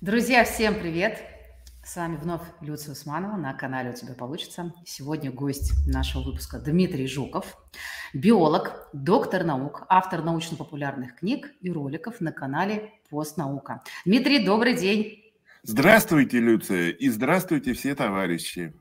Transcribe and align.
Друзья, 0.00 0.44
всем 0.44 0.78
привет! 0.78 1.20
С 1.82 1.96
вами 1.96 2.14
вновь 2.14 2.42
Люция 2.60 2.92
Усманова 2.92 3.36
на 3.36 3.52
канале 3.52 3.90
«У 3.90 3.94
тебя 3.94 4.14
получится». 4.14 4.72
Сегодня 4.86 5.32
гость 5.32 5.72
нашего 5.88 6.22
выпуска 6.22 6.60
Дмитрий 6.60 7.08
Жуков, 7.08 7.56
биолог, 8.14 8.88
доктор 8.92 9.42
наук, 9.42 9.82
автор 9.88 10.22
научно-популярных 10.22 11.16
книг 11.16 11.50
и 11.60 11.72
роликов 11.72 12.20
на 12.20 12.30
канале 12.30 12.92
«Постнаука». 13.10 13.82
Дмитрий, 14.04 14.46
добрый 14.46 14.76
день! 14.76 15.32
Здравствуйте, 15.64 16.38
Люция, 16.38 16.90
и 16.90 17.08
здравствуйте 17.08 17.72
все 17.72 17.96
товарищи. 17.96 18.74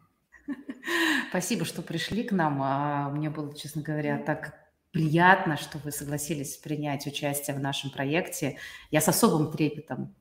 Спасибо, 1.31 1.65
что 1.65 1.81
пришли 1.81 2.25
к 2.25 2.31
нам. 2.31 2.61
А, 2.61 3.09
мне 3.09 3.31
было, 3.31 3.57
честно 3.57 3.81
говоря, 3.81 4.19
так 4.19 4.53
приятно, 4.91 5.57
что 5.57 5.79
вы 5.79 5.91
согласились 5.91 6.57
принять 6.57 7.07
участие 7.07 7.55
в 7.55 7.59
нашем 7.59 7.89
проекте. 7.89 8.59
Я 8.91 9.01
с 9.01 9.07
особым 9.07 9.51
трепетом 9.51 10.13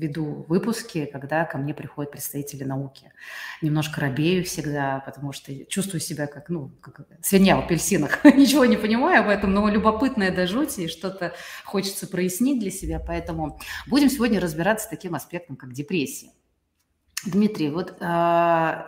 веду 0.00 0.44
выпуски, 0.48 1.04
когда 1.04 1.44
ко 1.44 1.58
мне 1.58 1.74
приходят 1.74 2.10
представители 2.10 2.64
науки. 2.64 3.12
Немножко 3.60 4.00
робею 4.00 4.44
всегда, 4.44 5.02
потому 5.04 5.32
что 5.32 5.54
чувствую 5.66 6.00
себя 6.00 6.26
как, 6.26 6.48
ну, 6.48 6.70
как 6.80 7.06
свинья 7.22 7.56
в 7.56 7.64
апельсинах. 7.64 8.24
Ничего 8.24 8.64
не 8.64 8.76
понимаю 8.76 9.22
об 9.22 9.28
этом, 9.28 9.52
но 9.52 9.68
любопытное 9.68 10.34
до 10.34 10.46
жути, 10.46 10.82
и 10.82 10.88
что-то 10.88 11.34
хочется 11.64 12.06
прояснить 12.06 12.60
для 12.60 12.70
себя. 12.70 12.98
Поэтому 12.98 13.60
будем 13.86 14.08
сегодня 14.08 14.40
разбираться 14.40 14.86
с 14.86 14.90
таким 14.90 15.14
аспектом, 15.14 15.56
как 15.56 15.72
депрессия. 15.72 16.30
Дмитрий, 17.26 17.68
вот 17.68 17.96
э, 18.00 18.84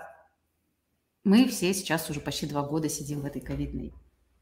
мы 1.24 1.46
все 1.48 1.74
сейчас 1.74 2.08
уже 2.08 2.20
почти 2.20 2.46
два 2.46 2.62
года 2.62 2.88
сидим 2.88 3.20
в 3.20 3.26
этой 3.26 3.42
ковидной 3.42 3.92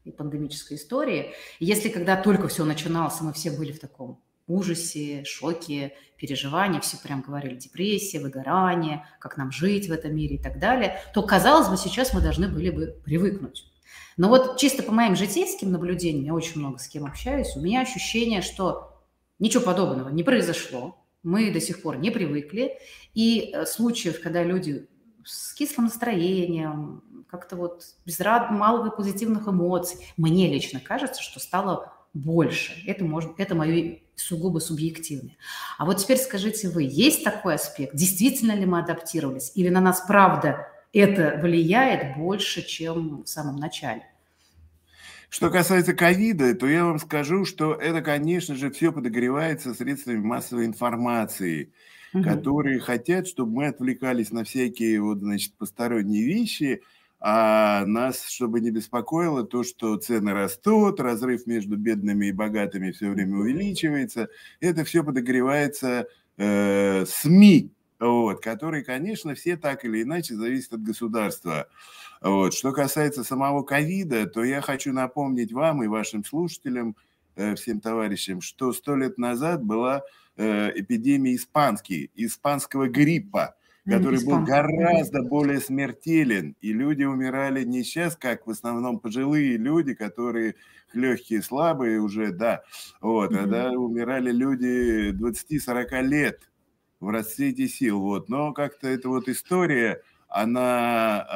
и 0.05 0.11
пандемической 0.11 0.77
истории. 0.77 1.33
Если 1.59 1.89
когда 1.89 2.15
только 2.15 2.47
все 2.47 2.63
начиналось, 2.63 3.19
мы 3.19 3.33
все 3.33 3.51
были 3.51 3.73
в 3.73 3.79
таком 3.79 4.23
ужасе, 4.53 5.23
шоке, 5.25 5.93
переживания, 6.17 6.79
все 6.79 6.97
прям 6.97 7.21
говорили 7.21 7.55
депрессия, 7.55 8.19
выгорание, 8.19 9.05
как 9.19 9.37
нам 9.37 9.51
жить 9.51 9.89
в 9.89 9.91
этом 9.91 10.15
мире 10.15 10.35
и 10.35 10.41
так 10.41 10.59
далее, 10.59 11.01
то, 11.13 11.23
казалось 11.23 11.67
бы, 11.67 11.77
сейчас 11.77 12.13
мы 12.13 12.21
должны 12.21 12.47
были 12.47 12.69
бы 12.69 12.95
привыкнуть. 13.03 13.65
Но 14.17 14.29
вот 14.29 14.57
чисто 14.57 14.83
по 14.83 14.91
моим 14.91 15.15
житейским 15.15 15.71
наблюдениям, 15.71 16.25
я 16.25 16.33
очень 16.33 16.59
много 16.59 16.77
с 16.77 16.87
кем 16.87 17.05
общаюсь, 17.05 17.55
у 17.55 17.61
меня 17.61 17.81
ощущение, 17.81 18.41
что 18.41 19.01
ничего 19.39 19.63
подобного 19.63 20.09
не 20.09 20.23
произошло, 20.23 21.03
мы 21.23 21.51
до 21.51 21.59
сих 21.59 21.81
пор 21.81 21.97
не 21.97 22.11
привыкли, 22.11 22.77
и 23.13 23.51
э, 23.53 23.65
случаев, 23.65 24.21
когда 24.21 24.43
люди 24.43 24.87
с 25.23 25.53
кислым 25.53 25.85
настроением, 25.85 27.03
как-то 27.29 27.55
вот 27.55 27.83
без 28.05 28.19
рад, 28.19 28.51
мало 28.51 28.89
позитивных 28.89 29.47
эмоций, 29.47 30.05
мне 30.17 30.51
лично 30.51 30.79
кажется, 30.79 31.21
что 31.21 31.39
стало 31.39 31.93
больше. 32.13 32.73
Это, 32.87 33.05
может, 33.05 33.39
это 33.39 33.55
мое 33.55 33.99
сугубо 34.21 34.59
субъективное. 34.59 35.35
А 35.77 35.85
вот 35.85 35.97
теперь 35.97 36.17
скажите 36.17 36.69
вы, 36.69 36.83
есть 36.83 37.23
такой 37.23 37.55
аспект? 37.55 37.95
Действительно 37.95 38.53
ли 38.53 38.65
мы 38.65 38.79
адаптировались? 38.79 39.51
Или 39.55 39.69
на 39.69 39.81
нас 39.81 40.03
правда 40.07 40.67
это 40.93 41.39
влияет 41.41 42.17
больше, 42.17 42.61
чем 42.61 43.23
в 43.23 43.27
самом 43.27 43.57
начале? 43.57 44.03
Что 45.29 45.49
касается 45.49 45.93
ковида, 45.93 46.55
то 46.55 46.67
я 46.67 46.83
вам 46.83 46.99
скажу, 46.99 47.45
что 47.45 47.73
это, 47.73 48.01
конечно 48.01 48.53
же, 48.53 48.69
все 48.69 48.91
подогревается 48.91 49.73
средствами 49.73 50.17
массовой 50.17 50.65
информации, 50.65 51.71
угу. 52.13 52.21
которые 52.21 52.81
хотят, 52.81 53.27
чтобы 53.27 53.53
мы 53.53 53.67
отвлекались 53.67 54.31
на 54.31 54.43
всякие 54.43 55.01
вот, 55.01 55.19
значит, 55.19 55.53
посторонние 55.53 56.25
вещи, 56.25 56.81
а 57.23 57.85
нас, 57.85 58.27
чтобы 58.27 58.61
не 58.61 58.71
беспокоило 58.71 59.43
то, 59.43 59.63
что 59.63 59.95
цены 59.97 60.33
растут, 60.33 60.99
разрыв 60.99 61.45
между 61.45 61.77
бедными 61.77 62.25
и 62.25 62.31
богатыми 62.31 62.89
все 62.89 63.11
время 63.11 63.37
увеличивается, 63.37 64.27
это 64.59 64.83
все 64.83 65.03
подогревается 65.03 66.07
э, 66.37 67.05
СМИ, 67.05 67.69
вот, 67.99 68.41
которые, 68.41 68.83
конечно, 68.83 69.35
все 69.35 69.55
так 69.55 69.85
или 69.85 70.01
иначе 70.01 70.33
зависят 70.33 70.73
от 70.73 70.83
государства. 70.83 71.67
Вот. 72.21 72.55
Что 72.55 72.71
касается 72.71 73.23
самого 73.23 73.61
ковида, 73.61 74.25
то 74.25 74.43
я 74.43 74.61
хочу 74.61 74.91
напомнить 74.91 75.53
вам 75.53 75.83
и 75.83 75.87
вашим 75.87 76.25
слушателям, 76.25 76.95
э, 77.35 77.53
всем 77.53 77.81
товарищам, 77.81 78.41
что 78.41 78.73
сто 78.73 78.95
лет 78.95 79.19
назад 79.19 79.63
была 79.63 80.01
э, 80.37 80.71
эпидемия 80.73 81.35
испанский, 81.35 82.09
испанского 82.15 82.87
гриппа 82.87 83.53
который 83.91 84.25
был 84.25 84.43
гораздо 84.43 85.21
более 85.23 85.59
смертелен, 85.59 86.55
и 86.61 86.73
люди 86.73 87.03
умирали 87.03 87.63
не 87.63 87.83
сейчас, 87.83 88.15
как 88.15 88.47
в 88.47 88.49
основном 88.49 88.99
пожилые 88.99 89.57
люди, 89.57 89.93
которые 89.93 90.55
легкие, 90.93 91.41
слабые 91.41 91.99
уже, 91.99 92.31
да, 92.31 92.63
вот, 93.01 93.31
mm-hmm. 93.31 93.43
а 93.43 93.47
да, 93.47 93.71
умирали 93.71 94.31
люди 94.31 95.11
20-40 95.11 96.01
лет 96.03 96.49
в 96.99 97.09
расцвете 97.09 97.67
сил, 97.67 97.99
вот, 97.99 98.29
но 98.29 98.53
как-то 98.53 98.87
эта 98.87 99.09
вот 99.09 99.27
история, 99.27 100.01
она 100.27 101.27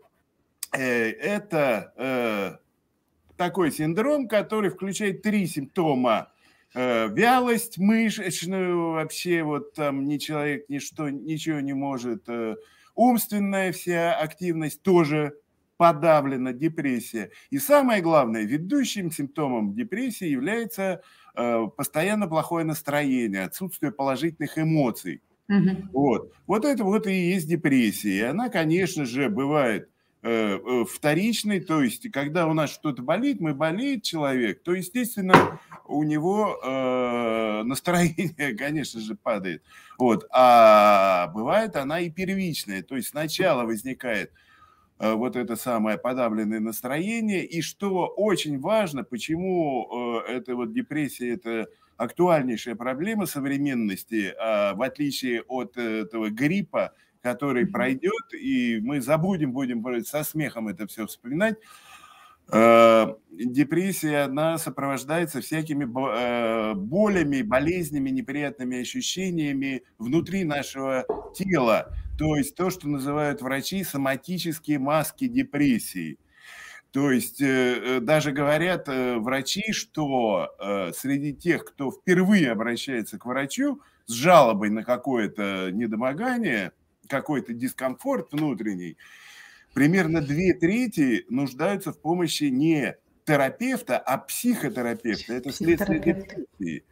Э, 0.72 1.10
это 1.10 1.92
э, 1.96 2.56
такой 3.36 3.72
синдром, 3.72 4.28
который 4.28 4.70
включает 4.70 5.22
три 5.22 5.46
симптома. 5.46 6.30
Э, 6.74 7.08
вялость 7.08 7.78
мышечную, 7.78 8.92
вообще 8.92 9.42
вот 9.42 9.72
там 9.72 10.06
ни 10.06 10.18
человек 10.18 10.68
ничто, 10.68 11.08
ничего 11.08 11.60
не 11.60 11.72
может. 11.72 12.26
Умственная 12.94 13.72
вся 13.72 14.14
активность 14.14 14.82
тоже 14.82 15.34
подавлена, 15.76 16.52
депрессия. 16.52 17.30
И 17.50 17.58
самое 17.58 18.02
главное, 18.02 18.42
ведущим 18.42 19.12
симптомом 19.12 19.74
депрессии 19.74 20.26
является 20.26 21.02
постоянно 21.76 22.26
плохое 22.26 22.64
настроение, 22.64 23.44
отсутствие 23.44 23.92
положительных 23.92 24.58
эмоций. 24.58 25.22
Угу. 25.48 25.70
Вот. 25.92 26.32
вот 26.46 26.64
это 26.64 26.84
вот 26.84 27.06
и 27.06 27.30
есть 27.30 27.48
депрессия. 27.48 28.18
И 28.18 28.22
она, 28.22 28.50
конечно 28.50 29.06
же, 29.06 29.30
бывает 29.30 29.88
э, 30.22 30.58
э, 30.58 30.84
вторичной, 30.84 31.60
то 31.60 31.82
есть 31.82 32.10
когда 32.10 32.46
у 32.46 32.52
нас 32.52 32.70
что-то 32.70 33.02
болит, 33.02 33.40
мы 33.40 33.54
болеет 33.54 34.02
человек, 34.02 34.62
то, 34.62 34.74
естественно, 34.74 35.58
у 35.86 36.02
него 36.02 36.58
э, 36.62 37.62
настроение, 37.62 38.54
конечно 38.58 39.00
же, 39.00 39.14
падает. 39.14 39.62
Вот. 39.98 40.26
А 40.30 41.28
бывает 41.28 41.76
она 41.76 42.00
и 42.00 42.10
первичная, 42.10 42.82
то 42.82 42.96
есть 42.96 43.08
сначала 43.08 43.64
возникает 43.64 44.32
э, 44.98 45.12
вот 45.14 45.34
это 45.34 45.56
самое 45.56 45.96
подавленное 45.96 46.60
настроение, 46.60 47.46
и 47.46 47.62
что 47.62 48.06
очень 48.06 48.60
важно, 48.60 49.02
почему 49.02 50.24
э, 50.26 50.32
это 50.32 50.56
вот 50.56 50.74
депрессия, 50.74 51.32
это 51.32 51.68
актуальнейшая 51.98 52.76
проблема 52.76 53.26
современности, 53.26 54.32
а, 54.40 54.74
в 54.74 54.82
отличие 54.82 55.42
от 55.42 55.76
этого 55.76 56.30
гриппа, 56.30 56.94
который 57.20 57.66
пройдет, 57.66 58.32
и 58.32 58.80
мы 58.80 59.02
забудем, 59.02 59.52
будем 59.52 59.84
со 60.04 60.22
смехом 60.24 60.68
это 60.68 60.86
все 60.86 61.06
вспоминать. 61.06 61.56
А, 62.50 63.16
депрессия, 63.30 64.20
она 64.20 64.56
сопровождается 64.56 65.40
всякими 65.40 65.86
а, 65.86 66.74
болями, 66.74 67.42
болезнями, 67.42 68.10
неприятными 68.10 68.80
ощущениями 68.80 69.82
внутри 69.98 70.44
нашего 70.44 71.04
тела. 71.34 71.92
То 72.16 72.36
есть 72.36 72.54
то, 72.54 72.70
что 72.70 72.88
называют 72.88 73.42
врачи 73.42 73.84
соматические 73.84 74.78
маски 74.78 75.26
депрессии. 75.26 76.18
То 76.90 77.10
есть 77.10 77.38
даже 77.40 78.32
говорят 78.32 78.88
врачи, 78.88 79.72
что 79.72 80.48
среди 80.96 81.34
тех, 81.34 81.64
кто 81.64 81.90
впервые 81.90 82.50
обращается 82.50 83.18
к 83.18 83.26
врачу 83.26 83.80
с 84.06 84.12
жалобой 84.12 84.70
на 84.70 84.84
какое-то 84.84 85.70
недомогание, 85.70 86.72
какой-то 87.06 87.52
дискомфорт 87.52 88.32
внутренний, 88.32 88.96
примерно 89.74 90.22
две 90.22 90.54
трети 90.54 91.26
нуждаются 91.28 91.92
в 91.92 92.00
помощи 92.00 92.44
не 92.44 92.96
терапевта, 93.26 93.98
а 93.98 94.16
психотерапевта. 94.16 95.34
Это 95.34 95.52
следствие 95.52 96.00
депрессии. 96.00 96.84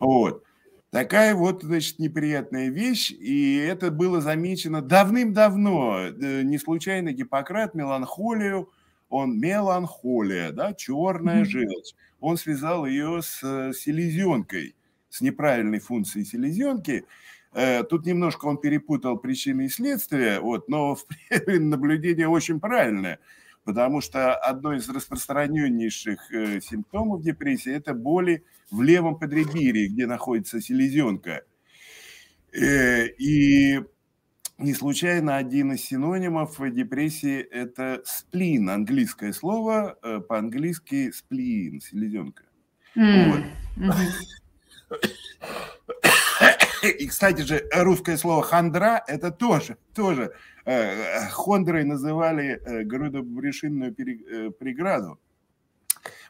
Вот. 0.00 0.42
Такая 0.90 1.34
вот, 1.34 1.62
значит, 1.62 1.98
неприятная 1.98 2.68
вещь, 2.68 3.10
и 3.12 3.56
это 3.56 3.90
было 3.90 4.20
замечено 4.20 4.82
давным-давно. 4.82 6.08
Э, 6.08 6.42
не 6.42 6.58
случайно 6.58 7.12
Гиппократ 7.12 7.74
меланхолию, 7.74 8.70
он 9.16 9.38
меланхолия, 9.38 10.52
да, 10.52 10.74
черная 10.74 11.44
желчь. 11.44 11.94
Он 12.20 12.36
связал 12.36 12.86
ее 12.86 13.20
с 13.22 13.40
э, 13.42 13.72
селезенкой, 13.74 14.74
с 15.08 15.20
неправильной 15.20 15.80
функцией 15.80 16.24
селезенки. 16.24 17.04
Э, 17.52 17.82
тут 17.84 18.06
немножко 18.06 18.46
он 18.46 18.58
перепутал 18.58 19.18
причины 19.18 19.66
и 19.66 19.68
следствия, 19.68 20.40
вот, 20.40 20.68
но 20.68 20.96
наблюдение 21.46 22.28
очень 22.28 22.60
правильное 22.60 23.18
потому 23.64 24.00
что 24.00 24.36
одно 24.36 24.74
из 24.74 24.88
распространеннейших 24.88 26.32
э, 26.32 26.60
симптомов 26.60 27.22
депрессии– 27.22 27.72
это 27.74 27.94
боли 27.94 28.44
в 28.70 28.80
левом 28.80 29.18
подреберье, 29.18 29.88
где 29.88 30.06
находится 30.06 30.60
селезенка. 30.60 31.42
И 32.52 33.82
не 34.58 34.74
случайно 34.74 35.36
один 35.36 35.72
из 35.72 35.82
синонимов 35.84 36.58
депрессии– 36.72 37.40
это 37.50 38.02
сплин, 38.04 38.70
английское 38.70 39.32
слово, 39.32 39.98
э, 40.02 40.20
по-английски 40.20 41.10
сплин, 41.10 41.80
селезенка. 41.80 42.44
Mm. 42.96 43.30
Вот. 43.30 43.40
Mm-hmm. 43.76 44.36
И, 46.98 47.06
кстати 47.08 47.42
же, 47.42 47.68
русское 47.72 48.16
слово 48.16 48.42
хандра– 48.42 49.02
это 49.06 49.30
тоже, 49.30 49.76
тоже 49.94 50.32
э, 50.64 51.28
хондрой 51.30 51.84
называли 51.84 52.60
э, 52.64 52.84
грудобрюшинную 52.84 53.92
э, 53.92 54.50
преграду, 54.50 55.18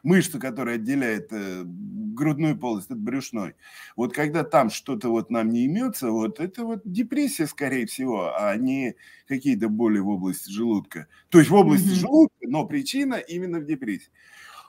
мышцу, 0.07 0.39
которая 0.39 0.75
отделяет 0.75 1.31
грудную 2.17 2.57
полость 2.57 2.89
от 2.89 2.97
брюшной. 2.97 3.55
Вот 3.95 4.13
когда 4.13 4.43
там 4.43 4.69
что-то 4.69 5.09
вот 5.09 5.29
нам 5.29 5.49
не 5.49 5.65
имется, 5.65 6.09
вот 6.09 6.39
это 6.39 6.65
вот 6.65 6.81
депрессия, 6.83 7.47
скорее 7.47 7.85
всего, 7.85 8.33
а 8.35 8.55
не 8.55 8.95
какие-то 9.27 9.69
боли 9.69 9.99
в 9.99 10.09
области 10.09 10.49
желудка. 10.49 11.07
То 11.29 11.37
есть 11.37 11.51
в 11.51 11.55
области 11.55 11.89
mm-hmm. 11.89 12.01
желудка, 12.01 12.47
но 12.47 12.65
причина 12.65 13.15
именно 13.15 13.59
в 13.59 13.65
депрессии. 13.65 14.09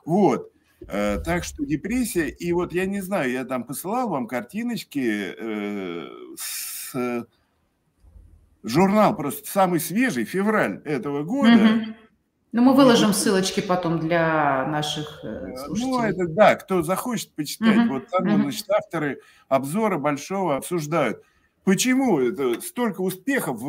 Вот. 0.04 0.52
Э, 0.86 1.18
так 1.24 1.44
что 1.44 1.64
депрессия, 1.64 2.28
и 2.28 2.52
вот 2.52 2.72
я 2.72 2.86
не 2.86 3.00
знаю, 3.00 3.32
я 3.32 3.44
там 3.44 3.64
посылал 3.64 4.10
вам 4.10 4.28
картиночки 4.28 5.34
э, 5.36 6.08
с 6.36 7.26
журнал 8.62 9.16
просто 9.16 9.48
самый 9.50 9.80
свежий, 9.80 10.24
февраль 10.24 10.82
этого 10.84 11.22
года. 11.22 11.64
Угу. 11.64 11.94
Ну, 12.52 12.62
мы 12.62 12.74
выложим 12.74 13.12
ссылочки 13.12 13.60
потом 13.60 13.98
для 14.00 14.66
наших 14.66 15.20
э, 15.22 15.54
слушателей. 15.66 15.90
Ну, 15.90 16.02
это 16.02 16.26
да, 16.28 16.54
кто 16.56 16.82
захочет 16.82 17.34
почитать. 17.34 17.76
Угу. 17.76 17.88
Вот 17.88 18.08
там, 18.08 18.26
угу. 18.26 18.42
значит, 18.42 18.70
авторы 18.70 19.20
обзора 19.48 19.98
большого 19.98 20.56
обсуждают. 20.56 21.22
Почему 21.64 22.18
это 22.18 22.58
столько 22.62 23.02
успехов 23.02 23.60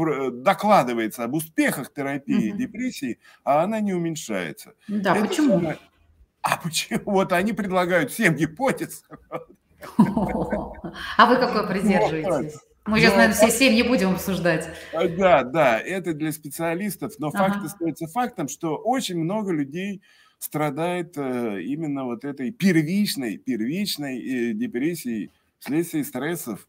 докладывается 0.41 1.25
об 1.25 1.33
успехах 1.33 1.93
терапии 1.93 2.51
угу. 2.51 2.57
депрессии, 2.57 3.19
а 3.43 3.63
она 3.63 3.81
не 3.81 3.93
уменьшается? 3.93 4.73
Да, 4.87 5.17
это 5.17 5.27
почему? 5.27 5.55
Самое, 5.55 5.77
а 6.41 6.57
почему? 6.57 7.01
Вот 7.05 7.33
они 7.33 7.51
предлагают 7.51 8.13
семь 8.13 8.35
гипотез. 8.35 9.03
А 11.17 11.25
вы 11.25 11.37
какой 11.37 11.65
придерживаетесь? 11.67 12.59
Мы 12.89 12.99
сейчас, 12.99 13.15
наверное, 13.15 13.35
все 13.35 13.51
семь 13.51 13.75
не 13.75 13.83
будем 13.83 14.11
обсуждать. 14.11 14.67
А, 14.93 15.07
да, 15.07 15.43
да, 15.43 15.79
это 15.79 16.13
для 16.13 16.31
специалистов, 16.31 17.13
но 17.19 17.27
ага. 17.27 17.37
факт 17.37 17.65
остается 17.65 18.07
фактом, 18.07 18.47
что 18.47 18.75
очень 18.77 19.17
много 19.17 19.51
людей 19.51 20.01
страдает 20.39 21.17
э, 21.17 21.61
именно 21.61 22.05
вот 22.05 22.25
этой 22.25 22.51
первичной, 22.51 23.37
первичной 23.37 24.19
э, 24.19 24.53
депрессией 24.53 25.31
вследствие 25.59 26.03
стрессов. 26.03 26.67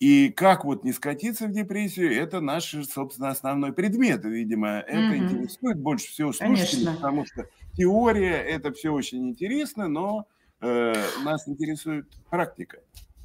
И 0.00 0.30
как 0.30 0.64
вот 0.64 0.82
не 0.82 0.92
скатиться 0.92 1.46
в 1.46 1.52
депрессию, 1.52 2.12
это 2.12 2.40
наш, 2.40 2.74
собственно, 2.92 3.28
основной 3.28 3.72
предмет, 3.72 4.24
видимо. 4.24 4.80
Это 4.80 5.14
угу. 5.14 5.14
интересует 5.14 5.78
больше 5.78 6.08
всего 6.08 6.32
слушателей, 6.32 6.86
Конечно. 6.86 6.94
потому 6.96 7.24
что 7.24 7.46
теория, 7.76 8.36
это 8.38 8.72
все 8.72 8.90
очень 8.90 9.28
интересно, 9.28 9.86
но 9.86 10.26
э, 10.60 10.92
нас 11.24 11.46
интересует 11.46 12.06
практика. 12.30 12.80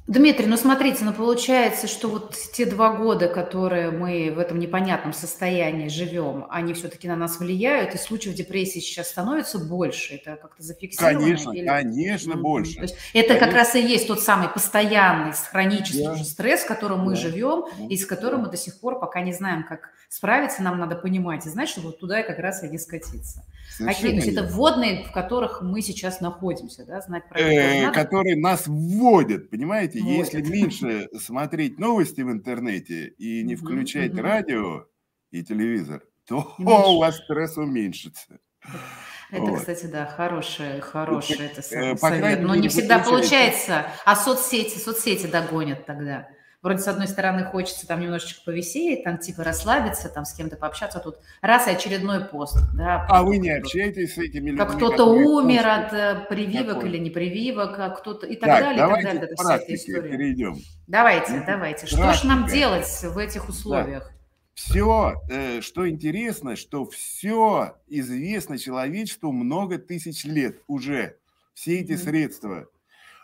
Дмитрий, 0.08 0.46
ну 0.46 0.56
смотрите, 0.56 1.04
ну 1.04 1.12
получается, 1.12 1.86
что 1.86 2.08
вот 2.08 2.34
те 2.54 2.64
два 2.64 2.96
года, 2.96 3.28
которые 3.28 3.90
мы 3.90 4.32
в 4.34 4.38
этом 4.38 4.58
непонятном 4.58 5.12
состоянии 5.12 5.88
живем, 5.88 6.46
они 6.48 6.72
все-таки 6.72 7.06
на 7.06 7.14
нас 7.14 7.38
влияют, 7.38 7.94
и 7.94 7.98
случаев 7.98 8.34
депрессии 8.34 8.78
сейчас 8.78 9.10
становится 9.10 9.58
больше, 9.58 10.14
это 10.14 10.36
как-то 10.36 10.62
зафиксировано? 10.62 11.20
Конечно, 11.20 11.52
или... 11.52 11.66
конечно, 11.66 12.32
mm-hmm. 12.32 12.40
больше. 12.40 12.74
То 12.76 12.82
есть 12.82 12.96
это 13.12 13.28
конечно. 13.28 13.46
как 13.46 13.54
раз 13.54 13.74
и 13.74 13.82
есть 13.82 14.06
тот 14.06 14.22
самый 14.22 14.48
постоянный, 14.48 15.34
хронический 15.50 16.04
да. 16.04 16.16
стресс, 16.24 16.60
в 16.62 16.68
котором 16.68 17.00
мы 17.00 17.10
да. 17.10 17.20
живем, 17.20 17.66
да. 17.78 17.86
и 17.90 17.96
с 17.98 18.06
которым 18.06 18.40
да. 18.40 18.46
мы 18.46 18.50
до 18.50 18.56
сих 18.56 18.80
пор 18.80 18.98
пока 18.98 19.20
не 19.20 19.34
знаем, 19.34 19.62
как 19.68 19.90
справиться, 20.08 20.62
нам 20.62 20.78
надо 20.78 20.96
понимать 20.96 21.44
и 21.44 21.50
знать, 21.50 21.68
что 21.68 21.82
вот 21.82 22.00
туда 22.00 22.20
и 22.20 22.26
как 22.26 22.38
раз 22.38 22.62
и 22.64 22.68
не 22.68 22.78
скатиться. 22.78 23.44
Какие, 23.78 24.10
то 24.10 24.16
есть 24.16 24.28
это 24.28 24.42
вводные, 24.42 25.04
в 25.04 25.12
которых 25.12 25.62
мы 25.62 25.82
сейчас 25.82 26.20
находимся, 26.20 26.84
да, 26.84 27.00
знать 27.00 27.28
про 27.28 27.38
это. 27.38 27.90
Э, 27.90 27.92
которые 27.92 28.36
нас 28.36 28.64
вводят, 28.66 29.50
понимаете? 29.50 29.97
Если 29.98 30.42
меньше 30.42 31.08
смотреть 31.18 31.78
новости 31.78 32.20
в 32.20 32.30
интернете 32.30 33.08
и 33.18 33.42
не 33.42 33.56
включать 33.56 34.14
радио 34.16 34.86
и 35.30 35.42
телевизор, 35.42 36.02
то 36.26 36.54
у 36.58 36.98
вас 36.98 37.16
стресс 37.18 37.56
уменьшится. 37.56 38.38
Это, 39.30 39.42
вот. 39.42 39.58
кстати, 39.60 39.86
да, 39.86 40.06
хорошее, 40.06 40.80
хорошее 40.80 41.50
это, 41.50 41.60
это 41.60 41.96
совет. 41.96 42.40
Но 42.40 42.54
не 42.54 42.68
всегда 42.68 42.98
получается. 42.98 43.86
А 44.06 44.16
соцсети, 44.16 44.78
соцсети 44.78 45.26
догонят 45.26 45.84
тогда 45.84 46.28
вроде 46.62 46.80
с 46.80 46.88
одной 46.88 47.08
стороны 47.08 47.44
хочется 47.44 47.86
там 47.86 48.00
немножечко 48.00 48.42
повеселить, 48.44 49.04
там 49.04 49.18
типа 49.18 49.44
расслабиться, 49.44 50.08
там 50.08 50.24
с 50.24 50.34
кем-то 50.34 50.56
пообщаться, 50.56 50.98
а 50.98 51.00
тут 51.02 51.18
раз 51.40 51.68
и 51.68 51.70
очередной 51.70 52.24
пост. 52.24 52.58
Да, 52.74 53.06
а 53.08 53.22
вы 53.22 53.38
не 53.38 53.50
общаетесь 53.50 54.14
с 54.14 54.18
этими 54.18 54.50
людьми? 54.50 54.58
Как 54.58 54.76
кто-то 54.76 55.04
умер 55.04 55.66
от 55.66 55.92
э, 55.92 56.26
прививок 56.28 56.76
Какой? 56.76 56.90
или 56.90 56.98
не 56.98 57.10
прививок, 57.10 57.78
а 57.78 57.90
кто-то 57.90 58.26
и 58.26 58.36
так, 58.36 58.48
так 58.50 58.60
далее, 58.60 58.74
и 58.74 58.78
так 58.78 59.02
далее. 59.02 59.22
Это 59.22 59.34
вся 59.36 59.56
эта 59.56 59.74
история. 59.74 60.10
Перейдем. 60.10 60.56
Давайте, 60.86 61.32
ну, 61.32 61.44
давайте. 61.46 61.86
Что 61.86 62.12
же 62.12 62.26
нам 62.26 62.46
делать 62.46 62.88
в 63.02 63.18
этих 63.18 63.48
условиях? 63.48 64.04
Да. 64.04 64.14
Все, 64.54 65.14
э, 65.30 65.60
что 65.60 65.88
интересно, 65.88 66.56
что 66.56 66.84
все 66.84 67.76
известно 67.86 68.58
человечеству 68.58 69.30
много 69.30 69.78
тысяч 69.78 70.24
лет 70.24 70.56
уже. 70.66 71.16
Все 71.54 71.80
эти 71.80 71.92
mm-hmm. 71.92 71.96
средства– 71.96 72.66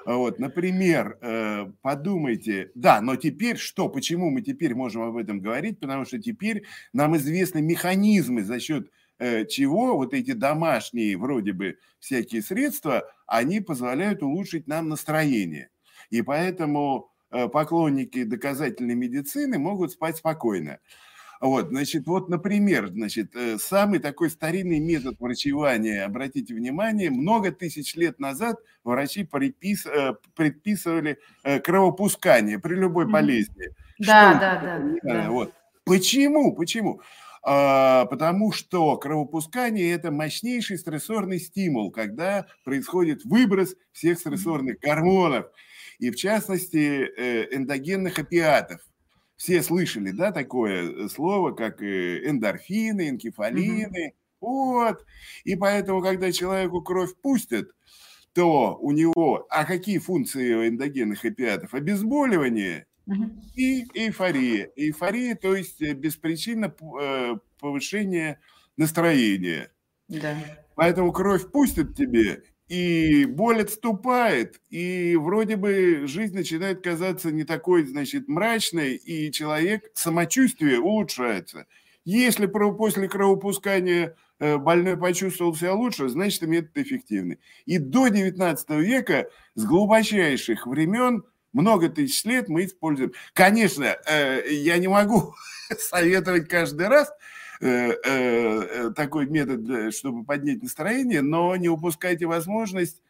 вот, 0.06 0.38
например, 0.38 1.18
э, 1.20 1.66
подумайте, 1.80 2.70
да, 2.75 3.00
но 3.00 3.16
теперь 3.16 3.56
что, 3.56 3.88
почему 3.88 4.30
мы 4.30 4.42
теперь 4.42 4.75
можем 4.75 5.02
об 5.02 5.16
этом 5.16 5.40
говорить? 5.40 5.80
Потому 5.80 6.04
что 6.04 6.18
теперь 6.18 6.64
нам 6.92 7.16
известны 7.16 7.62
механизмы, 7.62 8.42
за 8.44 8.61
счет 8.61 8.90
э, 9.18 9.46
чего 9.46 9.96
вот 9.96 10.12
эти 10.12 10.32
домашние 10.32 11.16
вроде 11.16 11.52
бы 11.52 11.78
всякие 12.00 12.42
средства, 12.42 13.11
они 13.26 13.61
позволяют 13.61 14.23
улучшить 14.23 14.66
нам 14.66 14.88
настроение. 14.88 15.70
И 16.11 16.20
поэтому 16.20 17.11
э, 17.30 17.49
поклонники 17.49 18.25
доказательной 18.25 18.94
медицины 18.94 19.58
могут 19.58 19.92
спать 19.92 20.18
спокойно. 20.18 20.80
Вот, 21.44 21.68
значит, 21.68 22.06
вот, 22.06 22.30
например, 22.30 22.88
значит, 22.88 23.36
э, 23.36 23.58
самый 23.58 23.98
такой 23.98 24.30
старинный 24.30 24.80
метод 24.80 25.20
врачевания, 25.20 26.06
обратите 26.06 26.54
внимание, 26.54 27.10
много 27.10 27.52
тысяч 27.52 27.96
лет 27.96 28.18
назад 28.18 28.56
врачи 28.82 29.24
предпис, 29.24 29.84
э, 29.84 30.14
предписывали 30.34 31.18
э, 31.42 31.60
кровопускание 31.60 32.58
при 32.58 32.76
любой 32.76 33.06
болезни. 33.06 33.74
Да, 33.98 34.30
что 34.30 34.40
да, 34.40 34.60
да, 34.62 34.98
да. 35.02 35.30
Вот. 35.30 35.52
Почему? 35.84 36.56
Почему? 36.56 37.02
А, 37.42 38.06
потому 38.06 38.50
что 38.50 38.96
кровопускание– 38.96 39.92
это 39.92 40.10
мощнейший 40.10 40.78
стрессорный 40.78 41.40
стимул, 41.40 41.90
когда 41.90 42.46
происходит 42.64 43.22
выброс 43.26 43.76
всех 43.92 44.18
стрессорных 44.18 44.78
гормонов, 44.80 45.48
и 45.98 46.10
в 46.10 46.16
частности 46.16 47.04
эндогенных 47.54 48.18
опиатов– 48.18 48.80
все 49.37 49.62
слышали, 49.62 50.11
да, 50.11 50.33
такое 50.33 50.91
э, 50.91 51.09
слово, 51.09 51.53
как 51.53 51.83
э, 51.83 52.29
эндорфины, 52.29 53.09
энкефалины. 53.09 54.14
Угу. 54.41 54.53
Вот. 54.53 55.05
И 55.45 55.57
поэтому, 55.57 56.03
когда 56.03 56.31
человеку 56.33 56.83
кровь 56.83 57.14
пустят, 57.21 57.71
то 58.33 58.76
у 58.81 58.91
него... 58.91 59.47
А 59.50 59.64
какие 59.64 59.99
функции 59.99 60.55
у 60.55 60.67
эндогенных 60.67 61.25
опиатов? 61.25 61.75
Обезболивание 61.75 62.87
угу. 63.07 63.31
и 63.55 63.85
эйфория. 63.95 64.71
Эйфория, 64.76 65.35
то 65.35 65.55
есть 65.55 65.81
э, 65.83 65.95
беспричинно 65.95 66.75
повышение 67.61 68.38
настроения. 68.76 69.73
Да. 70.09 70.37
Поэтому 70.75 71.12
кровь 71.12 71.50
пустит 71.50 71.97
тебе, 71.97 72.43
и 72.75 73.25
боль 73.26 73.62
отступает, 73.62 74.61
и 74.69 75.14
вроде 75.16 75.54
бы 75.54 76.09
жизнь 76.09 76.35
начинает 76.35 76.83
казаться 76.83 77.31
не 77.31 77.45
такой, 77.45 77.85
значит, 77.85 78.26
мрачной, 78.26 78.97
и 78.97 79.31
человек, 79.31 79.93
самочувствие 79.95 80.81
улучшается. 80.81 81.66
Если 82.04 82.47
после 82.47 83.09
кровопускания 83.09 84.16
э, 84.40 84.57
больной 84.57 84.97
почувствовал 84.97 85.54
себя 85.54 85.75
лучше, 85.75 86.09
значит, 86.09 86.43
метод 86.43 86.76
эффективный. 86.78 87.38
И 87.64 87.78
до 87.78 88.09
19 88.09 88.71
века 88.71 89.28
с 89.54 89.64
глубочайших 89.64 90.66
времен, 90.66 91.23
много 91.52 91.88
тысяч 91.88 92.25
лет 92.25 92.49
мы 92.49 92.64
используем. 92.64 93.12
Конечно, 93.35 93.85
э, 93.85 94.43
я 94.50 94.78
не 94.78 94.88
могу 94.88 95.33
советовать 95.78 96.49
каждый 96.49 96.88
раз, 96.88 97.12
такой 97.64 99.26
метод, 99.26 99.94
чтобы 99.94 100.25
поднять 100.25 100.62
настроение, 100.62 101.23
но 101.23 101.56
не 101.56 101.68
упускайте 101.68 102.26
возможность 102.26 103.02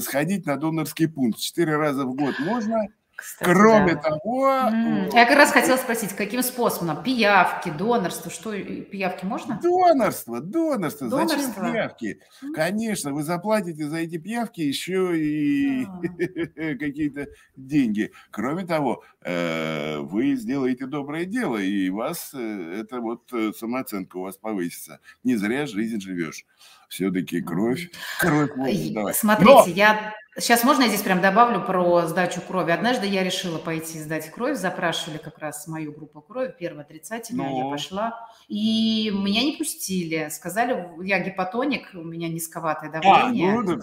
сходить 0.00 0.46
на 0.46 0.56
донорский 0.56 1.08
пункт. 1.08 1.38
Четыре 1.38 1.76
раза 1.76 2.04
в 2.04 2.14
год 2.14 2.34
можно– 2.40 2.88
кстати, 3.16 3.48
Кроме 3.48 3.94
да. 3.94 4.00
того... 4.00 4.48
Mm. 4.48 5.14
Я 5.14 5.26
как 5.26 5.36
раз 5.36 5.52
хотела 5.52 5.76
спросить, 5.76 6.12
каким 6.14 6.42
способом? 6.42 7.02
Пиявки, 7.02 7.70
донорство, 7.70 8.30
что, 8.30 8.52
пиявки 8.52 9.24
можно? 9.24 9.58
Донорство, 9.62 10.40
донорство. 10.40 11.08
донорство. 11.08 11.40
Зачем 11.40 11.72
пиявки? 11.72 12.20
Mm. 12.42 12.52
Конечно, 12.54 13.12
вы 13.12 13.22
заплатите 13.22 13.88
за 13.88 13.98
эти 13.98 14.18
пиявки 14.18 14.60
еще 14.60 15.18
и 15.18 15.84
mm. 15.84 16.76
какие-то 16.78 17.28
деньги. 17.56 18.12
Кроме 18.30 18.66
того, 18.66 19.04
э, 19.22 19.98
вы 20.00 20.34
сделаете 20.34 20.86
доброе 20.86 21.24
дело, 21.24 21.58
и 21.58 21.88
у 21.90 21.96
вас 21.96 22.32
э, 22.34 22.80
это 22.80 23.00
вот 23.00 23.30
самооценка 23.56 24.16
у 24.16 24.22
вас 24.22 24.36
повысится. 24.36 25.00
Не 25.22 25.36
зря 25.36 25.66
жизнь 25.66 26.00
живешь. 26.00 26.44
Все-таки 26.88 27.40
кровь, 27.40 27.90
кровь 28.20 28.50
можно 28.56 29.12
Смотрите, 29.12 29.52
Но... 29.52 29.66
я 29.66 30.14
Сейчас 30.36 30.64
можно 30.64 30.82
я 30.82 30.88
здесь 30.88 31.02
прям 31.02 31.20
добавлю 31.20 31.64
про 31.64 32.08
сдачу 32.08 32.40
крови? 32.40 32.72
Однажды 32.72 33.06
я 33.06 33.22
решила 33.22 33.58
пойти 33.58 34.00
сдать 34.00 34.32
кровь, 34.32 34.58
запрашивали 34.58 35.18
как 35.18 35.38
раз 35.38 35.68
мою 35.68 35.92
группу 35.92 36.20
крови, 36.20 36.52
первая 36.58 36.84
отрицательная, 36.84 37.50
Но... 37.50 37.58
я 37.66 37.70
пошла, 37.70 38.28
и 38.48 39.12
меня 39.14 39.44
не 39.44 39.52
пустили. 39.52 40.28
Сказали, 40.32 40.88
я 41.04 41.20
гипотоник, 41.20 41.90
у 41.94 42.02
меня 42.02 42.28
низковатое 42.28 42.90
давление. 42.90 43.52
А, 43.52 43.62
ну, 43.62 43.80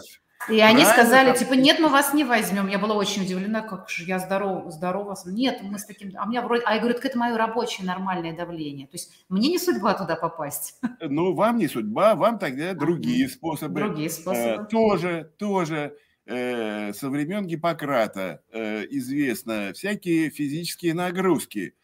и 0.49 0.59
они 0.59 0.85
сказали, 0.85 1.35
типа, 1.35 1.53
нет, 1.53 1.79
мы 1.79 1.89
вас 1.89 2.13
не 2.13 2.23
возьмем. 2.23 2.67
Я 2.67 2.79
была 2.79 2.95
очень 2.95 3.23
удивлена, 3.23 3.61
как 3.61 3.89
же 3.89 4.03
я 4.03 4.19
здорова, 4.19 4.69
здорова. 4.71 5.15
Нет, 5.25 5.59
мы 5.61 5.77
с 5.77 5.85
таким... 5.85 6.11
А 6.15 6.25
меня 6.25 6.41
вроде... 6.41 6.63
А 6.65 6.73
я 6.75 6.79
говорю, 6.79 6.97
это 6.97 7.17
мое 7.17 7.37
рабочее 7.37 7.85
нормальное 7.85 8.35
давление. 8.35 8.87
То 8.87 8.95
есть 8.95 9.11
мне 9.29 9.49
не 9.49 9.59
судьба 9.59 9.93
туда 9.93 10.15
попасть. 10.15 10.79
Ну, 11.01 11.33
вам 11.33 11.57
не 11.57 11.67
судьба, 11.67 12.15
вам 12.15 12.39
тогда 12.39 12.73
другие 12.73 13.27
способы. 13.27 13.81
Другие 13.81 14.09
способы. 14.09 14.63
Э, 14.63 14.65
тоже, 14.65 15.31
тоже 15.37 15.95
Э, 16.33 16.93
со 16.93 17.09
времен 17.09 17.47
Гиппократа 17.47 18.41
э, 18.51 18.85
известно 18.91 19.73
всякие 19.73 20.29
физические 20.29 20.93
нагрузки. 20.93 21.75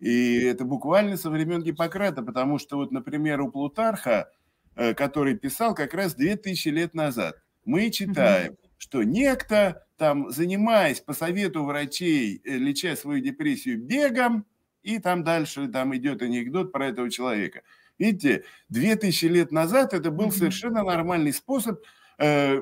И 0.00 0.40
это 0.40 0.64
буквально 0.64 1.16
со 1.16 1.30
времен 1.30 1.62
Гиппократа, 1.62 2.22
потому 2.22 2.58
что 2.58 2.78
вот, 2.78 2.90
например, 2.90 3.40
у 3.42 3.50
Плутарха, 3.50 4.30
э, 4.74 4.94
который 4.94 5.36
писал 5.36 5.74
как 5.74 5.94
раз 5.94 6.14
2000 6.14 6.68
лет 6.70 6.94
назад, 6.94 7.36
мы 7.64 7.90
читаем, 7.90 8.52
угу. 8.52 8.58
что 8.78 9.02
некто, 9.02 9.86
там, 9.96 10.30
занимаясь 10.30 11.00
по 11.00 11.12
совету 11.12 11.64
врачей, 11.64 12.40
леча 12.44 12.96
свою 12.96 13.20
депрессию 13.20 13.78
бегом, 13.78 14.46
и 14.82 14.98
там 14.98 15.22
дальше 15.22 15.68
там 15.68 15.94
идет 15.96 16.22
анекдот 16.22 16.72
про 16.72 16.88
этого 16.88 17.10
человека. 17.10 17.62
Видите, 17.98 18.44
2000 18.70 19.24
лет 19.26 19.52
назад 19.52 19.94
это 19.94 20.10
был 20.10 20.32
совершенно 20.32 20.82
нормальный 20.82 21.32
способ 21.32 21.80
Э, 22.18 22.54
э, 22.54 22.58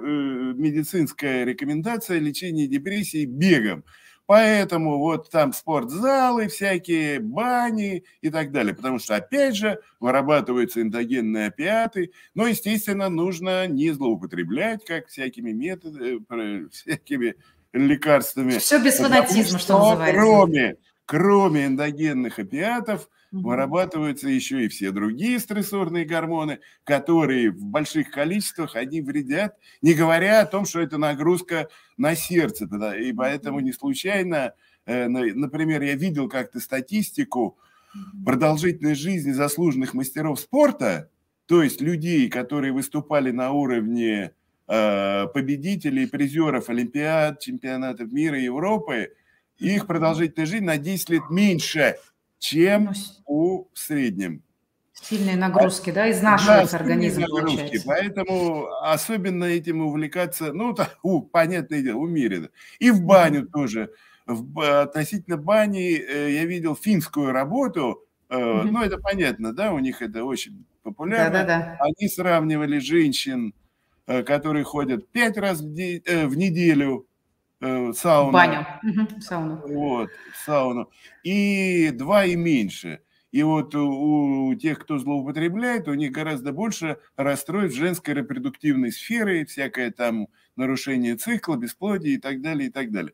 медицинская 0.57 1.45
рекомендация 1.45 2.19
лечения 2.19 2.67
депрессии 2.67 3.27
бегом. 3.27 3.85
Поэтому 4.31 5.01
вот 5.01 5.29
там 5.29 5.53
спортзалы 5.53 6.47
всякие, 6.47 7.19
бани 7.19 8.05
и 8.21 8.31
так 8.31 8.53
далее. 8.53 8.77
Потому 8.77 9.01
что, 9.01 9.17
опять 9.17 9.57
же, 9.57 9.81
вырабатываются 9.99 10.81
эндогенные 10.81 11.49
опиаты. 11.49 12.13
Но, 12.37 12.47
естественно, 12.47 13.09
нужно 13.09 13.67
не 13.67 13.91
злоупотреблять, 13.91 14.85
как 14.85 15.09
всякими 15.09 15.51
методами, 15.51 16.25
э, 16.31 16.69
всякими 16.71 17.35
лекарствами. 17.73 18.59
Все 18.59 18.79
без 18.79 18.99
фанатизма, 18.99 19.59
что, 19.59 19.75
что 19.75 19.79
называется. 19.81 20.21
Кроме, 20.21 20.77
кроме 21.07 21.67
эндогенных 21.67 22.39
опиатов, 22.39 23.09
вырабатываются 23.33 24.29
еще 24.29 24.65
и 24.65 24.69
все 24.69 24.91
другие 24.91 25.39
стрессорные 25.39 26.05
гормоны, 26.05 26.61
которые 26.85 27.51
в 27.51 27.65
больших 27.65 28.11
количествах 28.11 28.77
они 28.77 29.01
вредят, 29.01 29.57
не 29.83 29.95
говоря 29.95 30.41
о 30.41 30.47
том, 30.47 30.65
что 30.65 30.81
это 30.81 30.99
нагрузка 30.99 31.69
на 31.97 32.15
сердце. 32.15 32.65
И 32.95 33.13
поэтому 33.13 33.61
не 33.61 33.73
случайно, 33.73 34.55
э, 34.87 35.07
например, 35.09 35.83
я 35.83 35.95
видел 35.95 36.29
как-то 36.29 36.61
статистику 36.61 37.59
продолжительной 38.25 38.95
жизни 38.95 39.33
заслуженных 39.33 39.95
мастеров 39.95 40.41
спорта, 40.41 41.11
то 41.47 41.63
есть 41.63 41.81
людей, 41.81 42.29
которые 42.29 42.73
выступали 42.73 43.31
на 43.31 43.51
уровне 43.51 44.33
э, 44.69 45.27
победителей, 45.35 46.07
призеров 46.07 46.69
Олимпиад, 46.69 47.41
чемпионатов 47.41 48.13
мира 48.13 48.39
и 48.39 48.45
Европы, 48.45 49.13
их 49.59 49.87
продолжительная 49.87 50.47
жизнь 50.47 50.65
на 50.65 50.79
10 50.79 51.11
лет 51.11 51.23
меньше– 51.31 51.97
чем 52.41 52.87
ну, 52.87 52.93
у 53.27 53.69
среднем. 53.75 54.43
Сильные 54.93 55.37
нагрузки, 55.37 55.91
да, 55.91 56.11
изнашивается 56.11 56.77
да, 56.77 56.85
организм, 56.85 57.21
нагрузки. 57.21 57.57
получается. 57.57 57.87
Поэтому 57.87 58.67
особенно 58.83 59.45
этим 59.45 59.81
увлекаться, 59.83 60.53
ну, 60.53 60.75
так, 60.75 60.99
у, 61.03 61.23
понятное 61.23 61.81
дело, 61.83 61.99
умеренно. 61.99 62.49
И 62.81 62.91
в 62.91 63.03
баню 63.03 63.43
mm-hmm. 63.43 63.51
тоже. 63.53 63.93
В, 64.27 64.83
относительно 64.83 65.37
бани 65.37 65.95
э, 65.95 66.33
я 66.33 66.45
видел 66.45 66.77
финскую 66.77 67.33
работу, 67.33 68.05
mm-hmm. 68.29 68.63
ну, 68.71 68.83
это 68.83 68.99
понятно, 68.99 69.53
да, 69.53 69.73
у 69.73 69.79
них 69.79 70.03
это 70.03 70.25
очень 70.25 70.65
популярно. 70.83 71.41
Да-да-да. 71.41 71.79
Они 71.81 72.09
сравнивали 72.09 72.79
женщин, 72.79 73.55
э, 74.07 74.23
которые 74.23 74.65
ходят 74.65 75.09
пять 75.11 75.37
раз 75.37 75.61
в, 75.61 75.79
э, 75.79 76.27
в 76.27 76.37
неделю 76.37 77.07
э, 77.61 77.93
сауну. 77.93 78.33
Баню. 78.33 78.67
Угу, 78.83 79.21
сауну. 79.21 79.63
Вот, 79.67 80.11
сауну. 80.45 80.91
И 81.23 81.91
два 81.93 82.25
и 82.25 82.37
меньше. 82.37 83.01
И 83.33 83.43
вот 83.45 83.75
у, 83.77 84.49
у 84.49 84.55
тех, 84.57 84.81
кто 84.81 84.99
злоупотребляет, 84.99 85.87
у 85.87 85.95
них 85.95 86.11
гораздо 86.11 86.53
больше 86.53 86.99
расстройств 87.17 87.79
женской 87.79 88.15
репродуктивной 88.15 88.91
сферы, 88.91 89.47
всякое 89.47 89.93
там 89.93 90.29
нарушение 90.57 91.15
цикла, 91.17 91.57
бесплодие 91.57 92.15
и 92.15 92.19
так 92.19 92.43
далее, 92.43 92.69
и 92.69 92.73
так 92.73 92.91
далее. 92.91 93.13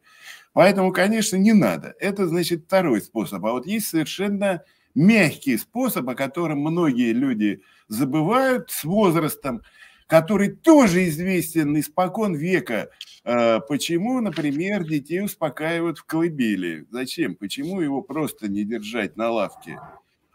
Поэтому, 0.55 0.91
конечно, 0.91 1.37
не 1.37 1.53
надо. 1.53 1.95
Это, 2.01 2.27
значит, 2.27 2.65
второй 2.65 3.03
способ. 3.03 3.45
А 3.45 3.53
вот 3.53 3.67
есть 3.67 3.89
совершенно 3.89 4.63
мягкий 4.95 5.59
способ, 5.59 6.09
о 6.09 6.15
котором 6.15 6.61
многие 6.61 7.13
люди 7.13 7.63
забывают 7.89 8.71
с 8.71 8.85
возрастом– 8.85 9.63
который 10.07 10.49
тоже 10.49 11.09
известен 11.09 11.79
испокон 11.79 12.35
века. 12.35 12.91
А, 13.25 13.61
почему, 13.61 14.21
например, 14.21 14.85
детей 14.85 15.21
успокаивают 15.23 15.99
в 15.99 16.05
колыбели? 16.05 16.87
Зачем? 16.91 17.35
Почему 17.35 17.81
его 17.81 18.03
просто 18.03 18.49
не 18.49 18.65
держать 18.65 19.17
на 19.17 19.31
лавке? 19.31 19.79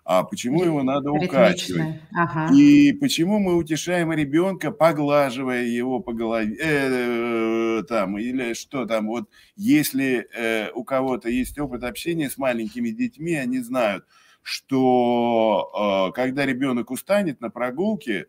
А 0.03 0.23
почему 0.23 0.63
его 0.63 0.81
надо 0.83 1.11
укачивать? 1.11 2.01
Ага. 2.13 2.53
И 2.53 2.91
почему 2.91 3.39
мы 3.39 3.55
утешаем 3.55 4.11
ребенка, 4.11 4.71
поглаживая 4.71 5.63
его 5.63 5.99
по 5.99 6.11
голове, 6.11 6.57
э, 6.59 7.79
э, 7.79 7.83
там, 7.83 8.17
или 8.17 8.53
что 8.53 8.85
там, 8.85 9.07
вот 9.07 9.29
если 9.55 10.27
э, 10.35 10.71
у 10.71 10.83
кого-то 10.83 11.29
есть 11.29 11.57
опыт 11.59 11.83
общения 11.83 12.29
с 12.29 12.37
маленькими 12.37 12.89
детьми, 12.89 13.35
они 13.35 13.59
знают, 13.59 14.03
что 14.41 16.09
э, 16.09 16.15
когда 16.15 16.45
ребенок 16.47 16.89
устанет 16.89 17.39
на 17.39 17.51
прогулке, 17.51 18.25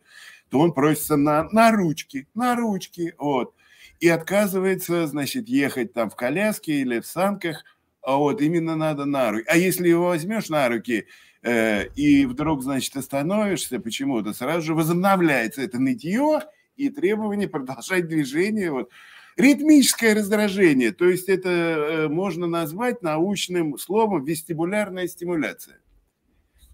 то 0.52 0.58
он 0.58 0.74
просится 0.74 1.16
на, 1.16 1.48
на 1.50 1.72
ручки, 1.72 2.28
на 2.34 2.54
ручки, 2.54 3.14
вот. 3.16 3.54
И 4.00 4.08
отказывается, 4.08 5.06
значит, 5.06 5.48
ехать 5.48 5.94
там 5.94 6.10
в 6.10 6.14
коляске 6.14 6.74
или 6.74 7.00
в 7.00 7.06
санках, 7.06 7.64
а 8.02 8.16
вот 8.16 8.42
именно 8.42 8.76
надо 8.76 9.06
на 9.06 9.30
руки. 9.30 9.46
А 9.48 9.56
если 9.56 9.88
его 9.88 10.08
возьмешь 10.08 10.50
на 10.50 10.68
руки 10.68 11.06
э, 11.42 11.86
и 11.94 12.26
вдруг, 12.26 12.62
значит, 12.62 12.94
остановишься 12.98 13.80
почему-то, 13.80 14.34
сразу 14.34 14.60
же 14.60 14.74
возобновляется 14.74 15.62
это 15.62 15.78
нытье 15.78 16.42
и 16.76 16.90
требование 16.90 17.48
продолжать 17.48 18.08
движение. 18.08 18.72
Вот. 18.72 18.90
Ритмическое 19.38 20.14
раздражение, 20.14 20.92
то 20.92 21.08
есть 21.08 21.30
это 21.30 21.48
э, 21.48 22.08
можно 22.08 22.46
назвать 22.46 23.00
научным 23.00 23.78
словом 23.78 24.22
вестибулярная 24.26 25.08
стимуляция. 25.08 25.80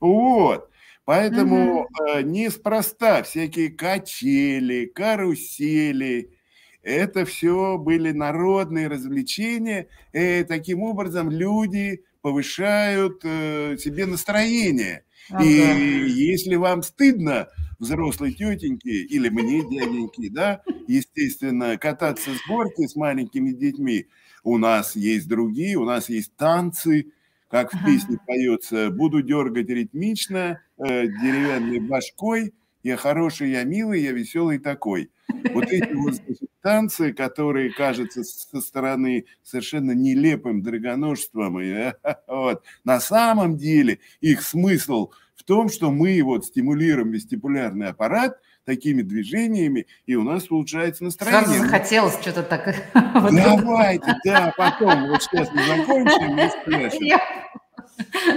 Вот. 0.00 0.68
Поэтому 1.08 1.84
угу. 1.84 2.20
неспроста 2.20 3.22
всякие 3.22 3.70
качели, 3.70 4.84
карусели, 4.84 6.34
это 6.82 7.24
все 7.24 7.78
были 7.78 8.12
народные 8.12 8.88
развлечения. 8.88 9.88
И 10.12 10.44
таким 10.46 10.82
образом 10.82 11.30
люди 11.30 12.04
повышают 12.20 13.22
э, 13.24 13.78
себе 13.78 14.04
настроение. 14.04 15.04
Ага. 15.30 15.44
И 15.44 16.10
если 16.10 16.56
вам 16.56 16.82
стыдно 16.82 17.48
взрослой 17.78 18.34
тетеньки 18.34 18.88
или 18.88 19.30
мне 19.30 19.62
дяденьки, 19.62 20.28
да, 20.28 20.60
естественно, 20.88 21.78
кататься 21.78 22.28
с 22.34 22.46
горки 22.46 22.86
с 22.86 22.94
маленькими 22.96 23.52
детьми. 23.52 24.08
У 24.44 24.58
нас 24.58 24.94
есть 24.94 25.26
другие, 25.26 25.78
у 25.78 25.86
нас 25.86 26.10
есть 26.10 26.36
танцы, 26.36 27.12
как 27.48 27.72
в 27.72 27.84
песне 27.84 28.18
поется, 28.26 28.90
буду 28.90 29.22
дергать 29.22 29.68
ритмично, 29.68 30.60
э, 30.78 31.06
деревянной 31.06 31.80
башкой, 31.80 32.52
я 32.82 32.96
хороший, 32.96 33.50
я 33.50 33.64
милый, 33.64 34.02
я 34.02 34.12
веселый 34.12 34.58
такой. 34.58 35.10
Вот 35.52 35.64
эти 35.64 35.92
вот 35.92 36.14
значит, 36.14 36.48
танцы, 36.62 37.12
которые 37.12 37.72
кажутся 37.72 38.22
со 38.24 38.60
стороны 38.60 39.26
совершенно 39.42 39.92
нелепым 39.92 40.62
драгоножеством, 40.62 41.60
и, 41.60 41.92
вот, 42.26 42.62
на 42.84 43.00
самом 43.00 43.56
деле 43.56 43.98
их 44.20 44.42
смысл 44.42 45.10
в 45.34 45.44
том, 45.44 45.68
что 45.68 45.90
мы 45.90 46.22
вот 46.22 46.46
стимулируем 46.46 47.10
вестибулярный 47.10 47.88
аппарат 47.88 48.38
такими 48.64 49.02
движениями, 49.02 49.86
и 50.04 50.14
у 50.14 50.22
нас 50.22 50.44
получается 50.44 51.04
настроение. 51.04 51.46
Сразу 51.46 51.62
захотелось 51.62 52.20
что-то 52.20 52.42
так. 52.42 52.74
Давайте, 52.94 54.14
да, 54.24 54.52
потом, 54.56 55.08
вот 55.08 55.22
сейчас 55.22 55.48
мы 55.52 55.62
закончим 55.64 56.38
и 56.38 56.48
спрашиваем. 56.48 57.18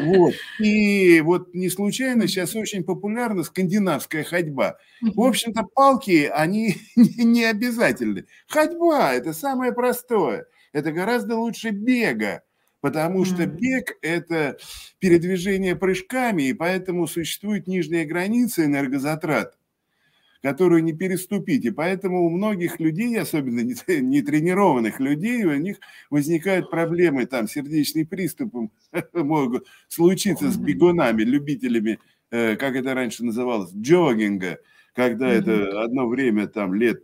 Вот. 0.04 0.34
И 0.60 1.22
вот 1.22 1.54
не 1.54 1.70
случайно 1.70 2.28
сейчас 2.28 2.56
очень 2.56 2.84
популярна 2.84 3.44
скандинавская 3.44 4.24
ходьба. 4.24 4.78
В 5.02 5.22
общем-то, 5.22 5.64
палки, 5.74 6.30
они 6.34 6.76
не 6.96 7.46
обязательны. 7.46 8.26
Ходьба– 8.48 9.14
это 9.14 9.34
самое 9.34 9.72
простое. 9.74 10.48
Это 10.74 10.92
гораздо 10.92 11.36
лучше 11.38 11.70
бега, 11.70 12.44
потому 12.80 13.26
что 13.26 13.46
бег– 13.46 13.98
это 14.02 14.58
передвижение 15.00 15.76
прыжками, 15.76 16.44
и 16.44 16.54
поэтому 16.54 17.08
существует 17.08 17.68
нижняя 17.68 18.06
граница 18.06 18.66
энергозатрат 18.66 19.56
которую 20.42 20.84
не 20.84 20.94
переступить. 20.94 21.66
И 21.66 21.72
поэтому 21.72 22.26
у 22.26 22.30
многих 22.30 22.80
людей, 22.80 23.20
особенно 23.20 23.62
нетренированных 23.62 25.00
людей, 25.00 25.44
у 25.46 25.56
них 25.56 25.78
возникают 26.10 26.70
проблемы, 26.70 27.26
там, 27.26 27.48
сердечные 27.48 28.06
приступы 28.06 28.70
могут 29.14 29.68
случиться 29.88 30.50
с 30.50 30.58
бегунами, 30.58 31.24
любителями, 31.24 32.00
э, 32.32 32.56
как 32.56 32.76
это 32.76 32.94
раньше 32.94 33.24
называлось, 33.24 33.72
джогинга, 33.74 34.60
когда 34.94 35.30
это 35.30 35.84
одно 35.84 36.08
время, 36.08 36.48
там, 36.48 36.74
лет 36.74 37.04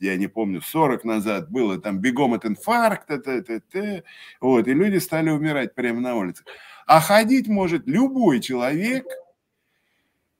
я 0.00 0.16
не 0.16 0.28
помню, 0.28 0.62
40 0.62 1.04
назад 1.04 1.50
было, 1.50 1.78
там 1.78 1.98
бегом 1.98 2.32
от 2.32 2.46
инфаркта, 2.46 3.18
т 3.18 3.44
-т 3.46 3.60
-т, 3.70 4.02
вот, 4.40 4.66
и 4.66 4.72
люди 4.72 4.96
стали 4.96 5.28
умирать 5.28 5.74
прямо 5.74 6.00
на 6.00 6.16
улице. 6.16 6.42
А 6.86 7.00
ходить 7.00 7.48
может 7.48 7.86
любой 7.86 8.40
человек– 8.40 9.04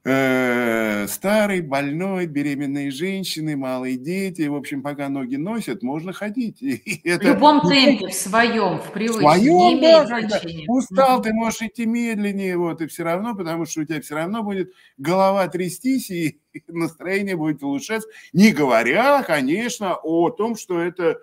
э, 0.04 1.06
старый, 1.08 1.60
больной, 1.60 2.26
беременные 2.26 2.90
женщины, 2.90 3.56
малые 3.56 3.96
дети. 3.96 4.42
В 4.42 4.54
общем, 4.54 4.82
пока 4.82 5.08
ноги 5.08 5.36
носят, 5.36 5.82
можно 5.82 6.12
ходить. 6.12 6.62
И 6.62 7.00
это... 7.04 7.24
В 7.24 7.34
любом 7.34 7.60
темпе, 7.60 8.08
в 8.08 8.14
своем, 8.14 8.78
в 8.78 8.92
привычном, 8.92 9.22
своем, 9.22 9.44
не 9.44 9.78
имеет 9.78 10.08
да. 10.08 10.40
Устал, 10.68 11.22
ты 11.22 11.32
можешь 11.32 11.62
идти 11.62 11.86
медленнее, 11.86 12.56
вот, 12.56 12.80
и 12.80 12.86
все 12.86 13.04
равно, 13.04 13.34
потому 13.34 13.66
что 13.66 13.80
у 13.80 13.84
тебя 13.84 14.00
все 14.00 14.14
равно 14.14 14.42
будет 14.42 14.72
голова 14.98 15.46
трястись, 15.48 16.10
и 16.10 16.40
настроение 16.68 17.36
будет 17.36 17.62
улучшаться. 17.62 18.08
Не 18.32 18.52
говоря, 18.52 19.22
конечно, 19.22 19.96
о 20.02 20.30
том, 20.30 20.56
что 20.56 20.80
это 20.80 21.18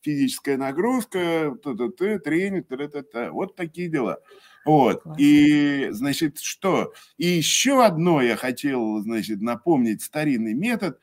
физическая 0.00 0.56
нагрузка, 0.56 1.56
т 1.62 1.70
-т 1.70 1.90
-т, 1.96 2.18
тренинг, 2.18 2.68
т 2.68 2.74
-т 2.74 3.04
-т, 3.14 3.30
вот 3.30 3.56
такие 3.56 3.88
дела. 3.88 4.18
Вот. 4.64 5.02
И, 5.18 5.88
значит, 5.90 6.38
что? 6.38 6.92
И 7.18 7.26
еще 7.26 7.84
одно 7.84 8.22
я 8.22 8.36
хотел, 8.36 9.00
значит, 9.00 9.40
напомнить 9.40 10.02
старинный 10.02 10.54
метод 10.54 11.00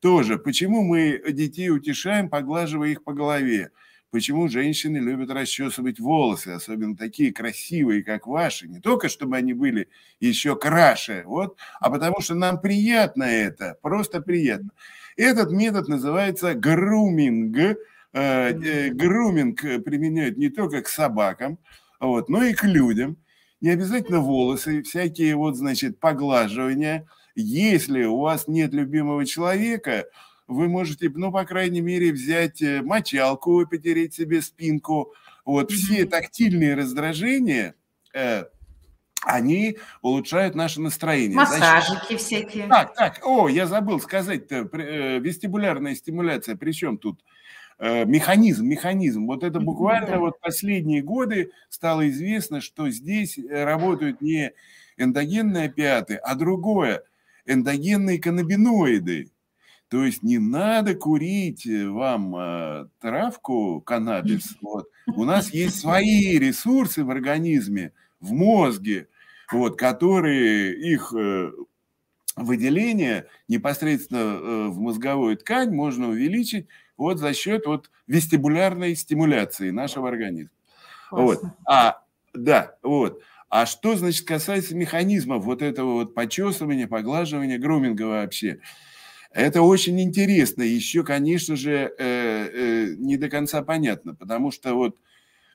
тоже. 0.00 0.38
Почему 0.38 0.82
мы 0.82 1.22
детей 1.32 1.70
утешаем, 1.70 2.28
поглаживая 2.28 2.90
их 2.90 3.04
по 3.04 3.12
голове? 3.12 3.70
Почему 4.12 4.46
женщины 4.48 4.98
любят 4.98 5.30
расчесывать 5.30 5.98
волосы, 5.98 6.48
особенно 6.48 6.94
такие 6.94 7.32
красивые, 7.32 8.04
как 8.04 8.26
ваши? 8.26 8.68
Не 8.68 8.78
только, 8.78 9.08
чтобы 9.08 9.38
они 9.38 9.54
были 9.54 9.88
еще 10.20 10.54
краше, 10.54 11.22
вот, 11.24 11.56
а 11.80 11.88
потому 11.88 12.20
что 12.20 12.34
нам 12.34 12.60
приятно 12.60 13.24
это, 13.24 13.78
просто 13.80 14.20
приятно. 14.20 14.68
Этот 15.16 15.50
метод 15.50 15.88
называется 15.88 16.52
груминг. 16.52 17.56
Э, 17.56 17.78
э, 18.12 18.90
груминг 18.90 19.62
применяют 19.82 20.36
не 20.36 20.50
только 20.50 20.82
к 20.82 20.88
собакам, 20.88 21.58
вот, 22.02 22.28
но 22.28 22.42
и 22.42 22.52
к 22.52 22.64
людям. 22.64 23.16
Не 23.60 23.70
обязательно 23.70 24.18
волосы, 24.18 24.82
всякие 24.82 25.36
вот, 25.36 25.56
значит, 25.56 26.00
поглаживания. 26.00 27.06
Если 27.36 28.02
у 28.02 28.18
вас 28.18 28.48
нет 28.48 28.74
любимого 28.74 29.24
человека, 29.24 30.06
вы 30.48 30.68
можете, 30.68 31.10
ну, 31.14 31.30
по 31.30 31.44
крайней 31.44 31.80
мере, 31.80 32.12
взять 32.12 32.60
э, 32.60 32.82
мочалку, 32.82 33.64
потереть 33.68 34.14
себе 34.14 34.42
спинку. 34.42 35.14
Вот 35.44 35.70
все 35.70 36.04
тактильные 36.04 36.74
раздражения, 36.74 37.76
э, 38.12 38.46
они 39.22 39.78
улучшают 40.02 40.56
наше 40.56 40.80
настроение. 40.80 41.36
Массажики 41.36 42.00
Значит, 42.00 42.20
всякие. 42.20 42.66
Так, 42.66 42.94
так, 42.94 43.20
о, 43.24 43.48
я 43.48 43.68
забыл 43.68 44.00
сказать-то, 44.00 44.68
э, 44.72 45.20
вестибулярная 45.20 45.94
стимуляция, 45.94 46.56
причем 46.56 46.98
тут 46.98 47.20
Э, 47.22 47.31
механизм, 47.82 48.64
механизм. 48.66 49.26
Вот 49.26 49.42
это 49.42 49.58
буквально 49.58 50.20
вот 50.20 50.38
последние 50.40 51.02
годы 51.02 51.50
стало 51.68 52.08
известно, 52.08 52.60
что 52.60 52.88
здесь 52.90 53.36
э, 53.38 53.64
работают 53.64 54.20
не 54.20 54.52
эндогенные 54.96 55.66
опиаты, 55.66 56.14
а 56.14 56.36
другое, 56.36 57.02
эндогенные 57.44 58.20
каннабиноиды. 58.20 59.30
То 59.88 60.04
есть 60.04 60.22
не 60.22 60.38
надо 60.38 60.94
курить 60.94 61.66
э, 61.66 61.88
вам 61.88 62.88
травку, 63.00 63.80
каннабис. 63.80 64.56
Вот. 64.62 64.88
У 65.16 65.24
нас 65.24 65.52
есть 65.52 65.80
свои 65.80 66.38
ресурсы 66.38 67.02
в 67.02 67.10
организме, 67.10 67.92
в 68.20 68.30
мозге, 68.32 69.08
вот, 69.50 69.76
которые 69.76 70.72
их 70.78 71.12
выделение 72.36 73.26
непосредственно 73.48 74.70
в 74.70 74.78
мозговую 74.78 75.36
ткань 75.36 75.74
можно 75.74 76.08
увеличить 76.08 76.68
вот 76.96 77.18
за 77.18 77.34
счет 77.34 77.66
вот 77.66 77.90
вестибулярной 78.06 78.94
стимуляции 78.96 79.70
нашего 79.70 80.08
организма. 80.08 80.50
Вот. 81.10 81.40
А, 81.66 82.02
да, 82.34 82.76
вот. 82.82 83.22
А 83.48 83.66
что, 83.66 83.96
значит, 83.96 84.26
касается 84.26 84.74
механизмов 84.74 85.44
вот 85.44 85.60
этого 85.60 85.92
вот 85.92 86.14
почесывания, 86.14 86.86
поглаживания, 86.86 87.58
груминга 87.58 88.04
вообще? 88.04 88.60
Это 89.30 89.62
очень 89.62 90.00
интересно. 90.00 90.62
Еще, 90.62 91.04
конечно 91.04 91.56
же, 91.56 91.92
э, 91.98 92.50
э, 92.52 92.94
не 92.96 93.16
до 93.16 93.28
конца 93.28 93.62
понятно, 93.62 94.14
потому 94.14 94.50
что 94.50 94.74
вот 94.74 94.96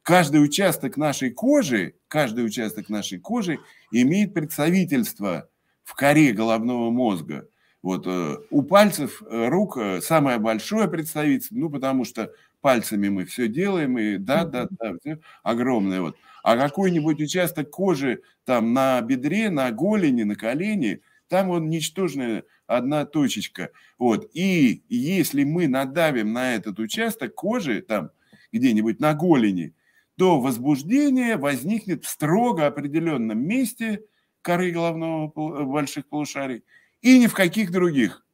каждый 0.04 0.44
участок 0.44 0.98
нашей 0.98 1.32
кожи, 1.32 1.96
каждый 2.08 2.46
участок 2.46 2.90
нашей 2.90 3.20
кожи 3.20 3.60
имеет 3.92 4.34
представительство 4.34 5.50
в 5.84 5.96
коре 5.96 6.34
головного 6.34 6.92
мозга. 6.92 7.48
Вот 7.84 8.08
э, 8.08 8.38
у 8.50 8.64
пальцев 8.64 9.22
э, 9.22 9.48
рук 9.50 9.78
э, 9.78 10.02
самое 10.02 10.40
большое 10.40 10.88
представительство, 10.88 11.56
ну, 11.56 11.70
потому 11.70 12.06
что 12.06 12.34
пальцами 12.60 13.08
мы 13.10 13.26
все 13.26 13.48
делаем, 13.48 13.98
и 14.00 14.18
да, 14.18 14.46
да, 14.46 14.68
да, 14.72 14.94
все 15.00 15.20
огромное 15.44 16.02
вот. 16.02 16.18
А 16.44 16.58
какой-нибудь 16.58 17.22
участок 17.22 17.70
кожи 17.70 18.22
там 18.46 18.74
на 18.74 19.00
бедре, 19.02 19.50
на 19.50 19.72
голени, 19.72 20.24
на 20.24 20.36
колени, 20.36 21.02
там 21.28 21.50
он 21.50 21.70
ничтожная 21.70 22.44
одна 22.66 23.06
точечка. 23.06 23.70
Вот. 24.00 24.30
И 24.34 24.82
если 24.90 25.44
мы 25.44 25.68
надавим 25.68 26.34
на 26.34 26.56
этот 26.56 26.80
участок 26.80 27.36
кожи, 27.36 27.82
там 27.82 28.10
где-нибудь 28.52 29.00
на 29.00 29.14
голени, 29.14 29.74
то 30.18 30.40
возбуждение 30.42 31.38
возникнет 31.38 32.06
в 32.06 32.10
строго 32.10 32.66
определенном 32.66 33.40
месте 33.40 34.02
коры 34.42 34.72
головного 34.72 35.66
больших 35.66 36.08
полушарий– 36.08 36.64
и 37.08 37.20
ни 37.20 37.28
в 37.28 37.34
каких 37.34 37.72
других. 37.72 38.26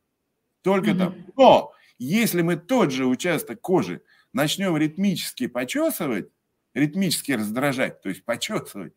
Только 0.63 0.91
mm-hmm. 0.91 0.97
там. 0.97 1.15
Но 1.37 1.73
если 1.99 2.41
мы 2.41 2.55
тот 2.55 2.91
же 2.91 3.05
участок 3.05 3.61
кожи 3.61 4.01
начнем 4.33 4.75
ритмически 4.75 5.45
почесывать, 5.45 6.29
ритмически 6.73 7.33
раздражать, 7.33 8.01
то 8.01 8.09
есть 8.09 8.25
почесывать, 8.25 8.93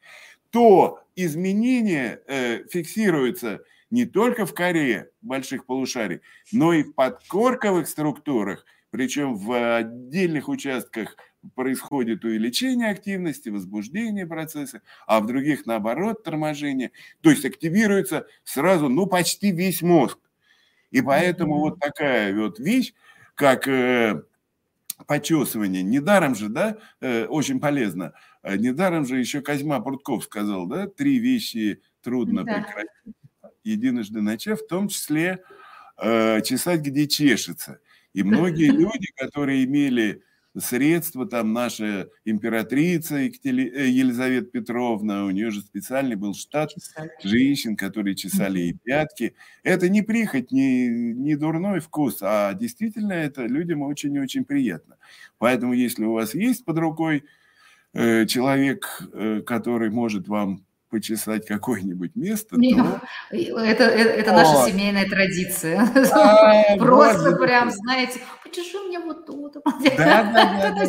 то 0.49 1.03
изменения 1.15 2.23
э, 2.27 2.65
фиксируются 2.71 3.61
не 3.91 4.07
только 4.07 4.47
в 4.47 4.55
коре 4.55 5.11
больших 5.21 5.67
полушарий, 5.67 6.23
но 6.53 6.73
и 6.73 6.83
в 6.83 6.95
подкорковых 6.95 7.87
структурах, 7.87 8.65
причем 8.89 9.37
в 9.37 9.77
отдельных 9.77 10.49
участках 10.49 11.17
происходит 11.55 12.25
увеличение 12.25 12.91
активности, 12.91 13.49
возбуждение 13.49 14.27
процесса, 14.27 14.83
а 15.07 15.21
в 15.21 15.27
других, 15.27 15.67
наоборот, 15.67 16.23
торможение. 16.23 16.93
То 17.21 17.31
есть 17.31 17.45
активируется 17.45 18.27
сразу, 18.45 18.89
ну, 18.89 19.07
почти 19.07 19.53
весь 19.53 19.83
мозг. 19.83 20.19
И 20.91 21.03
поэтому 21.03 21.59
вот 21.59 21.79
такая 21.81 22.35
вот 22.35 22.59
вещь, 22.59 22.95
как 23.35 23.69
э, 23.69 24.23
почесывание, 25.07 25.83
недаром 25.83 26.35
же, 26.35 26.49
да, 26.49 26.79
э, 27.01 27.27
очень 27.27 27.61
полезно, 27.61 28.15
э, 28.43 28.57
недаром 28.57 29.05
же 29.05 29.19
еще 29.19 29.41
Козьма 29.41 29.81
Прутков 29.81 30.25
сказал, 30.25 30.67
да, 30.67 30.87
три 30.87 31.19
вещи 31.19 31.83
трудно 32.03 32.45
да. 32.45 32.55
прекратить. 32.55 33.15
единожды 33.65 34.23
начав, 34.23 34.61
в 34.61 34.67
том 34.67 34.89
числе 34.89 35.43
э, 35.99 36.41
чесать, 36.43 36.81
где 36.81 37.07
чешется. 37.07 37.81
И 38.15 38.23
многие 38.23 38.71
люди, 38.71 39.09
которые 39.17 39.65
имели 39.65 40.23
средства, 40.59 41.27
там 41.27 41.53
наша 41.53 42.09
императрица 42.25 43.17
э, 43.17 43.29
Елизавета 43.29 44.47
Петровна, 44.47 45.25
у 45.25 45.31
нее 45.31 45.51
же 45.51 45.61
специальный 45.61 46.17
был 46.17 46.35
штат 46.35 46.71
женщин, 47.23 47.77
которые 47.77 48.15
чесали 48.17 48.59
ей 48.59 48.79
пятки. 48.83 49.35
Это 49.63 49.89
не 49.89 50.03
прихоть, 50.03 50.53
не, 50.53 50.89
не 50.89 51.37
дурной 51.37 51.81
вкус, 51.81 52.19
а 52.23 52.55
действительно 52.55 53.13
это 53.13 53.47
людям 53.47 53.83
очень-очень 53.83 54.45
приятно. 54.45 54.97
Поэтому 55.39 55.73
если 55.73 56.05
у 56.05 56.13
вас 56.13 56.35
есть 56.35 56.65
под 56.65 56.79
рукой 56.79 57.25
э, 57.93 58.27
человек, 58.27 59.03
э, 59.13 59.43
который 59.43 59.91
может 59.91 60.29
вам 60.29 60.66
почесать 60.97 61.47
какое-нибудь 61.47 62.17
место, 62.17 62.57
то... 62.57 63.01
Это, 63.31 63.85
это, 63.85 63.85
это 63.85 64.33
наша 64.33 64.71
семейная 64.71 65.07
традиция. 65.07 65.87
А, 66.11 66.77
Просто 66.79 67.37
прям, 67.37 67.71
знаете, 67.71 68.21
почешу 68.43 68.85
мне 68.89 68.99
вот 68.99 69.27
тут. 69.27 69.57
Да, 69.97 70.23
да, 70.33 70.75
да, 70.75 70.85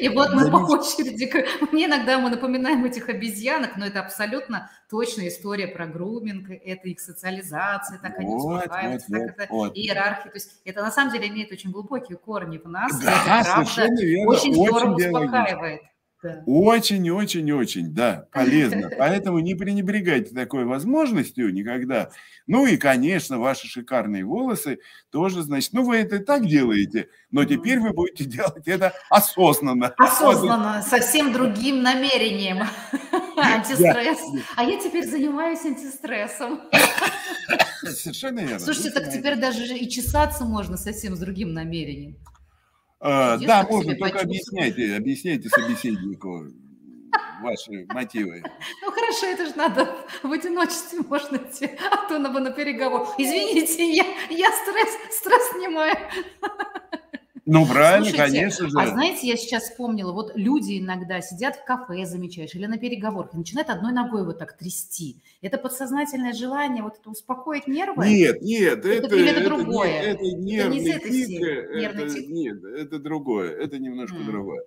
И 0.00 0.08
вот 0.08 0.32
мы 0.32 0.50
по 0.50 0.56
очереди, 0.56 1.30
мне 1.72 1.84
иногда 1.84 2.18
мы 2.18 2.30
напоминаем 2.30 2.84
этих 2.84 3.10
обезьянок, 3.10 3.76
но 3.76 3.86
это 3.86 4.00
абсолютно 4.00 4.70
точная 4.88 5.28
история 5.28 5.68
про 5.68 5.86
груминг, 5.86 6.48
это 6.50 6.88
их 6.88 7.00
социализация, 7.00 7.98
так 7.98 8.18
они 8.18 8.34
успокаиваются, 8.34 9.10
так 9.10 9.22
это 9.38 9.70
иерархия. 9.74 10.30
То 10.30 10.36
есть 10.36 10.60
это 10.64 10.82
на 10.82 10.90
самом 10.90 11.12
деле 11.12 11.28
имеет 11.28 11.52
очень 11.52 11.70
глубокие 11.70 12.16
корни 12.16 12.56
в 12.56 12.68
нас, 12.68 12.98
это 13.02 13.12
правда 13.24 13.60
очень 14.26 14.54
здорово 14.54 14.94
успокаивает. 14.94 15.82
Очень-очень-очень, 16.46 17.92
да, 17.92 18.26
полезно. 18.32 18.90
Поэтому 18.98 19.40
не 19.40 19.54
пренебрегайте 19.54 20.34
такой 20.34 20.64
возможностью 20.64 21.52
никогда. 21.52 22.10
Ну 22.46 22.66
и, 22.66 22.76
конечно, 22.76 23.38
ваши 23.38 23.68
шикарные 23.68 24.24
волосы 24.24 24.78
тоже, 25.10 25.42
значит, 25.42 25.72
ну 25.72 25.84
вы 25.84 25.96
это 25.96 26.16
и 26.16 26.24
так 26.24 26.46
делаете, 26.46 27.08
но 27.30 27.44
теперь 27.44 27.80
вы 27.80 27.92
будете 27.92 28.24
делать 28.24 28.66
это 28.66 28.92
осознанно. 29.10 29.94
Осознанно, 29.98 30.82
совсем 30.82 31.32
другим 31.32 31.82
намерением. 31.82 32.66
Антистресс. 33.36 34.20
А 34.56 34.64
я 34.64 34.78
теперь 34.78 35.06
занимаюсь 35.06 35.64
антистрессом. 35.64 36.60
Совершенно 37.82 38.40
верно. 38.40 38.60
Слушайте, 38.60 38.90
так 38.90 39.10
теперь 39.12 39.36
даже 39.36 39.76
и 39.76 39.88
чесаться 39.88 40.44
можно 40.44 40.76
совсем 40.76 41.16
с 41.16 41.18
другим 41.18 41.52
намерением. 41.52 42.16
А, 43.04 43.36
да, 43.36 43.66
можно, 43.68 43.96
только 43.96 44.20
объясняйте, 44.20 44.94
объясняйте 44.94 45.48
собеседнику 45.48 46.46
ваши 47.42 47.84
мотивы. 47.88 48.44
Ну 48.80 48.92
хорошо, 48.92 49.26
это 49.26 49.46
же 49.46 49.56
надо 49.56 49.92
в 50.22 50.30
одиночестве 50.30 51.00
можно 51.00 51.36
идти, 51.36 51.70
а 51.90 52.08
то 52.08 52.20
надо 52.20 52.38
на 52.38 52.52
переговор. 52.52 53.08
Извините, 53.18 53.92
я, 53.92 54.04
я 54.30 54.52
стресс, 54.52 55.18
стресс 55.18 55.50
снимаю. 55.50 55.96
Ну, 57.44 57.66
правильно, 57.66 58.08
Слушайте, 58.08 58.32
конечно 58.32 58.68
же. 58.68 58.78
А 58.78 58.86
знаете, 58.86 59.26
я 59.26 59.36
сейчас 59.36 59.64
вспомнила, 59.64 60.12
вот 60.12 60.32
люди 60.36 60.78
иногда 60.78 61.20
сидят 61.20 61.56
в 61.56 61.64
кафе, 61.64 62.06
замечаешь, 62.06 62.54
или 62.54 62.66
на 62.66 62.78
переговорах, 62.78 63.34
и 63.34 63.36
начинают 63.36 63.68
одной 63.68 63.92
ногой 63.92 64.24
вот 64.24 64.38
так 64.38 64.56
трясти. 64.56 65.16
Это 65.40 65.58
подсознательное 65.58 66.34
желание 66.34 66.84
вот 66.84 66.98
это 67.00 67.10
успокоить 67.10 67.66
нервы? 67.66 68.08
Нет, 68.08 68.42
нет, 68.42 68.84
это, 68.84 69.06
это, 69.06 69.16
это 69.16 69.44
другое. 69.44 69.90
Это, 69.90 70.24
это 70.24 70.36
нервный 70.36 70.90
это 70.90 71.10
не 71.10 71.26
тик, 71.26 71.42
это, 71.42 72.08
тик? 72.10 72.28
Нет, 72.28 72.64
это 72.64 72.98
другое, 73.00 73.50
это 73.50 73.78
немножко 73.78 74.18
mm. 74.18 74.24
другое. 74.24 74.62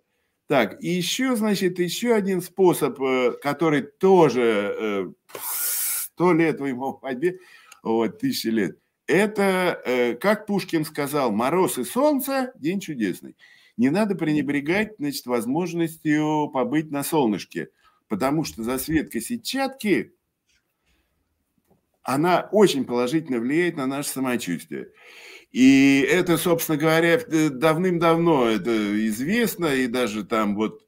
Так, 0.48 0.84
и 0.84 0.90
еще, 0.90 1.36
значит, 1.38 1.80
еще 1.80 2.14
один 2.14 2.42
способ, 2.42 3.02
э, 3.02 3.32
который 3.42 3.84
тоже 3.84 4.76
э, 4.78 5.06
сто 5.50 6.34
лет 6.34 6.60
в 6.60 6.66
его 6.66 6.94
ходьбе, 6.94 7.40
вот, 7.84 8.20
тысячи 8.20 8.48
лет– 8.48 8.78
это, 9.08 9.82
э, 9.86 10.16
как 10.16 10.46
Пушкин 10.46 10.86
сказал, 10.86 11.32
мороз 11.32 11.78
и 11.78 11.84
солнце– 11.84 12.52
день 12.56 12.80
чудесный. 12.80 13.36
Не 13.78 13.90
надо 13.90 14.16
пренебрегать 14.16 14.94
значит, 14.98 15.26
возможностью 15.26 16.50
побыть 16.54 16.92
на 16.92 17.04
солнышке, 17.04 17.70
потому 18.08 18.44
что 18.44 18.64
засветка 18.64 19.20
сетчатки, 19.22 20.14
она 22.02 22.50
очень 22.52 22.86
положительно 22.86 23.40
влияет 23.40 23.78
на 23.78 23.86
наше 23.86 24.10
самочувствие. 24.10 24.90
И 25.52 26.06
это, 26.10 26.38
собственно 26.38 26.78
говоря, 26.78 27.20
давным-давно 27.50 28.48
это 28.48 29.08
известно, 29.08 29.68
и 29.68 29.88
даже 29.88 30.24
там 30.24 30.56
вот 30.56 30.86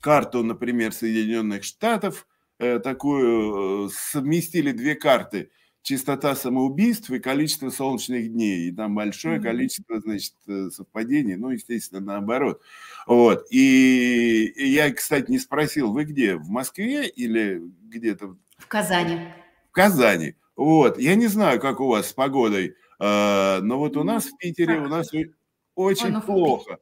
карту, 0.00 0.42
например, 0.42 0.92
Соединенных 0.92 1.64
Штатов, 1.64 2.26
э, 2.58 2.78
такую 2.78 3.86
э, 3.86 3.90
совместили 3.92 4.72
две 4.72 4.94
карты– 4.94 5.50
частота 5.82 6.34
самоубийств 6.34 7.10
и 7.10 7.18
количество 7.18 7.70
солнечных 7.70 8.32
дней. 8.32 8.68
И 8.68 8.72
там 8.72 8.94
большое 8.94 9.38
mm-hmm. 9.38 9.42
количество, 9.42 10.00
значит, 10.00 10.34
э, 10.46 10.70
совпадений, 10.70 11.36
ну, 11.36 11.50
естественно, 11.50 12.00
наоборот. 12.00 12.62
Вот. 13.06 13.46
И, 13.50 14.46
и 14.56 14.68
я, 14.68 14.92
кстати, 14.92 15.30
не 15.30 15.38
спросил, 15.38 15.92
вы 15.92 16.04
где, 16.04 16.36
в 16.36 16.48
Москве 16.48 17.08
или 17.08 17.60
где-то? 17.82 18.36
В 18.58 18.66
Казани. 18.68 19.18
В 19.70 19.72
Казани. 19.72 20.36
Вот. 20.56 20.98
Я 20.98 21.16
не 21.16 21.26
знаю, 21.26 21.60
как 21.60 21.80
у 21.80 21.88
вас 21.88 22.10
с 22.10 22.12
погодой, 22.12 22.76
э, 23.00 23.60
но 23.60 23.78
вот 23.78 23.96
у 23.96 24.04
нас 24.04 24.26
в 24.26 24.36
Питере, 24.38 24.78
у 24.78 24.88
нас 24.88 25.10
очень 25.74 26.20
плохо. 26.20 26.78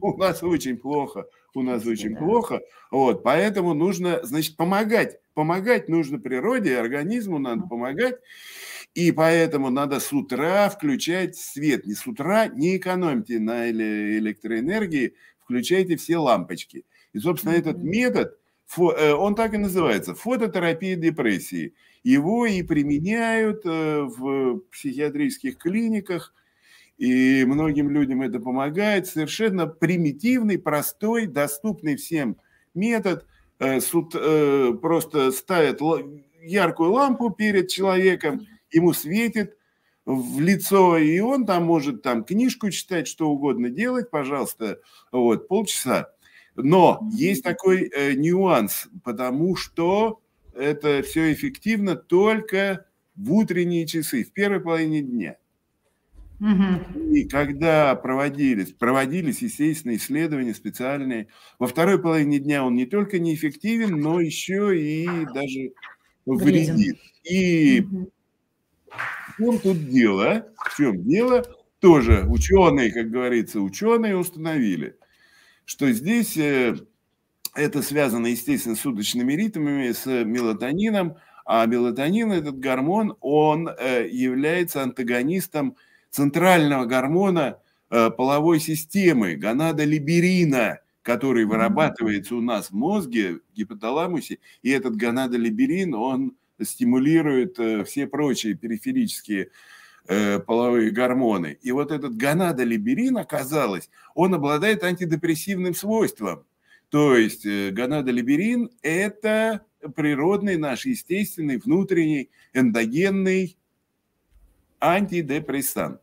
У 0.00 0.16
нас 0.16 0.42
очень 0.42 0.76
плохо, 0.76 1.26
у 1.54 1.62
нас 1.62 1.86
очень 1.86 2.16
плохо. 2.16 2.60
Вот, 2.90 3.22
поэтому 3.22 3.74
нужно, 3.74 4.20
значит, 4.22 4.56
помогать. 4.56 5.18
Помогать 5.34 5.88
нужно 5.88 6.18
природе, 6.18 6.78
организму 6.78 7.38
надо 7.38 7.62
помогать. 7.62 8.16
И 8.94 9.12
поэтому 9.12 9.70
надо 9.70 10.00
с 10.00 10.12
утра 10.12 10.68
включать 10.68 11.36
свет. 11.36 11.86
Не 11.86 11.94
с 11.94 12.06
утра, 12.06 12.48
не 12.48 12.76
экономьте 12.76 13.38
на 13.38 13.70
электроэнергии, 13.70 15.14
включайте 15.42 15.96
все 15.96 16.18
лампочки. 16.18 16.84
И, 17.12 17.18
собственно, 17.18 17.52
этот 17.52 17.78
метод, 17.78 18.38
э, 18.76 19.12
он 19.12 19.34
так 19.34 19.54
и 19.54 19.58
называется, 19.58 20.14
фототерапия 20.14 20.96
депрессии. 20.96 21.74
Его 22.02 22.46
и 22.46 22.62
применяют 22.62 23.62
э, 23.64 24.02
в 24.02 24.60
психиатрических 24.72 25.56
клиниках, 25.58 26.34
и 27.00 27.46
многим 27.46 27.88
людям 27.88 28.20
это 28.20 28.40
помогает. 28.40 29.06
Совершенно 29.06 29.66
примитивный, 29.66 30.58
простой, 30.58 31.26
доступный 31.26 31.96
всем 31.96 32.36
метод. 32.74 33.24
Э, 33.58 33.80
суд 33.80 34.14
э, 34.14 34.74
просто 34.82 35.32
ставят 35.32 35.80
яркую 36.42 36.92
лампу 36.92 37.30
перед 37.30 37.68
человеком, 37.68 38.46
ему 38.70 38.92
светит 38.92 39.56
в 40.04 40.40
лицо, 40.40 40.98
и 40.98 41.20
он 41.20 41.46
там 41.46 41.64
может 41.64 42.02
там 42.02 42.22
книжку 42.22 42.68
читать, 42.68 43.08
что 43.08 43.30
угодно 43.30 43.70
делать, 43.70 44.10
пожалуйста, 44.10 44.80
вот, 45.10 45.48
полчаса. 45.48 46.10
Но 46.54 47.00
есть 47.12 47.42
такой 47.42 47.88
э, 47.88 48.12
нюанс, 48.12 48.88
потому 49.04 49.56
что 49.56 50.20
это 50.54 51.02
все 51.02 51.32
эффективно 51.32 51.96
только 51.96 52.84
в 53.16 53.32
утренние 53.32 53.86
часы, 53.86 54.22
в 54.22 54.34
первой 54.34 54.60
половине 54.60 55.00
дня. 55.00 55.39
Угу. 56.40 57.14
И 57.14 57.24
когда 57.28 57.94
проводились, 57.94 58.72
проводились, 58.72 59.42
естественно, 59.42 59.94
исследования 59.94 60.54
специальные, 60.54 61.28
во 61.58 61.66
второй 61.66 62.00
половине 62.00 62.38
дня 62.38 62.64
он 62.64 62.74
не 62.74 62.86
только 62.86 63.18
неэффективен, 63.18 64.00
но 64.00 64.20
еще 64.20 64.78
и 64.78 65.06
даже 65.34 65.72
вредит. 66.24 66.98
И 67.24 67.82
угу. 67.82 68.10
в 68.88 69.36
чем 69.36 69.58
тут 69.58 69.88
дело? 69.88 70.46
В 70.56 70.76
чем 70.76 71.02
дело? 71.04 71.44
Тоже 71.78 72.24
ученые, 72.28 72.92
как 72.92 73.10
говорится, 73.10 73.60
ученые 73.60 74.16
установили, 74.16 74.96
что 75.64 75.90
здесь 75.92 76.36
э, 76.36 76.76
это 77.54 77.82
связано, 77.82 78.26
естественно, 78.26 78.76
с 78.76 78.80
суточными 78.80 79.32
ритмами, 79.32 79.92
с 79.92 80.06
мелатонином, 80.06 81.16
а 81.46 81.66
мелатонин, 81.66 82.32
этот 82.32 82.58
гормон, 82.58 83.16
он 83.20 83.68
э, 83.68 84.06
является 84.10 84.82
антагонистом 84.82 85.76
центрального 86.10 86.84
гормона 86.84 87.58
э, 87.90 88.10
половой 88.10 88.60
системы, 88.60 89.36
гонадолиберина, 89.36 90.80
который 91.02 91.44
вырабатывается 91.44 92.34
у 92.34 92.40
нас 92.40 92.70
в 92.70 92.74
мозге, 92.74 93.36
в 93.36 93.56
гипоталамусе, 93.56 94.38
и 94.62 94.70
этот 94.70 94.96
гонадолиберин, 94.96 95.94
он 95.94 96.36
стимулирует 96.60 97.58
э, 97.58 97.84
все 97.84 98.06
прочие 98.06 98.54
периферические 98.54 99.50
э, 100.08 100.40
половые 100.40 100.90
гормоны. 100.90 101.58
И 101.62 101.72
вот 101.72 101.90
этот 101.90 102.16
гонадолиберин, 102.16 103.16
оказалось, 103.16 103.88
он 104.14 104.34
обладает 104.34 104.84
антидепрессивным 104.84 105.74
свойством. 105.74 106.44
То 106.90 107.16
есть 107.16 107.46
гонадолиберин– 107.46 108.70
это 108.82 109.64
природный 109.94 110.56
наш 110.56 110.86
естественный 110.86 111.58
внутренний 111.58 112.30
эндогенный 112.52 113.56
антидепрессант. 114.80 116.00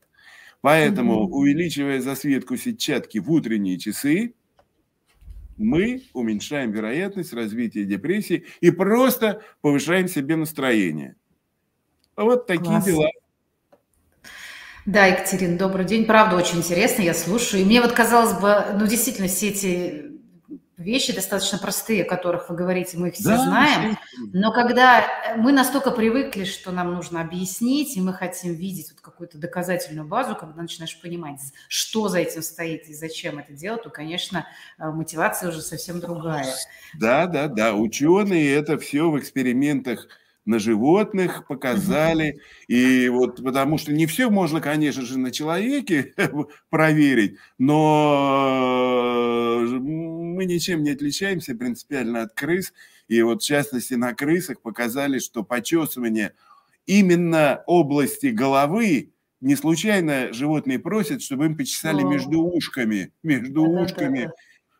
Поэтому, 0.61 1.23
mm-hmm. 1.23 1.31
увеличивая 1.31 2.01
засветку 2.01 2.57
сетчатки 2.57 3.19
в 3.19 3.31
утренние 3.31 3.77
часы, 3.77 4.33
мы 5.57 6.03
уменьшаем 6.13 6.71
вероятность 6.71 7.33
развития 7.33 7.83
депрессии 7.83 8.45
и 8.61 8.71
просто 8.71 9.41
повышаем 9.61 10.07
себе 10.07 10.35
настроение. 10.35 11.15
Вот 12.15 12.47
такие 12.47 12.65
Класс. 12.65 12.85
дела. 12.85 13.09
Да, 14.85 15.05
Екатерина, 15.05 15.57
добрый 15.57 15.85
день. 15.85 16.05
Правда, 16.05 16.37
очень 16.37 16.59
интересно, 16.59 17.01
я 17.01 17.13
слушаю. 17.13 17.61
И 17.61 17.65
мне 17.65 17.81
вот 17.81 17.91
казалось 17.91 18.39
бы, 18.39 18.65
ну, 18.79 18.87
действительно, 18.87 19.27
все 19.27 19.49
эти 19.49 20.06
вещи 20.77 21.13
достаточно 21.13 21.57
простые, 21.57 22.03
о 22.03 22.07
которых 22.07 22.49
вы 22.49 22.55
говорите, 22.55 22.97
мы 22.97 23.09
их 23.09 23.15
все 23.15 23.29
да, 23.29 23.43
знаем. 23.43 23.97
Но 24.31 24.51
когда 24.53 25.05
мы 25.35 25.51
настолько 25.51 25.91
привыкли, 25.91 26.43
что 26.43 26.71
нам 26.71 26.93
нужно 26.93 27.21
объяснить, 27.21 27.97
и 27.97 28.01
мы 28.01 28.13
хотим 28.13 28.53
видеть 28.53 28.91
вот 28.91 29.01
какую-то 29.01 29.37
доказательную 29.37 30.07
базу, 30.07 30.35
когда 30.35 30.61
начинаешь 30.61 30.99
понимать, 31.01 31.39
что 31.67 32.09
за 32.09 32.19
этим 32.19 32.43
стоит 32.43 32.87
и 32.87 32.93
зачем 32.93 33.39
это 33.39 33.53
делать, 33.53 33.83
то, 33.83 33.89
конечно, 33.89 34.47
э, 34.77 34.89
мотивация 34.89 35.49
уже 35.49 35.61
совсем 35.61 35.99
другая. 35.99 36.53
Да, 36.99 37.25
да, 37.25 37.47
да. 37.47 37.73
Ученые 37.73 38.53
это 38.53 38.77
все 38.77 39.09
в 39.09 39.19
экспериментах 39.19 40.07
на 40.47 40.59
животных 40.59 41.45
показали. 41.47 42.39
И 42.67 43.09
вот 43.09 43.43
потому 43.43 43.77
что 43.77 43.91
не 43.93 44.05
все 44.05 44.29
можно, 44.29 44.61
конечно 44.61 45.03
же, 45.03 45.19
на 45.19 45.31
человеке 45.31 46.13
проверить, 46.69 47.37
но 47.57 48.47
мы 49.69 50.45
ничем 50.45 50.83
не 50.83 50.91
отличаемся 50.91 51.53
принципиально 51.55 52.21
от 52.23 52.33
крыс. 52.33 52.73
И 53.07 53.21
вот 53.21 53.41
в 53.43 53.45
частности 53.45 53.93
на 53.93 54.13
крысах 54.13 54.61
показали, 54.61 55.19
что 55.19 55.43
почесывание 55.43 56.33
именно 56.85 57.63
области 57.67 58.27
головы 58.27 59.11
не 59.41 59.55
случайно 59.55 60.33
животные 60.33 60.79
просят, 60.79 61.21
чтобы 61.21 61.45
им 61.45 61.55
почесали 61.57 62.01
между 62.03 62.41
ушками, 62.41 63.11
между 63.21 63.63
ушками. 63.63 64.31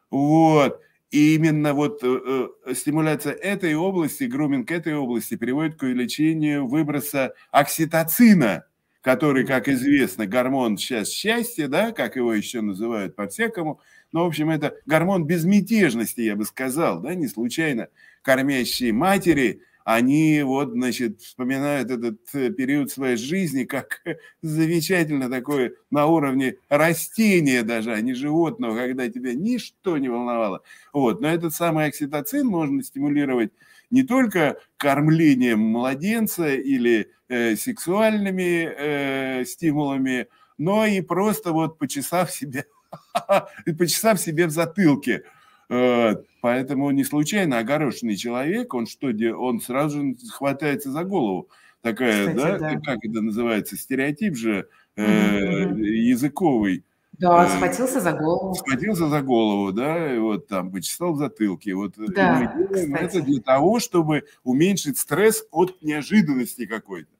Вот. 0.10 0.82
И 1.12 1.36
именно 1.36 1.74
вот 1.74 2.04
э, 2.04 2.48
э, 2.66 2.74
стимуляция 2.74 3.34
этой 3.34 3.76
области, 3.76 4.26
груминг 4.26 4.72
этой 4.72 4.96
области 4.96 5.36
приводит 5.36 5.80
к 5.80 5.84
увеличению 5.84 6.68
выброса 6.68 7.34
окситоцина, 7.52 8.66
который, 9.02 9.46
как 9.46 9.70
известно, 9.70 10.26
гормон 10.26 10.78
сейчас 10.78 11.10
счастья, 11.10 11.68
да, 11.70 11.92
как 11.94 12.18
его 12.18 12.34
еще 12.34 12.60
называют 12.62 13.16
по-всякому. 13.16 13.80
Но, 14.12 14.26
в 14.26 14.28
общем, 14.28 14.50
это 14.50 14.76
гормон 14.86 15.26
безмятежности, 15.26 16.22
я 16.22 16.36
бы 16.36 16.44
сказал, 16.44 17.00
да, 17.00 17.16
не 17.16 17.28
случайно 17.28 17.88
кормящие 18.22 18.92
матери– 18.92 19.62
они 19.88 20.42
вот, 20.44 20.72
значит, 20.72 21.22
вспоминают 21.22 21.90
этот 21.90 22.20
э, 22.34 22.50
период 22.50 22.92
своей 22.92 23.16
жизни 23.16 23.64
как 23.64 24.02
замечательно 24.42 25.30
такое 25.30 25.76
на 25.92 26.08
уровне 26.08 26.58
растения 26.68 27.64
даже, 27.64 27.94
а 27.94 28.02
не 28.02 28.14
животного, 28.14 28.76
когда 28.76 29.08
тебя 29.08 29.34
ничто 29.34 29.98
не 29.98 30.10
волновало. 30.10 30.62
Вот. 30.92 31.22
Но 31.22 31.30
этот 31.30 31.54
самый 31.54 31.86
окситоцин 31.86 32.48
можно 32.48 32.84
стимулировать 32.84 33.54
не 33.90 34.04
только 34.04 34.58
кормлением 34.76 35.60
младенца 35.60 36.54
или 36.54 37.10
э, 37.30 37.56
сексуальными 37.56 38.70
э, 38.78 39.46
стимулами, 39.46 40.28
но 40.58 40.86
и 40.86 41.00
просто 41.00 41.54
вот 41.54 41.78
почесав 41.78 42.30
себе, 42.30 42.66
почесав 43.78 44.20
себе 44.20 44.48
в 44.48 44.52
затылке– 44.52 45.24
Э, 45.70 46.16
поэтому 46.48 46.90
не 46.92 47.04
случайно 47.04 47.60
огорошенный 47.60 48.16
человек, 48.16 48.74
он 48.74 48.88
что, 48.88 49.08
он 49.38 49.60
сразу 49.60 50.02
же 50.02 50.16
хватается 50.32 50.92
за 50.92 51.04
голову. 51.04 51.50
Такая, 51.82 52.30
Кстати, 52.30 52.38
да, 52.38 52.58
да, 52.58 52.80
как 52.80 53.00
это 53.04 53.22
называется, 53.22 53.76
стереотип 53.76 54.38
же 54.38 54.70
э, 54.96 55.04
языковый. 55.04 56.86
Да, 57.20 57.46
э, 57.46 57.50
схватился 57.50 58.00
за 58.00 58.14
голову. 58.14 58.54
Схватился 58.56 59.10
за 59.10 59.22
голову, 59.22 59.74
да, 59.74 60.16
и 60.16 60.20
вот 60.20 60.48
там 60.48 60.72
почесал 60.72 61.16
в 61.16 61.18
затылке. 61.18 61.74
Вот 61.74 61.96
да, 61.98 62.54
мы 62.56 62.66
делаем 62.66 62.96
это 62.96 63.22
для 63.22 63.42
того, 63.42 63.82
чтобы 63.82 64.24
уменьшить 64.46 64.98
стресс 64.98 65.44
от 65.52 65.82
неожиданности 65.82 66.66
какой-то. 66.66 67.12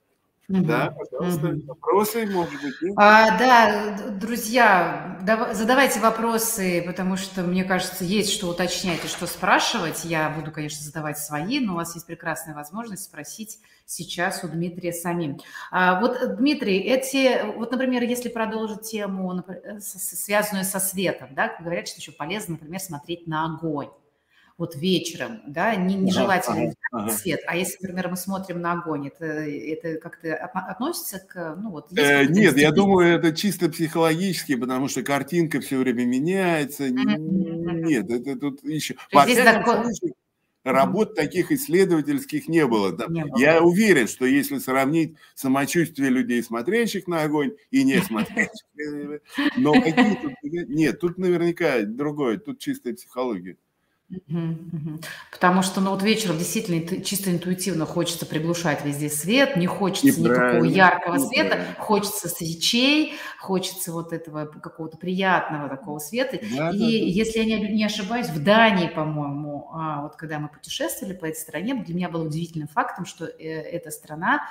Угу. 0.50 0.66
Да, 0.66 0.96
пожалуйста, 0.98 1.48
угу. 1.48 1.62
вопросы, 1.68 2.26
может 2.26 2.54
быть. 2.62 2.74
А, 2.96 3.38
да, 3.38 3.98
друзья, 4.12 5.20
задавайте 5.52 6.00
вопросы, 6.00 6.82
потому 6.88 7.18
что, 7.18 7.44
мне 7.44 7.66
кажется, 7.66 8.06
есть 8.06 8.32
что 8.32 8.48
уточнять 8.48 9.04
и 9.04 9.10
что 9.10 9.28
спрашивать. 9.28 10.06
Я 10.06 10.30
буду, 10.30 10.52
конечно, 10.52 10.82
задавать 10.82 11.18
свои, 11.18 11.60
но 11.60 11.74
у 11.74 11.76
вас 11.76 11.96
есть 11.96 12.08
прекрасная 12.08 12.56
возможность 12.56 13.04
спросить 13.04 13.60
сейчас 13.86 14.42
у 14.46 14.48
Дмитрия 14.48 14.94
самим. 14.94 15.38
А, 15.70 16.00
вот, 16.00 16.38
Дмитрий, 16.38 16.80
эти, 16.80 17.46
вот, 17.58 17.72
например, 17.72 18.04
если 18.04 18.30
продолжить 18.30 18.84
тему, 18.84 19.44
связанную 19.80 20.64
со 20.64 20.80
светом, 20.80 21.28
да, 21.36 21.58
говорят, 21.60 21.90
что 21.90 22.00
еще 22.00 22.14
полезно, 22.14 22.54
например, 22.54 22.80
смотреть 22.80 23.28
на 23.28 23.46
огонь 23.46 23.90
вот 24.58 24.76
вечером, 24.76 25.42
да, 25.46 25.76
не, 25.76 25.96
нежелательно 25.96 26.74
ага, 26.92 27.04
ага. 27.04 27.10
свет. 27.12 27.42
А 27.46 27.56
если, 27.56 27.78
например, 27.82 28.10
мы 28.10 28.18
смотрим 28.18 28.60
на 28.60 28.74
огонь, 28.74 29.08
это, 29.08 29.26
это 29.26 30.00
как-то 30.00 30.36
относится 30.36 31.20
к, 31.20 31.56
ну 31.62 31.70
вот... 31.70 31.96
Э, 31.96 32.26
нет, 32.26 32.58
я 32.58 32.72
думаю, 32.72 33.16
это 33.16 33.36
чисто 33.36 33.70
психологически, 33.70 34.56
потому 34.56 34.88
что 34.88 35.04
картинка 35.04 35.62
все 35.62 35.78
время 35.78 36.06
меняется. 36.06 36.90
Нет, 36.90 38.10
это 38.10 38.36
тут 38.36 38.64
еще... 38.64 38.96
Во 39.12 39.26
всяком 39.26 39.84
случае, 39.84 40.14
работ 40.64 41.16
таких 41.16 41.52
исследовательских 41.52 42.48
не 42.48 42.66
было. 42.66 42.90
Не 43.10 43.26
было. 43.26 43.40
Я 43.40 43.62
уверен, 43.62 44.08
что 44.08 44.26
если 44.26 44.58
сравнить 44.58 45.16
самочувствие 45.36 46.10
людей, 46.10 46.42
смотрящих 46.42 47.08
на 47.08 47.22
огонь, 47.22 47.54
и 47.70 47.84
не 47.84 48.02
смотрящих, 48.02 48.66
но 49.56 49.74
какие 49.74 50.16
тут... 50.16 50.34
Нет, 50.42 51.00
тут 51.00 51.20
наверняка 51.20 51.84
другое, 51.84 52.40
тут 52.40 52.58
чистая 52.58 52.96
психология. 52.96 53.58
Потому 55.32 55.62
что, 55.62 55.82
ну, 55.82 55.92
вот 55.92 56.02
вечером 56.02 56.38
действительно 56.38 57.04
чисто 57.04 57.30
интуитивно 57.30 57.86
хочется 57.86 58.26
приглушать 58.26 58.86
везде 58.86 59.10
свет, 59.10 59.58
не 59.58 59.68
хочется 59.68 60.22
никакого 60.22 60.64
яркого 60.64 61.18
света, 61.18 61.60
хочется 61.78 62.30
свечей, 62.30 63.16
хочется 63.38 63.92
вот 63.92 64.14
этого 64.14 64.46
какого-то 64.46 64.98
приятного 64.98 65.68
такого 65.68 66.00
света. 66.00 66.40
Да, 66.56 66.70
И 66.72 66.80
да, 66.80 66.86
да. 66.86 66.86
если 66.86 67.40
я 67.40 67.60
не, 67.60 67.68
не 67.74 67.84
ошибаюсь, 67.84 68.28
в 68.28 68.42
Дании, 68.42 68.88
по-моему, 68.88 69.70
а, 69.74 70.04
вот 70.04 70.16
когда 70.16 70.40
мы 70.40 70.48
путешествовали 70.48 71.14
по 71.14 71.26
этой 71.26 71.40
стране, 71.40 71.76
для 71.76 71.94
меня 71.94 72.10
было 72.10 72.26
удивительным 72.26 72.70
фактом, 72.70 73.06
что 73.06 73.26
э, 73.26 73.38
эта 73.38 73.92
страна 73.92 74.48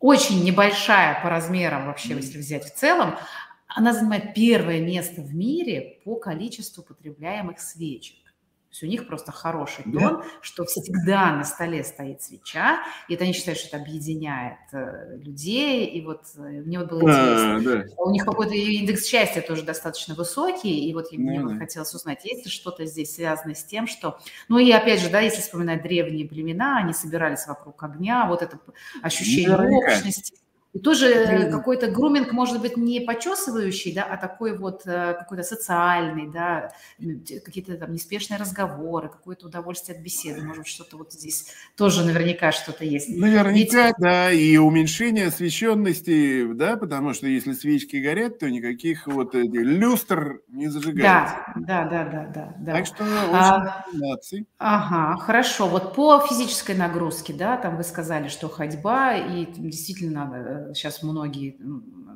очень 0.00 0.44
небольшая 0.44 1.22
по 1.22 1.30
размерам 1.30 1.86
вообще, 1.86 2.14
если 2.14 2.38
взять 2.38 2.64
в 2.64 2.74
целом, 2.74 3.14
она 3.68 3.92
занимает 3.92 4.34
первое 4.34 4.80
место 4.80 5.22
в 5.22 5.32
мире 5.34 6.00
по 6.04 6.16
количеству 6.16 6.82
потребляемых 6.82 7.60
свечек 7.60 8.23
есть 8.74 8.82
у 8.82 8.86
них 8.86 9.06
просто 9.06 9.32
хороший 9.32 9.84
тон, 9.84 10.18
да. 10.18 10.24
что 10.40 10.64
всегда 10.64 11.30
на 11.32 11.44
столе 11.44 11.84
стоит 11.84 12.22
свеча, 12.22 12.82
и 13.08 13.14
это 13.14 13.24
они 13.24 13.32
считают, 13.32 13.58
что 13.58 13.68
это 13.68 13.84
объединяет 13.84 14.58
э, 14.72 15.16
людей, 15.18 15.86
и 15.86 16.04
вот 16.04 16.22
э, 16.36 16.40
мне 16.40 16.80
вот 16.80 16.88
было 16.88 17.02
интересно. 17.02 17.56
А, 17.56 17.60
да. 17.60 17.84
У 17.98 18.10
них 18.10 18.24
какой-то 18.24 18.54
индекс 18.54 19.06
счастья 19.06 19.40
тоже 19.42 19.62
достаточно 19.62 20.14
высокий, 20.14 20.88
и 20.88 20.92
вот 20.92 21.06
ну, 21.12 21.18
мне 21.18 21.40
да. 21.40 21.46
вот 21.46 21.58
хотелось 21.58 21.94
узнать, 21.94 22.24
есть 22.24 22.44
ли 22.44 22.50
что-то 22.50 22.84
здесь 22.86 23.14
связанное 23.14 23.54
с 23.54 23.64
тем, 23.64 23.86
что... 23.86 24.18
Ну 24.48 24.58
и 24.58 24.70
опять 24.72 25.00
же, 25.00 25.08
да, 25.08 25.20
если 25.20 25.40
вспоминать 25.40 25.82
древние 25.82 26.26
племена, 26.26 26.78
они 26.78 26.92
собирались 26.92 27.46
вокруг 27.46 27.80
огня, 27.82 28.26
вот 28.26 28.42
это 28.42 28.58
ощущение 29.02 29.56
общности, 29.56 30.34
и 30.74 30.80
тоже 30.80 31.06
mm 31.06 31.44
какой-то 31.54 31.86
груминг 31.88 32.32
может 32.32 32.60
быть 32.60 32.76
не 32.76 33.00
почесывающий, 33.00 33.94
да, 33.94 34.02
а 34.04 34.16
такой 34.16 34.58
вот 34.58 34.82
э, 34.86 35.14
какой-то 35.14 35.44
социальный, 35.44 36.28
да, 36.28 36.72
какие-то 37.44 37.76
там 37.76 37.92
неспешные 37.92 38.38
разговоры, 38.38 39.08
какое-то 39.08 39.46
удовольствие 39.46 39.96
от 39.96 40.02
беседы, 40.02 40.42
может 40.42 40.66
что-то 40.66 40.96
вот 40.96 41.12
здесь 41.12 41.46
тоже 41.76 42.04
наверняка 42.04 42.50
что-то 42.50 42.84
есть. 42.84 43.08
Наверняка, 43.08 43.86
Ведь... 43.86 43.94
да, 43.98 44.32
и 44.32 44.56
уменьшение 44.56 45.28
освещенности, 45.28 46.52
да, 46.54 46.76
потому 46.76 47.14
что 47.14 47.28
если 47.28 47.52
свечки 47.52 47.96
горят, 47.96 48.40
то 48.40 48.50
никаких 48.50 49.06
вот 49.06 49.34
люстр 49.34 50.40
не 50.48 50.68
зажигается. 50.68 51.36
Да, 51.56 51.84
да, 51.84 52.04
да, 52.04 52.30
да, 52.34 52.54
да. 52.58 52.72
Так 52.72 52.86
что 52.86 53.04
а, 53.32 53.84
очень 53.92 54.46
а, 54.58 54.74
Ага, 54.74 55.20
хорошо. 55.20 55.68
Вот 55.68 55.94
по 55.94 56.20
физической 56.28 56.74
нагрузке, 56.74 57.32
да, 57.32 57.56
там 57.56 57.76
вы 57.76 57.84
сказали, 57.84 58.28
что 58.28 58.48
ходьба, 58.48 59.14
и 59.14 59.46
действительно 59.46 60.24
надо 60.24 60.36
э, 60.36 60.63
сейчас 60.74 61.02
многие 61.02 61.58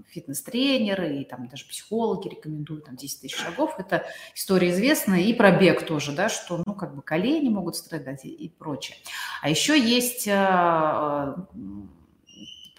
фитнес-тренеры 0.09 1.19
и 1.19 1.25
там 1.25 1.49
даже 1.49 1.67
психологи 1.67 2.29
рекомендуют 2.29 2.87
там 2.87 2.97
10 2.97 3.21
тысяч 3.21 3.37
шагов. 3.37 3.75
Это 3.79 4.07
история 4.35 4.71
известная. 4.71 5.21
И 5.21 5.35
про 5.35 5.53
бег 5.53 5.85
тоже, 5.87 6.13
да, 6.13 6.29
что, 6.29 6.63
ну, 6.65 6.75
как 6.75 6.95
бы 6.95 7.03
колени 7.03 7.49
могут 7.49 7.77
страдать 7.77 8.25
и, 8.25 8.29
и 8.29 8.49
прочее. 8.49 8.97
А 9.43 9.51
еще 9.51 9.79
есть 9.79 10.29
а, 10.29 11.35
а, 11.37 11.47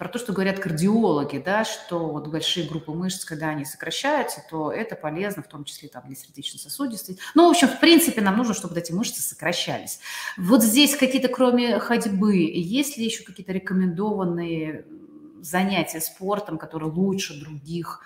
про 0.00 0.08
то, 0.08 0.18
что 0.18 0.32
говорят 0.32 0.58
кардиологи, 0.58 1.42
да, 1.44 1.62
что 1.64 2.08
вот 2.08 2.26
большие 2.28 2.66
группы 2.66 2.90
мышц, 2.92 3.22
когда 3.26 3.48
они 3.48 3.66
сокращаются, 3.66 4.42
то 4.48 4.72
это 4.72 4.96
полезно, 4.96 5.42
в 5.42 5.48
том 5.48 5.64
числе 5.64 5.90
там 5.90 6.04
для 6.06 6.16
сердечно-сосудистой. 6.16 7.18
Ну, 7.34 7.46
в 7.46 7.50
общем, 7.50 7.68
в 7.68 7.78
принципе, 7.80 8.22
нам 8.22 8.38
нужно, 8.38 8.54
чтобы 8.54 8.78
эти 8.78 8.92
мышцы 8.92 9.20
сокращались. 9.20 10.00
Вот 10.38 10.62
здесь 10.62 10.96
какие-то, 10.96 11.28
кроме 11.28 11.78
ходьбы, 11.78 12.34
есть 12.36 12.96
ли 12.96 13.04
еще 13.04 13.24
какие-то 13.24 13.52
рекомендованные 13.52 14.86
занятия 15.42 16.00
спортом, 16.00 16.58
которые 16.58 16.90
лучше 16.90 17.40
других 17.40 18.02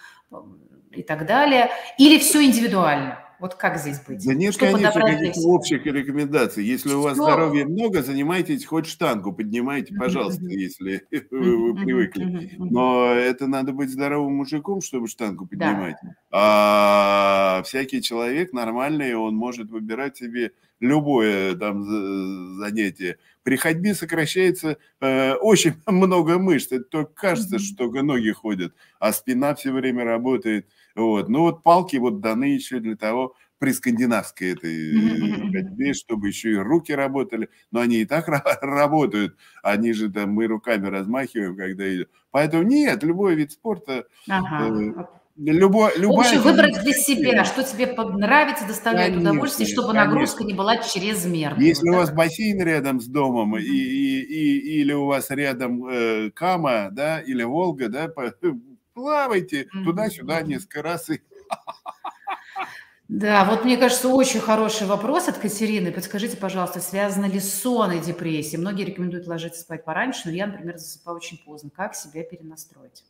и 0.91 1.03
так 1.03 1.27
далее, 1.27 1.71
или 1.99 2.19
все 2.19 2.45
индивидуально? 2.45 3.25
Вот 3.41 3.57
как 3.57 3.79
здесь 3.79 4.01
быть? 4.01 4.25
Да 4.25 4.33
нет, 4.33 4.55
Что 4.55 4.71
конечно, 4.71 5.01
каких-то 5.01 5.41
общих 5.49 5.85
рекомендаций. 5.85 6.65
Если 6.65 6.89
Что? 6.89 6.99
у 6.99 7.03
вас 7.03 7.17
здоровья 7.17 7.67
много, 7.67 8.03
занимайтесь 8.03 8.65
хоть 8.65 8.87
штангу, 8.87 9.33
поднимайте, 9.33 9.95
пожалуйста, 9.95 10.47
если 10.47 11.07
вы 11.31 11.75
привыкли. 11.75 12.55
Но 12.59 13.13
это 13.13 13.47
надо 13.47 13.73
быть 13.73 13.91
здоровым 13.91 14.37
мужиком, 14.37 14.81
чтобы 14.81 15.09
штангу 15.09 15.47
поднимать. 15.47 15.97
А 16.31 17.63
всякий 17.67 18.01
человек 18.01 18.53
нормальный, 18.53 19.15
он 19.15 19.35
может 19.35 19.71
выбирать 19.71 20.17
себе 20.17 20.53
любое 20.81 21.55
там 21.55 21.85
занятие. 22.59 23.19
При 23.43 23.57
ходьбе 23.57 23.95
сокращается 23.95 24.79
э, 25.01 25.35
очень 25.35 25.75
много 25.87 26.39
мышц. 26.39 26.73
Это 26.73 26.85
только 26.85 27.13
кажется, 27.13 27.59
что 27.59 27.77
только 27.77 28.03
ноги 28.03 28.31
ходят, 28.31 28.75
а 28.99 29.13
спина 29.13 29.55
все 29.55 29.73
время 29.73 30.05
работает. 30.05 30.67
Вот. 30.95 31.29
Ну 31.29 31.41
вот 31.41 31.63
палки 31.63 31.97
вот 31.97 32.21
даны 32.21 32.45
еще 32.45 32.81
для 32.81 32.97
того, 32.97 33.35
при 33.59 33.73
скандинавской 33.73 34.53
этой 34.53 35.53
ходьбе, 35.53 35.95
чтобы 35.95 36.29
еще 36.29 36.53
и 36.53 36.57
руки 36.57 36.93
работали. 36.93 37.49
Но 37.71 37.81
они 37.81 37.99
и 37.99 38.05
так 38.05 38.29
работают. 38.63 39.37
Они 39.63 39.93
же 39.93 40.11
там, 40.11 40.33
мы 40.33 40.47
руками 40.47 40.89
размахиваем, 40.89 41.57
когда 41.57 41.95
идем. 41.95 42.07
Поэтому 42.31 42.65
нет, 42.65 43.03
любой 43.03 43.35
вид 43.37 43.53
спорта... 43.53 44.07
Ага. 44.29 45.09
Любо, 45.37 45.91
любая... 45.97 46.29
Лучше 46.29 46.39
выбрать 46.39 46.81
для 46.81 46.93
себя, 46.93 47.45
что 47.45 47.65
тебе 47.65 47.87
нравится, 47.87 48.67
доставляет 48.67 49.15
конечно, 49.15 49.33
удовольствие, 49.33 49.69
чтобы 49.69 49.89
конечно. 49.89 50.11
нагрузка 50.11 50.45
не 50.45 50.55
была 50.55 50.77
чрезмерной. 50.77 51.65
Если 51.65 51.89
вот 51.89 51.97
у 51.97 51.99
вас 51.99 52.13
бассейн 52.13 52.63
рядом 52.63 53.01
с 53.01 53.07
домом, 53.07 53.57
mm-hmm. 53.57 53.63
и, 53.63 53.67
и, 53.67 54.21
и, 54.23 54.81
или 54.81 54.93
у 54.93 55.07
вас 55.07 55.31
рядом 55.31 55.87
э, 55.87 56.31
Кама, 56.31 56.91
да, 56.93 57.19
или 57.19 57.43
Волга, 57.43 57.89
да, 57.89 58.09
плавайте 58.95 59.63
mm-hmm. 59.63 59.85
туда-сюда 59.85 60.43
несколько 60.43 60.83
раз 60.83 61.11
и 61.11 61.21
да, 63.09 63.45
вот 63.45 63.65
мне 63.67 63.77
кажется, 63.77 64.09
очень 64.09 64.41
хороший 64.41 64.87
вопрос 64.87 65.29
от 65.29 65.37
Катерины. 65.37 65.93
Подскажите, 65.93 66.39
пожалуйста, 66.39 66.81
связано 66.81 67.27
ли 67.27 67.39
сон 67.39 67.93
и 67.93 68.01
депрессия? 68.01 68.57
Многие 68.57 68.85
рекомендуют 68.85 69.27
ложиться 69.27 69.61
спать 69.61 69.85
пораньше, 69.85 70.23
но 70.25 70.31
я, 70.31 70.47
например, 70.47 70.79
засыпаю 70.79 71.19
очень 71.19 71.39
поздно. 71.45 71.69
Как 71.69 71.95
себя 71.95 72.23
перенастроить? 72.23 73.05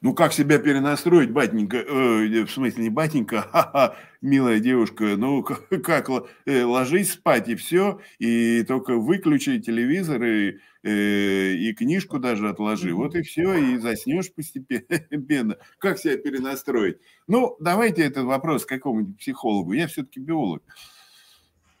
Ну, 0.00 0.14
как 0.14 0.32
себя 0.32 0.58
перенастроить, 0.58 1.30
батенька, 1.30 1.78
э, 1.78 2.44
в 2.44 2.50
смысле 2.50 2.84
не 2.84 2.90
батенька, 2.90 3.42
ха-ха, 3.52 3.96
милая 4.20 4.58
девушка, 4.58 5.16
ну, 5.16 5.42
как, 5.44 5.68
как 5.82 6.10
э, 6.46 6.64
ложись 6.64 7.12
спать 7.12 7.48
и 7.48 7.54
все, 7.54 8.00
и 8.18 8.62
только 8.64 8.96
выключи 8.96 9.60
телевизор 9.60 10.22
и, 10.22 10.58
э, 10.82 11.52
и 11.52 11.72
книжку 11.74 12.18
даже 12.18 12.48
отложи, 12.48 12.94
вот 12.94 13.14
и 13.14 13.22
все, 13.22 13.54
и 13.54 13.76
заснешь 13.78 14.32
постепенно. 14.32 15.56
Как 15.78 15.98
себя 15.98 16.16
перенастроить? 16.16 16.98
Ну, 17.26 17.56
давайте 17.60 18.02
этот 18.02 18.24
вопрос 18.24 18.64
какому-нибудь 18.66 19.18
психологу, 19.18 19.72
я 19.72 19.86
все-таки 19.86 20.20
биолог. 20.20 20.62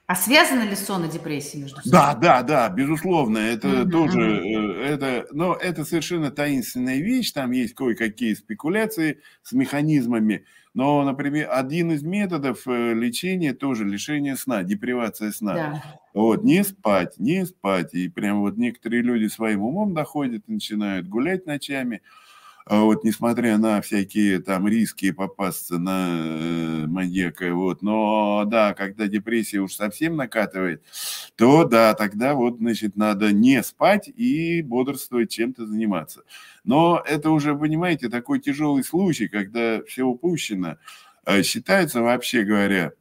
А 0.06 0.14
связаны 0.14 0.62
ли 0.62 0.76
сон 0.76 1.04
и 1.04 1.08
депрессия 1.08 1.58
между 1.58 1.78
собой? 1.78 1.90
Да, 1.90 2.14
да, 2.14 2.42
да, 2.42 2.68
безусловно, 2.68 3.38
это 3.38 3.68
mm-hmm. 3.68 3.90
тоже, 3.90 4.20
э, 4.20 4.82
это, 4.84 5.26
но 5.32 5.54
это 5.54 5.84
совершенно 5.84 6.30
таинственная 6.30 6.98
вещь, 6.98 7.32
там 7.32 7.50
есть 7.50 7.74
кое-какие 7.74 8.34
спекуляции 8.34 9.20
с 9.42 9.50
механизмами, 9.50 10.44
но, 10.74 11.02
например, 11.02 11.48
один 11.50 11.90
из 11.90 12.04
методов 12.04 12.68
э, 12.68 12.94
лечения 12.94 13.52
тоже 13.52 13.84
лишение 13.84 14.36
сна, 14.36 14.62
депривация 14.62 15.32
сна. 15.32 15.54
Да. 15.54 15.82
Вот, 16.14 16.44
не 16.44 16.62
спать, 16.62 17.18
не 17.18 17.44
спать, 17.44 17.92
и 17.92 18.08
прям 18.08 18.42
вот 18.42 18.56
некоторые 18.58 19.02
люди 19.02 19.26
своим 19.26 19.62
умом 19.62 19.92
доходят 19.92 20.44
и 20.46 20.52
начинают 20.52 21.08
гулять 21.08 21.46
ночами, 21.46 22.00
а 22.04 22.25
вот 22.68 23.04
несмотря 23.04 23.58
на 23.58 23.80
всякие 23.80 24.40
там 24.40 24.66
риски 24.66 25.12
попасться 25.12 25.78
на 25.78 26.08
э, 26.08 26.86
маньяка, 26.86 27.54
вот, 27.54 27.80
но 27.80 28.44
да, 28.44 28.74
когда 28.74 29.06
депрессия 29.06 29.60
уж 29.60 29.74
совсем 29.74 30.16
накатывает, 30.16 30.82
то 31.36 31.64
да, 31.64 31.94
тогда 31.94 32.34
вот, 32.34 32.58
значит, 32.58 32.96
надо 32.96 33.32
не 33.32 33.62
спать 33.62 34.08
и 34.08 34.62
бодрствовать, 34.62 35.30
чем-то 35.30 35.64
заниматься. 35.64 36.22
Но 36.64 37.00
это 37.06 37.30
уже, 37.30 37.54
понимаете, 37.56 38.08
такой 38.08 38.40
тяжелый 38.40 38.82
случай, 38.82 39.28
когда 39.28 39.80
все 39.84 40.02
упущено. 40.02 40.76
А 41.24 41.44
считается, 41.44 42.02
вообще 42.02 42.42
говоря, 42.42 42.92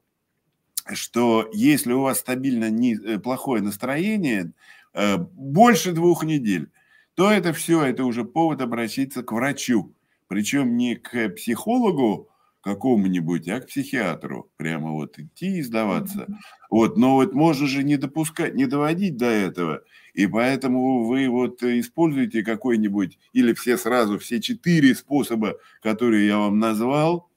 что 0.93 1.49
если 1.53 1.93
у 1.93 2.01
вас 2.01 2.19
стабильно 2.19 2.69
не, 2.69 2.93
э, 2.95 3.17
плохое 3.17 3.63
настроение, 3.63 4.51
э, 4.93 5.17
больше 5.17 5.91
двух 5.91 6.23
недель, 6.23 6.69
то 7.15 7.31
это 7.31 7.53
все, 7.53 7.83
это 7.83 8.03
уже 8.03 8.25
повод 8.25 8.61
обратиться 8.61 9.23
к 9.23 9.31
врачу. 9.31 9.93
Причем 10.27 10.75
не 10.75 10.95
к 10.95 11.29
психологу 11.29 12.29
какому-нибудь, 12.61 13.47
а 13.47 13.61
к 13.61 13.67
психиатру. 13.67 14.49
Прямо 14.57 14.91
вот 14.91 15.17
идти 15.17 15.59
и 15.59 15.61
сдаваться. 15.61 16.27
Вот, 16.69 16.97
но 16.97 17.13
вот 17.13 17.33
можно 17.33 17.67
же 17.67 17.83
не 17.83 17.95
допускать, 17.95 18.55
не 18.55 18.65
доводить 18.65 19.17
до 19.17 19.27
этого. 19.27 19.83
И 20.13 20.27
поэтому 20.27 21.05
вы 21.05 21.29
вот 21.29 21.61
используете 21.63 22.43
какой-нибудь, 22.43 23.17
или 23.33 23.53
все 23.53 23.77
сразу, 23.77 24.17
все 24.17 24.41
четыре 24.41 24.95
способа, 24.95 25.57
которые 25.81 26.27
я 26.27 26.39
вам 26.39 26.59
назвал, 26.59 27.29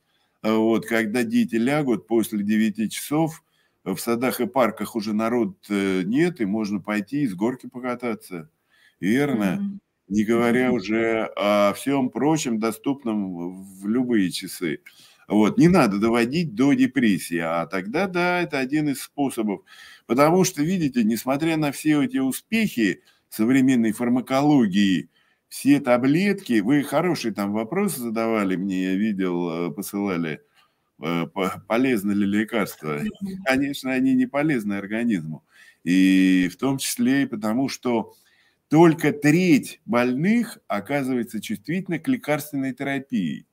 вот, 0.43 0.87
когда 0.87 1.25
дети 1.25 1.57
лягут 1.57 2.07
после 2.07 2.43
9 2.43 2.91
часов, 2.91 3.45
в 3.85 3.99
садах 3.99 4.41
и 4.41 4.47
парках 4.47 4.97
уже 4.97 5.13
народ 5.13 5.57
э, 5.69 6.03
нет, 6.05 6.41
и 6.41 6.45
можно 6.45 6.81
пойти 6.81 7.23
и 7.23 7.27
с 7.27 7.35
горки 7.35 7.67
покататься 7.67 8.51
верно? 9.01 9.59
Mm-hmm. 9.61 9.79
Не 10.09 10.25
говоря 10.25 10.73
уже 10.73 11.31
о 11.37 11.75
всем 11.75 12.09
прочем, 12.09 12.59
доступном 12.59 13.63
в 13.63 13.87
любые 13.87 14.31
часы. 14.31 14.81
Вот, 15.29 15.59
не 15.59 15.69
надо 15.69 15.99
доводить 15.99 16.55
до 16.55 16.73
депрессии, 16.73 17.37
а 17.37 17.67
тогда, 17.67 18.07
да, 18.07 18.41
это 18.41 18.59
один 18.59 18.89
из 18.89 19.03
способов. 19.03 19.61
Потому 20.07 20.45
что, 20.45 20.63
видите, 20.63 21.05
несмотря 21.05 21.59
на 21.59 21.71
все 21.71 22.03
эти 22.03 22.17
успехи 22.17 23.03
современной 23.29 23.93
фармакологии, 23.93 25.11
все 25.49 25.81
таблетки, 25.81 26.61
вы 26.61 26.83
хорошие 26.83 27.35
там 27.35 27.53
вопросы 27.53 28.01
задавали 28.01 28.57
мне, 28.57 28.85
я 28.85 28.95
видел, 28.95 29.69
э, 29.69 29.71
посылали, 29.71 30.41
э, 31.03 31.27
полезны 31.67 32.13
ли 32.13 32.27
лекарства. 32.27 32.99
Конечно, 33.45 33.93
они 33.93 34.15
не 34.15 34.27
полезны 34.27 34.75
организму. 34.75 35.45
И 35.85 36.49
в 36.51 36.57
том 36.57 36.79
числе 36.79 37.25
и 37.25 37.27
потому, 37.27 37.69
что 37.69 38.15
только 38.69 39.13
треть 39.13 39.81
больных 39.87 40.59
оказывается 40.69 41.41
чувствительна 41.41 41.99
к 41.99 42.09
лекарственной 42.09 42.75
терапии. 42.75 43.47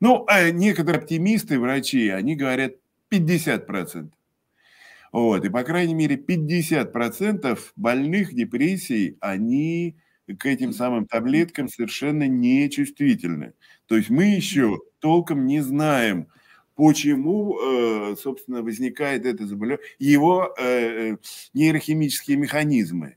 Ну, 0.00 0.24
а 0.28 0.50
некоторые 0.50 1.00
оптимисты, 1.00 1.58
врачи, 1.58 2.08
они 2.08 2.36
говорят 2.36 2.74
50%. 3.10 4.10
Вот, 5.12 5.44
и 5.44 5.48
по 5.48 5.64
крайней 5.64 5.94
мере 5.94 6.16
50% 6.16 7.58
больных 7.74 8.32
депрессией, 8.32 9.16
они 9.20 9.96
к 10.38 10.46
этим 10.46 10.72
самым 10.72 11.06
таблеткам 11.06 11.68
совершенно 11.68 12.28
не 12.28 12.70
чувствительны. 12.70 13.54
То 13.86 13.96
есть 13.96 14.10
мы 14.10 14.24
еще 14.24 14.78
толком 15.00 15.46
не 15.46 15.60
знаем, 15.60 16.28
почему, 16.76 17.58
э, 17.58 18.16
собственно, 18.16 18.62
возникает 18.62 19.26
это 19.26 19.46
заболевание, 19.46 19.84
его 19.98 20.54
э, 20.56 20.64
э, 21.12 21.16
нейрохимические 21.54 22.36
механизмы. 22.36 23.16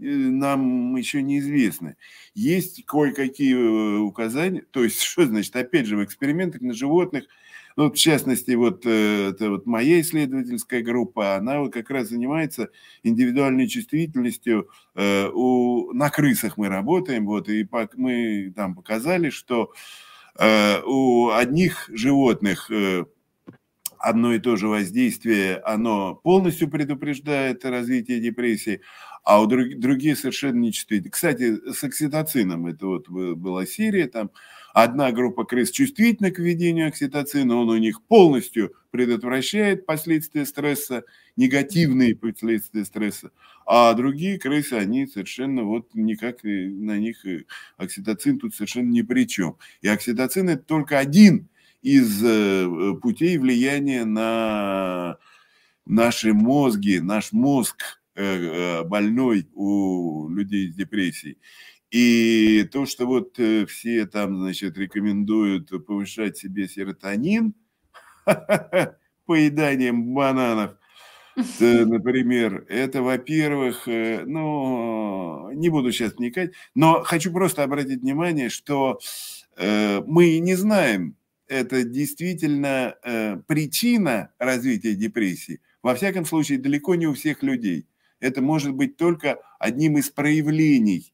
Э, 0.00 0.06
нам 0.06 0.96
еще 0.96 1.22
неизвестны. 1.22 1.96
Есть 2.34 2.84
кое-какие 2.86 3.54
э, 3.54 3.98
указания, 3.98 4.64
то 4.70 4.82
есть, 4.82 5.02
что 5.02 5.26
значит, 5.26 5.54
опять 5.56 5.86
же, 5.86 5.96
в 5.96 6.04
экспериментах 6.04 6.60
на 6.62 6.72
животных, 6.72 7.24
ну, 7.76 7.90
в 7.90 7.94
частности, 7.94 8.52
вот, 8.52 8.84
э, 8.84 9.28
это 9.30 9.50
вот 9.50 9.66
моя 9.66 10.00
исследовательская 10.00 10.82
группа, 10.82 11.36
она 11.36 11.60
вот 11.60 11.72
как 11.72 11.90
раз 11.90 12.08
занимается 12.08 12.70
индивидуальной 13.02 13.68
чувствительностью. 13.68 14.68
У, 14.96 15.92
на 15.92 16.10
крысах 16.10 16.56
мы 16.56 16.68
работаем, 16.68 17.26
вот, 17.26 17.48
и 17.48 17.66
мы 17.96 18.52
там 18.54 18.74
показали, 18.74 19.30
что 19.30 19.72
у 20.84 21.30
одних 21.30 21.88
животных 21.92 22.70
одно 24.00 24.32
и 24.32 24.38
то 24.38 24.56
же 24.56 24.66
воздействие, 24.66 25.58
оно 25.58 26.14
полностью 26.14 26.68
предупреждает 26.68 27.64
развитие 27.64 28.18
депрессии, 28.18 28.80
а 29.22 29.40
у 29.40 29.46
друг, 29.46 29.78
другие 29.78 30.16
совершенно 30.16 30.58
нечувствительны. 30.58 31.10
Кстати, 31.10 31.56
с 31.72 31.84
окситоцином 31.84 32.66
это 32.66 32.86
вот 32.86 33.08
была 33.08 33.66
серия, 33.66 34.06
там 34.08 34.30
одна 34.72 35.12
группа 35.12 35.44
крыс 35.44 35.70
чувствительна 35.70 36.30
к 36.30 36.38
введению 36.38 36.88
окситоцина, 36.88 37.56
он 37.56 37.68
у 37.68 37.76
них 37.76 38.02
полностью 38.02 38.74
предотвращает 38.90 39.86
последствия 39.86 40.46
стресса, 40.46 41.04
негативные 41.36 42.16
последствия 42.16 42.84
стресса, 42.84 43.30
а 43.66 43.92
другие 43.94 44.38
крысы, 44.38 44.74
они 44.74 45.06
совершенно 45.06 45.64
вот 45.64 45.88
никак 45.94 46.42
на 46.42 46.98
них 46.98 47.24
окситоцин 47.76 48.38
тут 48.38 48.54
совершенно 48.54 48.90
ни 48.90 49.02
при 49.02 49.26
чем. 49.26 49.56
И 49.82 49.88
окситоцин 49.88 50.48
это 50.48 50.64
только 50.64 50.98
один 50.98 51.48
из 51.82 52.22
э, 52.24 52.94
путей 53.00 53.38
влияния 53.38 54.04
на 54.04 55.18
наши 55.86 56.32
мозги, 56.32 57.00
наш 57.00 57.32
мозг 57.32 57.76
Э, 57.82 57.82
э, 57.82 57.99
больной 58.14 59.48
у 59.54 60.28
людей 60.28 60.70
с 60.72 60.74
депрессией. 60.74 61.38
И 61.90 62.68
то, 62.70 62.86
что 62.86 63.06
вот 63.06 63.38
э, 63.40 63.66
все 63.66 64.06
там, 64.06 64.36
значит, 64.36 64.78
рекомендуют 64.78 65.70
повышать 65.86 66.38
себе 66.38 66.68
серотонин, 66.68 67.54
поеданием 69.26 70.14
бананов, 70.14 70.76
например, 71.60 72.64
это, 72.68 73.02
во-первых, 73.02 73.88
э, 73.88 74.24
ну, 74.24 75.50
не 75.52 75.68
буду 75.68 75.90
сейчас 75.90 76.14
вникать, 76.14 76.52
но 76.74 77.02
хочу 77.02 77.32
просто 77.32 77.64
обратить 77.64 78.02
внимание, 78.02 78.50
что 78.50 79.00
э, 79.56 80.00
мы 80.06 80.38
не 80.38 80.54
знаем, 80.54 81.16
это 81.48 81.82
действительно 81.82 82.94
э, 83.02 83.36
причина 83.48 84.32
развития 84.38 84.94
депрессии. 84.94 85.60
Во 85.82 85.96
всяком 85.96 86.24
случае, 86.24 86.58
далеко 86.58 86.94
не 86.94 87.08
у 87.08 87.14
всех 87.14 87.42
людей. 87.42 87.88
Это 88.20 88.42
может 88.42 88.72
быть 88.72 88.96
только 88.96 89.38
одним 89.58 89.98
из 89.98 90.10
проявлений. 90.10 91.12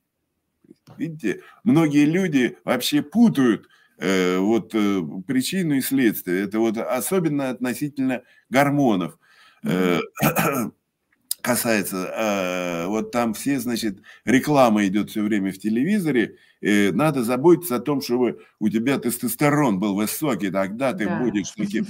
Видите, 0.97 1.43
многие 1.65 2.05
люди 2.05 2.59
вообще 2.65 3.03
путают 3.03 3.69
э, 3.99 4.39
вот 4.39 4.75
э, 4.75 5.03
причину 5.27 5.75
и 5.75 5.81
следствие. 5.81 6.45
Это 6.45 6.59
вот 6.59 6.79
особенно 6.79 7.51
относительно 7.51 8.23
гормонов. 8.51 9.19
Э, 9.63 10.01
касается, 11.47 11.97
э, 11.97 12.87
вот 12.87 13.13
там 13.13 13.33
все, 13.33 13.61
значит, 13.61 13.99
реклама 14.25 14.85
идет 14.87 15.11
все 15.11 15.23
время 15.23 15.53
в 15.53 15.59
телевизоре, 15.59 16.37
э, 16.61 16.91
надо 16.91 17.23
заботиться 17.23 17.77
о 17.77 17.81
том, 17.81 18.01
чтобы 18.01 18.41
у 18.59 18.69
тебя 18.69 18.99
тестостерон 18.99 19.79
был 19.79 19.95
высокий, 19.95 20.51
тогда 20.51 20.93
ты 20.93 21.07
да. 21.07 21.21
будешь 21.21 21.51
таким, 21.53 21.87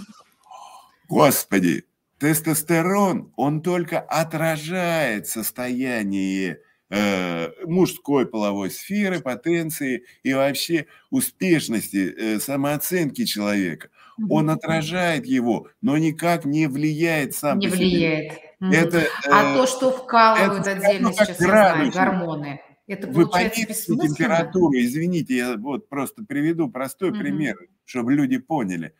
господи, 1.09 1.87
тестостерон, 2.19 3.33
он 3.37 3.63
только 3.63 4.01
отражает 4.01 5.27
состояние 5.27 6.61
э, 6.91 7.51
мужской 7.65 8.27
половой 8.27 8.71
сферы, 8.71 9.21
потенции 9.21 10.05
и 10.23 10.33
вообще 10.33 10.87
успешности, 11.11 12.15
э, 12.17 12.41
самооценки 12.41 13.25
человека. 13.25 13.89
Он 14.31 14.49
отражает 14.49 15.27
его, 15.27 15.69
но 15.83 15.99
никак 15.99 16.47
не 16.47 16.69
влияет 16.69 17.35
сам 17.35 17.59
Не 17.59 17.69
влияет. 17.69 18.33
Это, 18.61 19.07
а 19.29 19.53
э, 19.53 19.57
то, 19.57 19.67
что 19.67 19.91
вкалывают 19.91 20.67
это, 20.67 20.87
отдельно 20.87 21.13
сейчас, 21.13 21.29
я 21.29 21.35
знаю, 21.35 21.93
гормоны, 21.93 22.61
это 22.87 23.09
Вы 23.09 23.29
померите 23.29 23.75
температуру, 23.75 24.73
извините, 24.75 25.37
я 25.37 25.57
вот 25.59 25.91
просто 25.91 26.25
приведу 26.25 26.71
простой 26.71 27.11
угу. 27.11 27.19
пример, 27.19 27.57
чтобы 27.85 28.15
люди 28.15 28.39
поняли. 28.39 28.95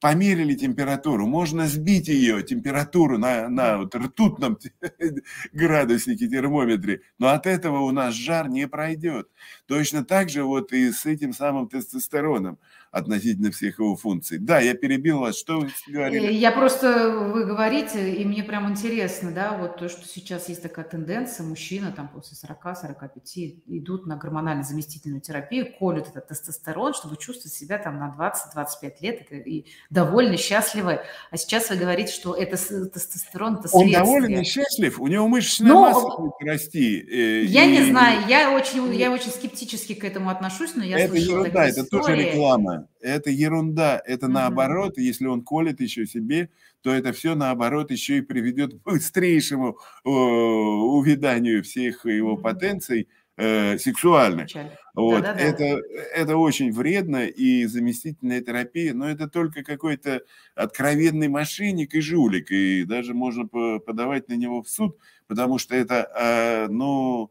Померили 0.00 0.54
температуру, 0.54 1.26
можно 1.26 1.66
сбить 1.66 2.08
ее, 2.08 2.42
температуру 2.42 3.16
на, 3.16 3.48
на 3.48 3.78
вот 3.78 3.94
ртутном 3.94 4.58
градуснике 5.52 6.28
термометре, 6.28 7.00
но 7.18 7.28
от 7.28 7.46
этого 7.46 7.80
у 7.80 7.90
нас 7.92 8.14
жар 8.14 8.48
не 8.48 8.68
пройдет. 8.68 9.28
Точно 9.66 10.04
так 10.04 10.28
же 10.28 10.44
вот 10.44 10.72
и 10.74 10.92
с 10.92 11.06
этим 11.06 11.32
самым 11.32 11.68
тестостероном 11.68 12.58
относительно 12.96 13.50
всех 13.50 13.78
его 13.78 13.94
функций. 13.94 14.38
Да, 14.38 14.58
я 14.58 14.74
перебил 14.74 15.20
вас, 15.20 15.36
что 15.38 15.60
вы 15.60 15.68
говорили? 15.86 16.28
Э, 16.28 16.32
я 16.32 16.50
просто, 16.50 17.10
вы 17.10 17.44
говорите, 17.44 18.14
и 18.14 18.24
мне 18.24 18.42
прям 18.42 18.70
интересно, 18.70 19.30
да, 19.32 19.56
вот 19.58 19.76
то, 19.76 19.90
что 19.90 20.08
сейчас 20.08 20.48
есть 20.48 20.62
такая 20.62 20.86
тенденция, 20.86 21.44
мужчина 21.44 21.92
там 21.92 22.08
после 22.08 22.36
40-45 22.36 23.62
идут 23.66 24.06
на 24.06 24.16
гормонально-заместительную 24.16 25.20
терапию, 25.20 25.74
колют 25.78 26.08
этот 26.08 26.28
тестостерон, 26.28 26.94
чтобы 26.94 27.18
чувствовать 27.18 27.52
себя 27.52 27.76
там 27.76 27.98
на 27.98 28.16
20-25 28.56 28.92
лет 29.00 29.30
и 29.30 29.66
довольны, 29.90 30.38
счастливы. 30.38 31.00
А 31.30 31.36
сейчас 31.36 31.68
вы 31.68 31.76
говорите, 31.76 32.12
что 32.12 32.34
это 32.34 32.56
тестостерон, 32.56 33.56
это 33.56 33.68
следствие. 33.68 33.98
Он 33.98 34.04
доволен 34.06 34.40
и 34.40 34.44
счастлив, 34.44 34.98
у 35.00 35.06
него 35.06 35.28
мышечная 35.28 35.72
но, 35.72 35.82
масса 35.82 36.16
будет 36.16 36.32
расти. 36.40 36.98
Э, 36.98 37.44
я 37.44 37.64
и... 37.64 37.72
не 37.72 37.90
знаю, 37.90 38.22
я 38.26 38.52
очень, 38.52 38.94
я 38.94 39.12
очень 39.12 39.30
скептически 39.30 39.94
к 39.94 40.04
этому 40.04 40.30
отношусь, 40.30 40.74
но 40.74 40.82
я 40.82 40.98
это 40.98 41.10
слышала 41.10 41.40
ерунда, 41.40 41.66
это 41.66 41.82
истории. 41.82 42.02
тоже 42.02 42.16
реклама 42.16 42.85
это 43.00 43.30
ерунда, 43.30 44.02
это 44.04 44.26
mm-hmm. 44.26 44.30
наоборот, 44.30 44.98
если 44.98 45.26
он 45.26 45.42
колет 45.42 45.80
еще 45.80 46.06
себе, 46.06 46.50
то 46.82 46.92
это 46.92 47.12
все 47.12 47.34
наоборот 47.34 47.90
еще 47.90 48.18
и 48.18 48.22
приведет 48.22 48.74
к 48.74 48.82
быстрейшему 48.82 49.78
э, 50.04 50.08
увиданию 50.08 51.62
всех 51.64 52.06
его 52.06 52.36
потенций 52.36 53.08
э, 53.36 53.78
сексуальных. 53.78 54.48
Вот. 54.94 55.22
Да, 55.22 55.32
да, 55.32 55.34
да. 55.34 55.40
Это, 55.40 55.80
это 56.14 56.36
очень 56.36 56.72
вредно, 56.72 57.26
и 57.26 57.66
заместительная 57.66 58.40
терапия, 58.40 58.94
но 58.94 59.08
это 59.08 59.28
только 59.28 59.62
какой-то 59.62 60.22
откровенный 60.54 61.28
мошенник 61.28 61.94
и 61.94 62.00
жулик, 62.00 62.50
и 62.50 62.84
даже 62.84 63.14
можно 63.14 63.46
подавать 63.46 64.28
на 64.28 64.34
него 64.34 64.62
в 64.62 64.68
суд, 64.68 64.96
потому 65.26 65.58
что 65.58 65.74
это, 65.74 66.08
э, 66.18 66.68
ну, 66.70 67.30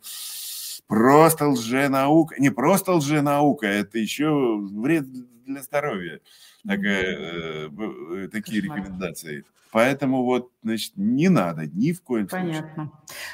просто 0.87 1.47
лженаука, 1.47 2.35
не 2.39 2.49
просто 2.49 2.93
лженаука, 2.93 3.67
это 3.67 3.97
еще 3.97 4.57
вред 4.57 5.05
для 5.45 5.61
здоровья. 5.61 6.19
Такая, 6.67 7.03
э, 7.03 7.69
э, 7.69 8.27
такие 8.31 8.61
рекомендации. 8.61 9.45
Поэтому 9.75 10.23
вот, 10.23 10.51
значит, 10.63 10.93
не 10.95 11.27
надо 11.27 11.65
ни 11.65 11.91
в 11.91 12.01
коем 12.01 12.27
Понятно. 12.27 12.53
случае. 12.53 12.75
Понятно. 12.75 12.91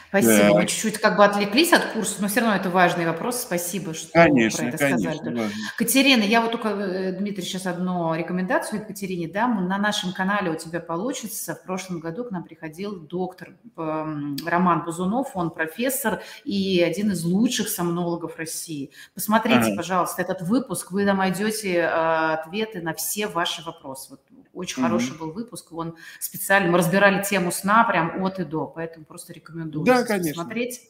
Спасибо. 0.10 0.38
Да. 0.38 0.54
Мы 0.56 0.66
чуть-чуть 0.66 0.98
как 0.98 1.16
бы 1.16 1.24
отвлеклись 1.24 1.72
от 1.72 1.86
курса, 1.94 2.20
но 2.20 2.30
все 2.30 2.40
равно 2.40 2.56
это 2.56 2.72
важный 2.72 3.06
вопрос. 3.06 3.44
Спасибо, 3.44 3.94
что 3.94 4.12
конечно, 4.12 4.64
про 4.64 4.68
это 4.70 4.78
конечно, 4.80 5.14
сказали. 5.14 5.38
Важно. 5.38 5.54
Катерина, 5.78 6.24
я 6.24 6.42
вот 6.42 6.52
только, 6.52 6.70
э, 6.70 7.12
Дмитрий, 7.12 7.44
сейчас 7.44 7.68
одну 7.68 8.16
рекомендацию 8.16 8.84
Катерине 8.84 9.28
дам. 9.28 9.68
На 9.68 9.78
нашем 9.78 10.14
канале 10.14 10.50
у 10.50 10.56
тебя 10.56 10.80
получится. 10.80 11.54
В 11.54 11.62
прошлом 11.64 12.00
году 12.00 12.24
к 12.24 12.32
нам 12.32 12.44
приходил 12.44 13.00
доктор 13.00 13.54
Роман 13.76 14.84
Бузунов, 14.84 15.36
он 15.36 15.52
профессор 15.52 16.24
и 16.44 16.82
один 16.82 17.12
из 17.12 17.24
лучших 17.24 17.70
сомнологов 17.70 18.38
России. 18.38 18.90
Посмотрите, 19.14 19.60
ага. 19.60 19.76
пожалуйста, 19.76 20.24
этот 20.24 20.42
выпуск, 20.42 20.92
вы 20.92 21.06
там 21.06 21.18
найдете 21.18 21.76
э, 21.76 22.34
ответы 22.34 22.82
на 22.82 22.96
все 22.96 23.28
ваши 23.28 23.64
вопросы. 23.64 24.10
Вот 24.10 24.22
очень 24.54 24.82
mm-hmm. 24.82 24.86
хороший 24.86 25.18
был 25.18 25.32
выпуск, 25.32 25.72
он 25.72 25.96
специально, 26.20 26.72
мы 26.72 26.78
разбирали 26.78 27.24
тему 27.24 27.52
сна 27.52 27.84
прям 27.84 28.24
от 28.24 28.40
и 28.40 28.44
до, 28.44 28.68
поэтому 28.68 29.06
просто 29.06 29.34
рекомендую 29.34 29.86
да, 29.86 30.04
конечно. 30.04 30.44
посмотреть. 30.44 30.82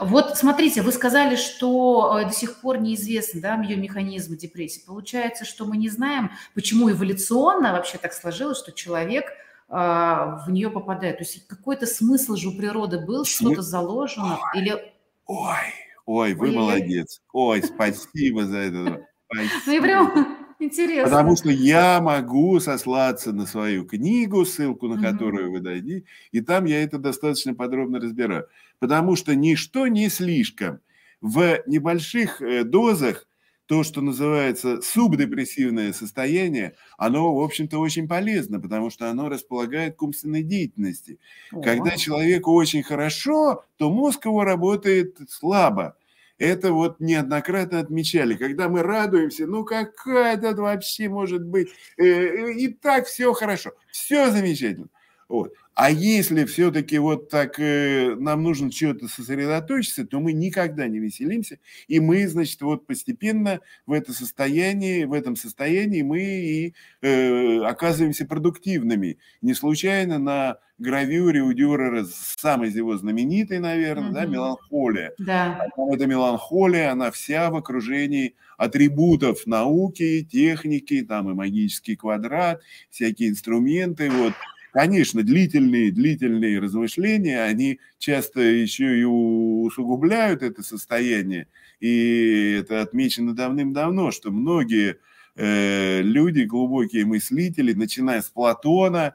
Вот 0.00 0.36
смотрите, 0.36 0.82
вы 0.82 0.92
сказали, 0.92 1.36
что 1.36 2.18
э, 2.20 2.26
до 2.26 2.32
сих 2.32 2.60
пор 2.60 2.78
неизвестны 2.78 3.40
да, 3.40 3.54
ее 3.60 3.76
механизмы 3.76 4.36
депрессии. 4.36 4.82
Получается, 4.86 5.44
что 5.44 5.64
мы 5.64 5.76
не 5.76 5.88
знаем, 5.88 6.30
почему 6.54 6.90
эволюционно 6.90 7.72
вообще 7.72 7.98
так 7.98 8.12
сложилось, 8.12 8.58
что 8.58 8.72
человек 8.72 9.26
а, 9.68 10.44
в 10.46 10.50
нее 10.50 10.70
попадает. 10.70 11.18
То 11.18 11.24
есть 11.24 11.46
какой-то 11.46 11.86
смысл 11.86 12.36
же 12.36 12.48
у 12.48 12.56
природы 12.56 13.00
был, 13.00 13.24
что-то 13.24 13.62
заложено 13.62 14.38
ой, 14.54 14.60
или... 14.60 14.92
Ой, 15.26 15.74
ой, 16.04 16.34
вы 16.34 16.48
ой, 16.48 16.56
молодец. 16.56 17.20
Ой, 17.32 17.62
спасибо 17.64 18.46
за 18.46 18.58
это. 18.58 19.06
Ну 19.66 19.72
и 19.72 19.80
прям 19.80 20.35
Интересно. 20.58 21.04
Потому 21.04 21.36
что 21.36 21.50
я 21.50 22.00
могу 22.00 22.58
сослаться 22.60 23.32
на 23.32 23.46
свою 23.46 23.84
книгу, 23.84 24.44
ссылку 24.44 24.88
на 24.88 25.00
которую 25.00 25.52
вы 25.52 25.60
дадите, 25.60 26.06
и 26.32 26.40
там 26.40 26.64
я 26.64 26.82
это 26.82 26.98
достаточно 26.98 27.54
подробно 27.54 28.00
разбираю. 28.00 28.46
Потому 28.78 29.16
что 29.16 29.34
ничто 29.34 29.86
не 29.86 30.08
слишком. 30.08 30.80
В 31.20 31.62
небольших 31.66 32.40
э, 32.42 32.64
дозах 32.64 33.26
то, 33.66 33.82
что 33.82 34.00
называется 34.00 34.80
субдепрессивное 34.80 35.92
состояние, 35.92 36.74
оно, 36.96 37.34
в 37.34 37.42
общем-то, 37.42 37.78
очень 37.78 38.06
полезно, 38.06 38.60
потому 38.60 38.90
что 38.90 39.10
оно 39.10 39.28
располагает 39.28 39.96
к 39.96 40.02
умственной 40.02 40.42
деятельности. 40.42 41.18
О. 41.52 41.60
Когда 41.60 41.96
человеку 41.96 42.52
очень 42.52 42.82
хорошо, 42.82 43.64
то 43.76 43.90
мозг 43.90 44.26
его 44.26 44.44
работает 44.44 45.18
слабо 45.28 45.96
это 46.38 46.72
вот 46.72 47.00
неоднократно 47.00 47.80
отмечали. 47.80 48.34
Когда 48.34 48.68
мы 48.68 48.82
радуемся, 48.82 49.46
ну 49.46 49.64
какая 49.64 50.36
это 50.36 50.54
вообще 50.54 51.08
может 51.08 51.44
быть, 51.44 51.68
э, 51.96 52.04
э, 52.04 52.52
и 52.52 52.68
так 52.68 53.06
все 53.06 53.32
хорошо, 53.32 53.72
все 53.90 54.30
замечательно. 54.30 54.88
Вот. 55.28 55.54
А 55.76 55.90
если 55.90 56.46
все-таки 56.46 56.96
вот 56.96 57.28
так 57.28 57.60
э, 57.60 58.14
нам 58.18 58.42
нужно 58.42 58.70
чего-то 58.70 59.08
сосредоточиться, 59.08 60.06
то 60.06 60.20
мы 60.20 60.32
никогда 60.32 60.88
не 60.88 60.98
веселимся, 60.98 61.58
и 61.86 62.00
мы, 62.00 62.26
значит, 62.28 62.62
вот 62.62 62.86
постепенно 62.86 63.60
в 63.84 63.92
это 63.92 64.14
состояние, 64.14 65.06
в 65.06 65.12
этом 65.12 65.36
состоянии 65.36 66.00
мы 66.00 66.22
и 66.22 66.74
э, 67.02 67.60
оказываемся 67.60 68.24
продуктивными. 68.24 69.18
Не 69.42 69.52
случайно 69.52 70.18
на 70.18 70.56
гравюре 70.78 71.42
у 71.42 71.52
Дюрера, 71.52 72.06
самой 72.06 72.70
его 72.70 72.96
знаменитой, 72.96 73.58
наверное, 73.58 74.08
mm-hmm. 74.08 74.14
да, 74.14 74.24
меланхолия. 74.24 75.12
Да. 75.18 75.68
А 75.76 75.94
эта 75.94 76.06
меланхолия, 76.06 76.90
она 76.90 77.10
вся 77.10 77.50
в 77.50 77.54
окружении 77.54 78.34
атрибутов 78.56 79.46
науки, 79.46 80.24
техники, 80.24 81.02
там 81.02 81.30
и 81.30 81.34
магический 81.34 81.96
квадрат, 81.96 82.62
всякие 82.88 83.28
инструменты, 83.28 84.08
вот. 84.08 84.32
Конечно, 84.76 85.22
длительные, 85.22 85.90
длительные 85.90 86.58
размышления, 86.60 87.42
они 87.42 87.80
часто 87.98 88.42
еще 88.42 88.98
и 89.00 89.04
усугубляют 89.04 90.42
это 90.42 90.62
состояние. 90.62 91.48
И 91.80 92.56
это 92.60 92.82
отмечено 92.82 93.34
давным-давно, 93.34 94.10
что 94.10 94.30
многие 94.30 94.98
э, 95.34 96.02
люди, 96.02 96.42
глубокие 96.42 97.06
мыслители, 97.06 97.72
начиная 97.72 98.20
с 98.20 98.28
Платона, 98.28 99.14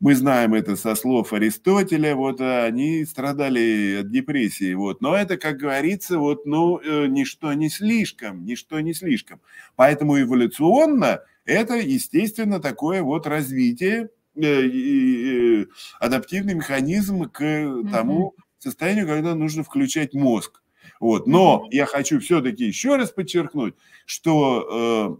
мы 0.00 0.14
знаем 0.16 0.54
это 0.54 0.76
со 0.76 0.94
слов 0.96 1.32
Аристотеля, 1.32 2.16
вот 2.16 2.40
они 2.40 3.04
страдали 3.04 3.98
от 4.00 4.10
депрессии, 4.10 4.74
вот. 4.74 5.00
Но 5.02 5.16
это, 5.16 5.36
как 5.38 5.58
говорится, 5.58 6.18
вот, 6.18 6.46
ну, 6.46 6.78
э, 6.80 7.06
ничто 7.06 7.52
не 7.54 7.70
слишком, 7.70 8.44
ничто 8.46 8.80
не 8.80 8.94
слишком. 8.94 9.40
Поэтому 9.76 10.20
эволюционно 10.20 11.20
это, 11.44 11.74
естественно, 11.76 12.60
такое 12.60 13.02
вот 13.02 13.26
развитие, 13.26 14.10
э, 14.36 15.66
адаптивный 16.00 16.54
механизм 16.54 17.28
к 17.28 17.40
тому 17.90 18.34
состоянию, 18.58 19.06
когда 19.06 19.34
нужно 19.34 19.64
включать 19.64 20.14
мозг. 20.14 20.62
Вот. 21.00 21.26
Но 21.26 21.66
я 21.70 21.86
хочу 21.86 22.20
все-таки 22.20 22.64
еще 22.64 22.96
раз 22.96 23.10
подчеркнуть, 23.10 23.74
что 24.06 25.18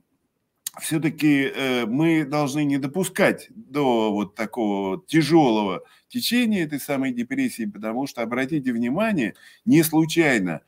э, 0.76 0.80
все-таки 0.80 1.50
э, 1.54 1.86
мы 1.86 2.24
должны 2.24 2.64
не 2.64 2.78
допускать 2.78 3.48
до 3.50 4.12
вот 4.12 4.34
такого 4.34 5.02
тяжелого 5.06 5.82
течения 6.08 6.64
этой 6.64 6.80
самой 6.80 7.12
депрессии, 7.12 7.66
потому 7.66 8.06
что, 8.06 8.22
обратите 8.22 8.72
внимание, 8.72 9.34
не 9.64 9.82
случайно 9.82 10.60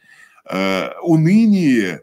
э, 0.51 0.88
уныние 1.03 2.03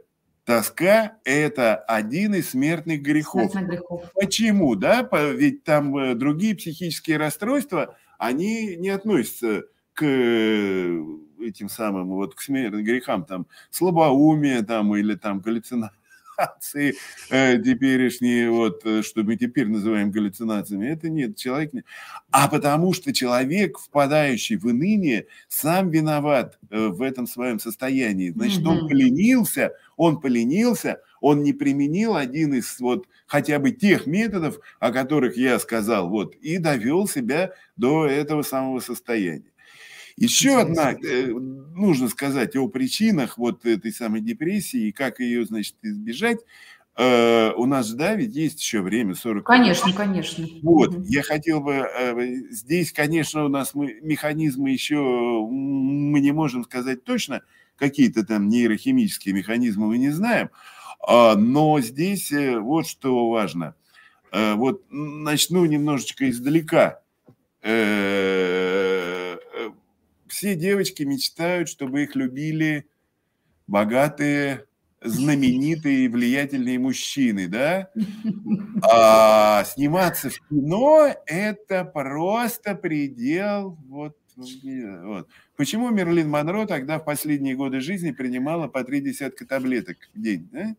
Тоска– 0.52 1.14
это 1.24 1.78
один 1.78 2.36
из 2.36 2.49
смертных 2.49 3.02
грехов. 3.02 3.54
Смертных 3.54 3.80
грехов. 3.80 4.12
Почему? 4.14 4.76
Да? 4.76 5.08
Ведь 5.32 5.64
там 5.64 5.95
э, 5.95 6.14
другие 6.14 6.58
психические 6.58 7.16
расстройства, 7.16 7.95
они 8.18 8.76
не 8.76 8.89
относятся 8.89 9.64
к 9.93 10.04
э, 10.04 11.02
этим 11.39 11.70
самым, 11.70 12.10
вот 12.10 12.36
к 12.36 12.41
смертным 12.41 12.84
грехам, 12.84 13.24
там, 13.24 13.47
слабоумие 13.70 14.62
там, 14.64 14.93
или 14.93 15.16
там 15.16 15.39
галлюцинации 15.39 15.95
галлюцинации 16.42 16.96
э, 17.30 17.58
теперешние, 17.58 18.50
вот, 18.50 18.86
э, 18.86 19.02
что 19.02 19.24
мы 19.24 19.36
теперь 19.36 19.68
называем 19.68 20.12
галлюцинациями, 20.12 20.88
это 20.88 21.10
нет, 21.10 21.38
человек 21.38 21.74
не... 21.74 21.84
А 22.32 22.48
потому 22.48 22.94
что 22.94 23.14
человек, 23.14 23.78
впадающий 23.78 24.58
в 24.58 24.66
уныние, 24.66 25.28
сам 25.48 25.89
виноват 25.89 26.58
э, 26.70 26.88
в 26.88 27.02
этом 27.02 27.28
своем 27.28 27.60
состоянии. 27.60 28.32
Значит, 28.32 28.66
он 28.66 28.88
поленился, 28.88 29.74
он 29.98 30.20
поленился, 30.20 31.02
он 31.20 31.44
не 31.44 31.54
применил 31.54 32.16
один 32.16 32.54
из 32.54 32.80
вот 32.80 33.08
хотя 33.28 33.60
бы 33.60 33.72
тех 33.72 34.08
методов, 34.08 34.60
о 34.80 34.92
которых 34.92 35.38
я 35.38 35.60
сказал, 35.60 36.10
вот, 36.10 36.36
и 36.36 36.58
довел 36.58 37.08
себя 37.08 37.52
до 37.78 38.06
этого 38.06 38.42
самого 38.42 38.80
состояния. 38.80 39.52
Еще 40.22 40.60
одна, 40.60 40.94
э, 40.94 41.26
нужно 41.26 42.08
сказать 42.08 42.56
о 42.56 42.68
причинах 42.68 43.40
вот 43.40 43.66
этой 43.66 43.92
самой 43.92 44.22
депрессии 44.22 44.90
и 44.90 44.92
как 44.92 45.20
ее, 45.20 45.46
значит, 45.46 45.76
избежать. 45.82 46.42
Э, 46.96 47.54
у 47.58 47.66
нас, 47.66 47.92
да, 47.94 48.14
ведь 48.14 48.36
есть 48.36 48.62
еще 48.62 48.82
время, 48.82 49.16
40 49.16 49.44
Конечно, 49.44 49.88
минут. 49.88 49.98
конечно. 49.98 50.48
Вот, 50.62 50.94
угу. 50.94 51.04
я 51.08 51.24
хотел 51.24 51.60
бы, 51.62 51.74
э, 51.74 52.36
здесь, 52.52 52.92
конечно, 52.92 53.46
у 53.46 53.48
нас 53.48 53.74
мы, 53.74 54.00
механизмы 54.04 54.70
еще, 54.70 54.98
мы 55.50 56.20
не 56.20 56.32
можем 56.32 56.66
сказать 56.66 57.04
точно, 57.04 57.42
какие-то 57.76 58.24
там 58.24 58.48
нейрохимические 58.48 59.34
механизмы 59.34 59.88
мы 59.88 59.98
не 59.98 60.12
знаем, 60.12 60.52
а, 61.00 61.36
но 61.36 61.82
здесь 61.82 62.32
вот 62.32 62.86
что 62.86 63.28
важно. 63.28 63.74
Вот 64.32 64.84
начну 64.92 65.66
немножечко 65.66 66.30
издалека 66.30 67.02
все 70.32 70.56
девочки 70.56 71.04
мечтают, 71.04 71.68
чтобы 71.68 72.04
их 72.04 72.16
любили 72.16 72.88
богатые, 73.68 74.66
знаменитые, 75.02 76.10
влиятельные 76.10 76.80
мужчины, 76.80 77.50
да? 77.50 77.90
А 78.82 79.66
сниматься 79.66 80.30
в 80.30 80.40
кино– 80.48 81.14
это 81.26 81.84
просто 81.84 82.76
предел 82.76 83.78
вот 83.88 84.18
вот. 84.38 85.28
Почему 85.58 85.90
Мерлин 85.90 86.30
Монро 86.30 86.66
тогда 86.66 86.98
в 86.98 87.06
последние 87.06 87.56
годы 87.56 87.82
жизни 87.82 88.12
принимала 88.12 88.70
по 88.70 88.84
три 88.86 89.02
десятка 89.02 89.46
таблеток 89.46 89.98
в 90.16 90.22
день? 90.22 90.48
Да? 90.52 90.76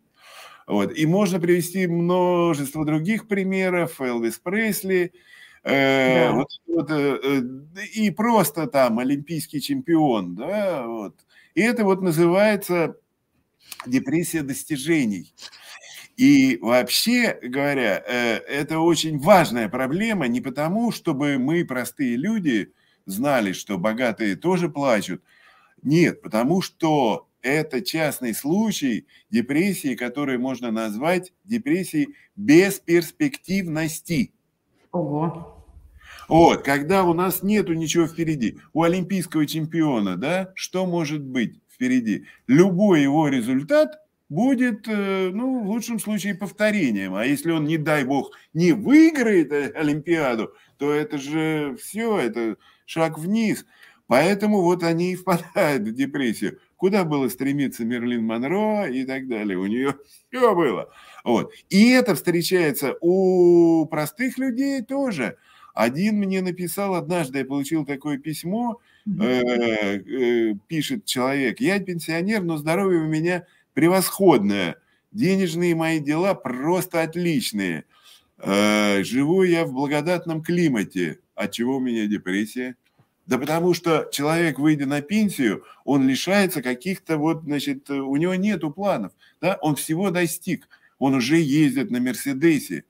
Вот. 0.67 0.97
И 0.97 1.05
можно 1.07 1.39
привести 1.39 1.87
множество 1.87 2.85
других 2.85 3.29
примеров. 3.29 4.01
Элвис 4.01 4.39
Пресли, 4.39 5.13
Э, 5.65 6.33
вот, 6.33 6.49
вот, 6.67 6.91
э, 6.91 7.21
э, 7.23 7.43
и 7.95 8.11
просто 8.11 8.67
там 8.67 8.99
олимпийский 8.99 9.61
чемпион, 9.61 10.35
да, 10.35 10.87
вот. 10.87 11.15
И 11.55 11.61
это 11.61 11.85
вот 11.85 12.03
называется 12.03 12.97
депрессия 13.87 14.43
достижений. 14.43 15.35
И 16.17 16.59
вообще 16.61 17.39
говоря, 17.43 17.99
это 17.99 18.81
очень 18.81 19.19
важная 19.19 19.69
проблема 19.69 20.29
не 20.29 20.41
потому, 20.41 20.93
чтобы 20.93 21.39
мы, 21.39 21.65
простые 21.65 22.17
люди, 22.17 22.73
знали, 23.07 23.53
что 23.53 23.79
богатые 23.79 24.37
тоже 24.37 24.69
плачут. 24.69 25.23
Нет, 25.83 26.23
потому 26.23 26.63
что 26.63 27.29
это 27.43 27.83
частный 27.83 28.35
случай 28.35 29.07
депрессии, 29.31 29.95
который 29.97 30.39
можно 30.39 30.71
назвать 30.71 31.33
депрессией 31.45 32.15
бесперспективности. 32.37 34.33
Ого. 34.93 35.67
Вот, 36.29 36.63
когда 36.63 37.05
у 37.05 37.15
нас 37.15 37.43
нету 37.43 37.73
ничего 37.73 38.07
впереди. 38.07 38.59
У 38.73 38.83
олимпийского 38.83 39.47
чемпиона, 39.47 40.17
да, 40.17 40.53
что 40.55 40.87
может 40.87 41.23
быть 41.23 41.61
впереди? 41.69 42.27
Любой 42.47 43.03
его 43.03 43.29
результат 43.29 43.99
будет, 44.29 44.89
э, 44.89 45.31
ну, 45.33 45.63
в 45.63 45.69
лучшем 45.69 45.99
случае 45.99 46.35
повторением. 46.35 47.15
А 47.15 47.27
если 47.27 47.51
он, 47.51 47.65
не 47.65 47.77
дай 47.77 48.05
бог, 48.05 48.33
не 48.55 48.73
выиграет 48.73 49.53
э, 49.53 49.73
Олимпиаду, 49.75 50.55
то 50.79 50.91
это 50.93 51.19
же 51.19 51.77
все, 51.81 52.19
это 52.19 52.57
шаг 52.87 53.19
вниз. 53.19 53.67
Поэтому 54.07 54.63
вот 54.63 54.83
они 54.83 55.13
и 55.13 55.17
впадают 55.17 55.83
в 55.83 55.95
депрессию. 55.95 56.59
Куда 56.83 57.05
было 57.05 57.29
стремиться 57.29 57.85
Мерлин 57.85 58.25
Монро 58.25 58.89
и 58.89 59.05
так 59.05 59.29
далее. 59.29 59.57
У 59.57 59.67
нее 59.67 59.95
все 60.33 60.53
было. 60.53 60.93
Вот. 61.23 61.53
И 61.69 61.91
это 61.91 62.17
встречается 62.17 62.97
у 63.01 63.87
простых 63.87 64.37
людей 64.37 64.83
тоже. 64.83 65.37
Один 65.75 66.17
мне 66.17 66.43
написал 66.43 66.97
однажды, 66.97 67.39
я 67.39 67.45
получил 67.45 67.87
такое 67.87 68.19
письмо, 68.19 68.81
э, 69.07 69.43
э, 69.45 70.55
пишет 70.67 71.05
человек, 71.05 71.61
я 71.61 71.79
пенсионер, 71.79 72.43
но 72.43 72.57
здоровье 72.57 73.03
у 73.03 73.07
меня 73.07 73.47
превосходное, 73.75 74.75
денежные 75.13 75.77
мои 75.77 76.01
дела 76.01 76.35
просто 76.35 77.03
отличные, 77.03 77.85
э, 78.39 79.05
живу 79.05 79.45
я 79.45 79.67
в 79.67 79.73
благодатном 79.73 80.43
климате, 80.43 81.21
от 81.37 81.53
чего 81.53 81.77
у 81.77 81.81
меня 81.81 82.09
депрессия? 82.09 82.75
Да 83.33 83.39
потому 83.39 83.73
что 83.73 84.09
человек, 84.13 84.59
выйдя 84.59 84.85
на 84.85 85.01
пенсию, 85.01 85.65
он 85.85 86.07
лишается 86.07 86.61
каких-то 86.61 87.17
вот, 87.17 87.45
значит, 87.45 87.89
у 87.89 88.15
него 88.17 88.35
нету 88.35 88.71
планов, 88.71 89.13
да, 89.41 89.59
он 89.61 89.75
всего 89.77 90.11
достиг– 90.11 90.69
он 91.03 91.15
уже 91.15 91.37
ездит 91.37 91.91
на 91.91 92.01
Мерседесе. 92.01 92.85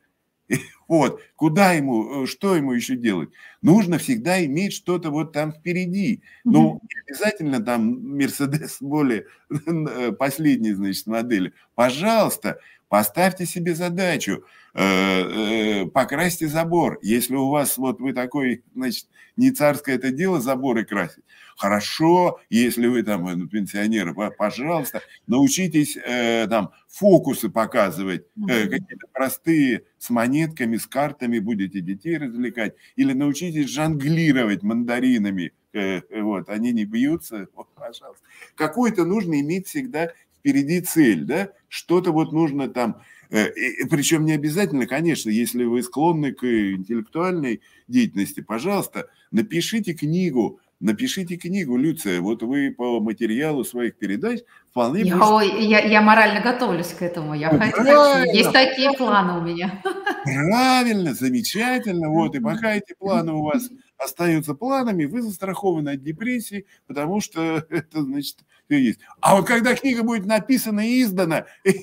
Вот, 0.86 1.22
куда 1.34 1.72
ему, 1.72 2.24
э, 2.24 2.26
что 2.26 2.54
ему 2.54 2.72
еще 2.72 2.94
делать? 2.94 3.30
Нужно 3.62 3.96
всегда 3.96 4.44
иметь 4.44 4.74
что-то 4.74 5.10
вот 5.10 5.32
там 5.32 5.50
впереди. 5.50 6.20
Ну, 6.44 6.78
не 6.82 7.00
обязательно 7.06 7.64
там 7.64 8.18
Мерседес 8.18 8.76
более 8.80 9.24
э, 9.48 10.12
последней, 10.12 10.72
значит, 10.72 11.06
модели. 11.06 11.54
Пожалуйста, 11.74 12.58
поставьте 12.92 13.46
себе 13.46 13.74
задачу, 13.74 14.44
э, 14.74 15.86
покрасьте 15.86 16.46
забор. 16.46 16.98
Если 17.00 17.34
у 17.34 17.48
вас, 17.48 17.78
вот 17.78 18.02
вы 18.02 18.12
такой, 18.12 18.64
значит, 18.74 19.06
не 19.34 19.50
царское 19.50 19.94
это 19.94 20.10
дело 20.10 20.42
заборы 20.42 20.84
красить, 20.84 21.24
хорошо, 21.56 22.38
если 22.50 22.86
вы 22.88 23.02
там 23.02 23.24
ну, 23.24 23.48
пенсионеры, 23.48 24.14
пожалуйста, 24.36 25.00
научитесь 25.26 25.96
э, 25.96 26.46
там 26.50 26.72
фокусы 26.86 27.48
показывать, 27.48 28.26
э, 28.46 28.68
какие-то 28.68 29.06
простые 29.10 29.84
с 29.98 30.10
монетками, 30.10 30.76
с 30.76 30.86
картами 30.86 31.38
будете 31.38 31.80
детей 31.80 32.18
развлекать, 32.18 32.74
или 32.96 33.14
научитесь 33.14 33.70
жонглировать 33.70 34.62
мандаринами, 34.62 35.52
э, 35.72 36.02
вот, 36.20 36.50
они 36.50 36.72
не 36.72 36.84
бьются, 36.84 37.48
вот, 37.54 37.68
пожалуйста. 37.74 38.22
Какой-то 38.54 39.06
нужно 39.06 39.40
иметь 39.40 39.66
всегда 39.66 40.10
впереди 40.42 40.80
цель, 40.80 41.24
да, 41.24 41.50
что-то 41.68 42.10
вот 42.10 42.32
нужно 42.32 42.68
там, 42.68 43.00
э, 43.30 43.46
причем 43.88 44.24
не 44.24 44.32
обязательно, 44.32 44.86
конечно, 44.86 45.30
если 45.30 45.64
вы 45.64 45.82
склонны 45.82 46.32
к 46.32 46.44
интеллектуальной 46.44 47.62
деятельности, 47.86 48.40
пожалуйста, 48.40 49.08
напишите 49.30 49.94
книгу, 49.94 50.60
Напишите 50.82 51.36
книгу, 51.36 51.76
Люция, 51.76 52.20
вот 52.20 52.42
вы 52.42 52.74
по 52.76 52.98
материалу 52.98 53.62
своих 53.62 53.94
передач 53.94 54.40
вполне... 54.68 55.02
Я, 55.02 55.14
можете... 55.14 55.64
я, 55.64 55.78
я 55.78 56.02
морально 56.02 56.40
готовлюсь 56.40 56.88
к 56.88 57.02
этому, 57.02 57.34
я 57.34 57.52
ну, 57.52 57.60
хочу. 57.60 58.32
Есть 58.32 58.50
такие 58.50 58.90
планы 58.94 59.38
у 59.38 59.42
меня. 59.42 59.80
Правильно, 60.24 61.14
замечательно, 61.14 62.08
вот, 62.08 62.34
и 62.34 62.40
пока 62.40 62.74
эти 62.74 62.96
планы 62.98 63.32
у 63.32 63.44
вас 63.44 63.70
остаются 64.04 64.54
планами, 64.54 65.04
вы 65.04 65.22
застрахованы 65.22 65.90
от 65.90 66.02
депрессии, 66.02 66.66
потому 66.86 67.20
что 67.20 67.64
это, 67.70 68.02
значит, 68.02 68.38
есть. 68.68 69.00
А 69.20 69.36
вот 69.36 69.46
когда 69.46 69.74
книга 69.74 70.02
будет 70.02 70.26
написана 70.26 70.86
и 70.86 71.02
издана... 71.02 71.46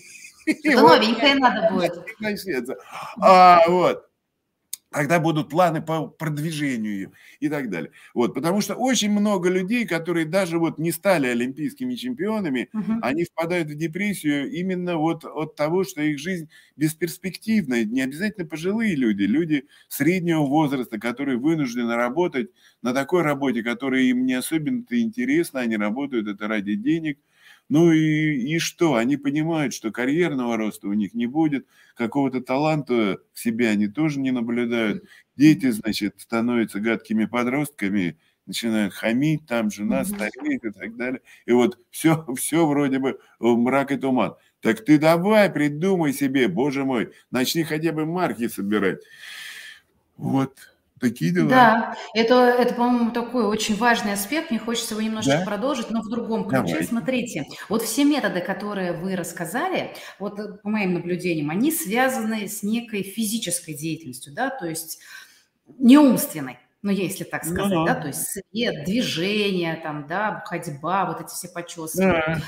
Это 0.45 0.81
новенькое 0.81 1.35
надо 1.35 1.71
будет. 1.71 1.93
А, 3.19 3.61
вот, 3.67 4.08
Тогда 4.91 5.19
будут 5.19 5.49
планы 5.49 5.83
по 5.83 6.07
продвижению 6.07 7.13
и 7.39 7.47
так 7.47 7.69
далее. 7.69 7.91
Вот, 8.15 8.33
потому 8.33 8.59
что 8.59 8.73
очень 8.73 9.11
много 9.11 9.47
людей, 9.47 9.85
которые 9.85 10.25
даже 10.25 10.57
вот 10.57 10.79
не 10.79 10.91
стали 10.91 11.27
олимпийскими 11.27 11.93
чемпионами, 11.93 12.69
угу. 12.73 12.93
они 13.03 13.23
впадают 13.25 13.69
в 13.69 13.75
депрессию 13.75 14.49
именно 14.51 14.97
вот 14.97 15.25
от 15.25 15.55
того, 15.55 15.83
что 15.83 16.01
их 16.01 16.17
жизнь 16.17 16.49
бесперспективна. 16.75 17.83
Не 17.85 18.01
обязательно 18.01 18.47
пожилые 18.47 18.95
люди, 18.95 19.23
люди 19.23 19.67
среднего 19.89 20.41
возраста, 20.41 20.99
которые 20.99 21.37
вынуждены 21.37 21.95
работать 21.95 22.49
на 22.81 22.91
такой 22.91 23.21
работе, 23.21 23.61
которая 23.61 24.01
им 24.01 24.25
не 24.25 24.33
особенно-то 24.33 24.99
интересна, 24.99 25.59
они 25.59 25.77
работают 25.77 26.27
это 26.27 26.47
ради 26.47 26.73
денег, 26.73 27.19
ну 27.69 27.91
и, 27.91 28.55
и 28.55 28.59
что? 28.59 28.95
Они 28.95 29.15
понимают, 29.15 29.73
что 29.73 29.91
карьерного 29.91 30.57
роста 30.57 30.87
у 30.87 30.93
них 30.93 31.13
не 31.13 31.27
будет, 31.27 31.67
какого-то 31.95 32.41
таланта 32.41 33.19
в 33.33 33.39
себе 33.39 33.69
они 33.69 33.87
тоже 33.87 34.19
не 34.19 34.31
наблюдают. 34.31 35.03
Дети, 35.35 35.69
значит, 35.69 36.15
становятся 36.17 36.79
гадкими 36.79 37.25
подростками, 37.25 38.17
начинают 38.47 38.93
хамить, 38.93 39.45
там 39.45 39.69
жена 39.69 40.03
стареет 40.03 40.65
и 40.65 40.71
так 40.71 40.95
далее. 40.97 41.21
И 41.45 41.51
вот 41.51 41.77
все, 41.91 42.25
все 42.35 42.65
вроде 42.65 42.97
бы 42.97 43.19
мрак 43.39 43.91
и 43.91 43.97
туман. 43.97 44.35
Так 44.61 44.83
ты 44.83 44.97
давай 44.97 45.49
придумай 45.51 46.11
себе, 46.11 46.47
боже 46.47 46.83
мой, 46.83 47.13
начни 47.31 47.63
хотя 47.63 47.93
бы 47.93 48.05
марки 48.05 48.47
собирать. 48.47 48.99
Вот. 50.17 50.57
Такие 50.99 51.31
дела. 51.31 51.49
Да, 51.49 51.95
это, 52.13 52.35
это, 52.35 52.73
по-моему, 52.73 53.11
такой 53.11 53.45
очень 53.45 53.75
важный 53.75 54.13
аспект. 54.13 54.51
Мне 54.51 54.59
хочется 54.59 54.93
его 54.93 55.01
немножко 55.01 55.39
да? 55.39 55.45
продолжить, 55.45 55.89
но 55.89 56.01
в 56.01 56.09
другом 56.09 56.47
ключе. 56.47 56.73
Давай. 56.73 56.83
Смотрите, 56.83 57.45
вот 57.69 57.81
все 57.83 58.03
методы, 58.03 58.41
которые 58.41 58.93
вы 58.93 59.15
рассказали, 59.15 59.93
вот 60.19 60.39
э, 60.39 60.53
по 60.61 60.69
моим 60.69 60.95
наблюдениям, 60.95 61.49
они 61.49 61.71
связаны 61.71 62.47
с 62.47 62.63
некой 62.63 63.03
физической 63.03 63.73
деятельностью, 63.73 64.33
да, 64.33 64.49
то 64.49 64.67
есть 64.67 64.99
не 65.77 65.97
умственной 65.97 66.59
ну, 66.81 66.91
если 66.91 67.25
так 67.25 67.43
сказать, 67.43 67.73
ну, 67.73 67.85
да, 67.85 67.95
то 67.95 68.07
есть 68.07 68.25
свет, 68.25 68.85
движение, 68.85 69.75
там, 69.75 70.07
да, 70.07 70.41
ходьба, 70.45 71.05
вот 71.05 71.19
эти 71.19 71.33
все 71.33 71.49
почесывания. 71.49 72.23
Да. 72.37 72.41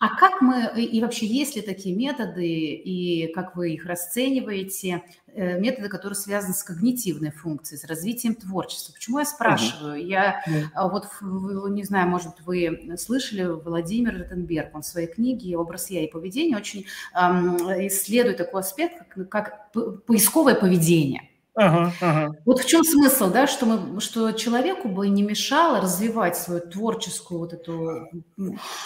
А 0.00 0.14
как 0.16 0.40
мы, 0.40 0.70
и 0.76 1.00
вообще 1.00 1.26
есть 1.26 1.56
ли 1.56 1.62
такие 1.62 1.94
методы, 1.94 2.46
и 2.46 3.32
как 3.32 3.56
вы 3.56 3.72
их 3.72 3.84
расцениваете, 3.84 5.02
э, 5.26 5.58
методы, 5.58 5.88
которые 5.88 6.16
связаны 6.16 6.54
с 6.54 6.62
когнитивной 6.62 7.32
функцией, 7.32 7.80
с 7.80 7.84
развитием 7.84 8.36
творчества? 8.36 8.92
Почему 8.92 9.18
я 9.18 9.24
спрашиваю? 9.24 9.98
Угу. 9.98 10.06
Я 10.06 10.40
угу. 10.46 10.90
вот, 10.90 11.70
не 11.70 11.82
знаю, 11.82 12.08
может, 12.08 12.40
вы 12.46 12.94
слышали, 12.96 13.44
Владимир 13.44 14.18
Ротенберг, 14.18 14.72
он 14.74 14.82
в 14.82 14.86
своей 14.86 15.08
книге 15.08 15.56
«Образ 15.56 15.90
я 15.90 16.04
и 16.04 16.10
поведение» 16.10 16.56
очень 16.56 16.86
эм, 17.14 17.56
исследует 17.88 18.36
такой 18.36 18.60
аспект, 18.60 19.02
как, 19.08 19.28
как 19.28 19.72
поисковое 20.06 20.54
поведение. 20.54 21.28
Ага, 21.60 21.92
ага. 22.00 22.36
Вот 22.44 22.60
в 22.60 22.66
чем 22.66 22.84
смысл, 22.84 23.32
да, 23.32 23.48
что, 23.48 23.66
мы, 23.66 24.00
что 24.00 24.30
человеку 24.30 24.88
бы 24.88 25.08
не 25.08 25.24
мешало 25.24 25.80
развивать 25.80 26.36
свою 26.36 26.60
творческую 26.60 27.40
вот 27.40 27.52
эту 27.52 28.06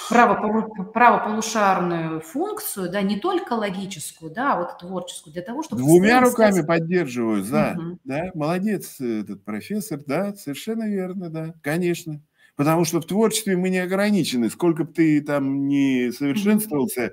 правополушарную 0.09 2.23
функцию, 2.23 2.91
да, 2.91 3.03
не 3.03 3.21
только 3.21 3.53
логическую, 3.53 4.33
да, 4.33 4.55
а 4.55 4.57
вот 4.57 4.79
творческую, 4.79 5.35
для 5.35 5.43
того, 5.43 5.63
чтобы... 5.63 5.83
Двумя 5.83 6.23
руками 6.23 6.63
стать... 6.63 6.67
поддерживаю, 6.67 7.45
за, 7.45 7.77
угу. 7.77 7.99
да, 8.05 8.31
молодец 8.33 8.99
этот 8.99 9.45
профессор, 9.45 10.01
да, 10.07 10.35
совершенно 10.35 10.89
верно, 10.89 11.29
да, 11.29 11.53
конечно. 11.63 12.23
Потому 12.57 12.87
что 12.87 13.03
в 13.03 13.07
творчестве 13.07 13.55
мы 13.57 13.69
не 13.69 13.79
ограничены. 13.79 14.51
Сколько 14.51 14.85
бы 14.85 14.93
ты 14.93 15.23
там 15.23 15.67
не 15.67 16.13
совершенствовался, 16.13 17.03
Э, 17.03 17.11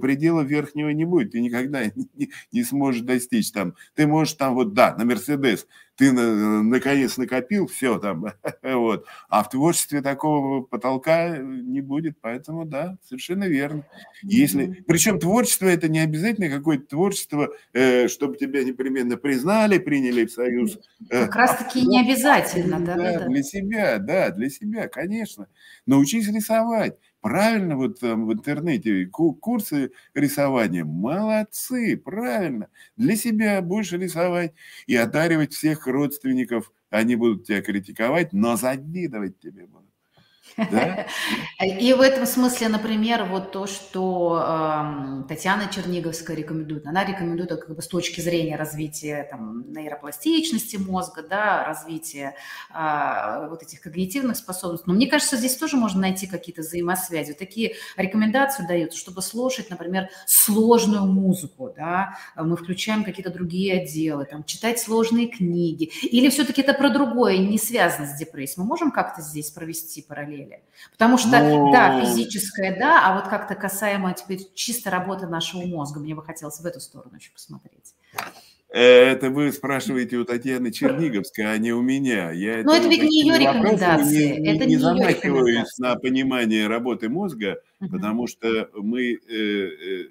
предела 0.00 0.42
верхнего 0.42 0.90
не 0.90 1.04
будет, 1.04 1.32
ты 1.32 1.40
никогда 1.40 1.84
не, 2.14 2.30
не 2.52 2.62
сможешь 2.62 3.02
достичь 3.02 3.50
там. 3.50 3.74
Ты 3.94 4.06
можешь 4.06 4.34
там 4.34 4.54
вот, 4.54 4.72
да, 4.74 4.94
на 4.96 5.04
Мерседес, 5.04 5.66
ты 5.96 6.12
на, 6.12 6.62
наконец 6.62 7.16
накопил, 7.16 7.66
все 7.66 7.98
там, 7.98 8.26
вот. 8.62 9.06
А 9.28 9.42
в 9.42 9.50
творчестве 9.50 10.00
такого 10.00 10.62
потолка 10.62 11.36
не 11.38 11.80
будет, 11.80 12.16
поэтому, 12.20 12.64
да, 12.64 12.96
совершенно 13.06 13.44
верно. 13.44 13.84
Если, 14.22 14.84
причем 14.86 15.18
творчество 15.18 15.66
это 15.66 15.88
не 15.88 16.00
обязательно 16.00 16.48
какое-то 16.48 16.86
творчество, 16.86 17.50
э, 17.72 18.08
чтобы 18.08 18.36
тебя 18.36 18.64
непременно 18.64 19.16
признали, 19.16 19.78
приняли 19.78 20.26
в 20.26 20.32
союз. 20.32 20.78
Э, 21.10 21.26
как 21.26 21.36
раз 21.36 21.56
таки 21.58 21.80
а, 21.80 21.84
не 21.84 22.00
обязательно, 22.00 22.80
да, 22.80 22.96
да, 22.96 23.18
да. 23.18 23.28
Для 23.28 23.42
себя, 23.42 23.98
да, 23.98 24.30
для 24.30 24.48
себя, 24.48 24.88
конечно. 24.88 25.48
Научись 25.86 26.28
рисовать 26.28 26.96
Правильно, 27.22 27.76
вот 27.76 28.00
там 28.00 28.26
в 28.26 28.32
интернете 28.32 29.06
курсы 29.06 29.92
рисования. 30.12 30.84
Молодцы, 30.84 31.96
правильно. 31.96 32.68
Для 32.96 33.14
себя 33.16 33.62
будешь 33.62 33.92
рисовать 33.92 34.52
и 34.88 34.96
одаривать 34.96 35.52
всех 35.54 35.86
родственников. 35.86 36.72
Они 36.90 37.14
будут 37.14 37.46
тебя 37.46 37.62
критиковать, 37.62 38.32
но 38.32 38.56
завидовать 38.56 39.38
тебе 39.38 39.66
будут. 39.66 39.81
И 41.80 41.92
в 41.92 42.00
этом 42.00 42.26
смысле, 42.26 42.68
например, 42.68 43.24
вот 43.24 43.52
то, 43.52 43.66
что 43.66 44.42
э, 44.44 45.28
Татьяна 45.28 45.68
Черниговская 45.68 46.36
рекомендует, 46.36 46.86
она 46.86 47.04
рекомендует 47.04 47.50
как 47.50 47.74
бы 47.74 47.80
с 47.80 47.86
точки 47.86 48.20
зрения 48.20 48.56
развития 48.56 49.28
там, 49.30 49.70
нейропластичности 49.72 50.76
мозга, 50.76 51.22
да, 51.22 51.64
развития 51.64 52.34
э, 52.74 53.48
вот 53.48 53.62
этих 53.62 53.80
когнитивных 53.80 54.36
способностей. 54.36 54.84
Но 54.86 54.94
мне 54.94 55.06
кажется, 55.06 55.36
здесь 55.36 55.56
тоже 55.56 55.76
можно 55.76 56.00
найти 56.00 56.26
какие-то 56.26 56.62
взаимосвязи. 56.62 57.32
Такие 57.32 57.74
рекомендации 57.96 58.66
дают, 58.66 58.94
чтобы 58.94 59.22
слушать, 59.22 59.70
например, 59.70 60.08
сложную 60.26 61.06
музыку, 61.06 61.72
да, 61.74 62.18
мы 62.36 62.56
включаем 62.56 63.04
какие-то 63.04 63.32
другие 63.32 63.82
отделы, 63.82 64.24
там, 64.24 64.44
читать 64.44 64.78
сложные 64.78 65.28
книги. 65.28 65.84
Или 66.02 66.28
все-таки 66.30 66.62
это 66.62 66.74
про 66.74 66.90
другое, 66.90 67.38
не 67.38 67.58
связано 67.58 68.06
с 68.06 68.18
депрессией. 68.18 68.62
Мы 68.62 68.68
можем 68.68 68.90
как-то 68.90 69.22
здесь 69.22 69.50
провести 69.50 70.02
параллель? 70.02 70.31
Деле. 70.36 70.62
Потому 70.90 71.18
что, 71.18 71.42
Но... 71.42 71.72
да, 71.72 72.04
физическое, 72.04 72.78
да, 72.78 73.06
а 73.06 73.14
вот 73.16 73.28
как-то 73.28 73.54
касаемо 73.54 74.12
теперь 74.14 74.40
чисто 74.54 74.90
работы 74.90 75.26
нашего 75.26 75.62
мозга, 75.62 76.00
мне 76.00 76.14
бы 76.14 76.22
хотелось 76.22 76.60
в 76.60 76.66
эту 76.66 76.80
сторону 76.80 77.16
еще 77.16 77.30
посмотреть. 77.30 77.94
Это 78.72 79.28
вы 79.28 79.52
спрашиваете 79.52 80.16
у 80.16 80.24
Татьяны 80.24 80.72
Черниговской, 80.72 81.44
а 81.44 81.58
не 81.58 81.72
у 81.72 81.82
меня. 81.82 82.30
Я 82.32 82.62
Но 82.62 82.74
это, 82.74 82.88
ведь 82.88 83.02
не 83.02 83.20
ее 83.20 83.38
рекомендации. 83.38 84.38
Не, 84.38 84.56
это 84.56 84.64
не, 84.64 84.74
не 84.74 84.76
замахиваюсь 84.78 85.76
на 85.76 85.94
понимание 85.96 86.68
работы 86.68 87.10
мозга, 87.10 87.60
угу. 87.80 87.90
потому 87.90 88.26
что 88.26 88.70
мы, 88.74 89.12
э, 89.12 89.18
э, 89.28 90.04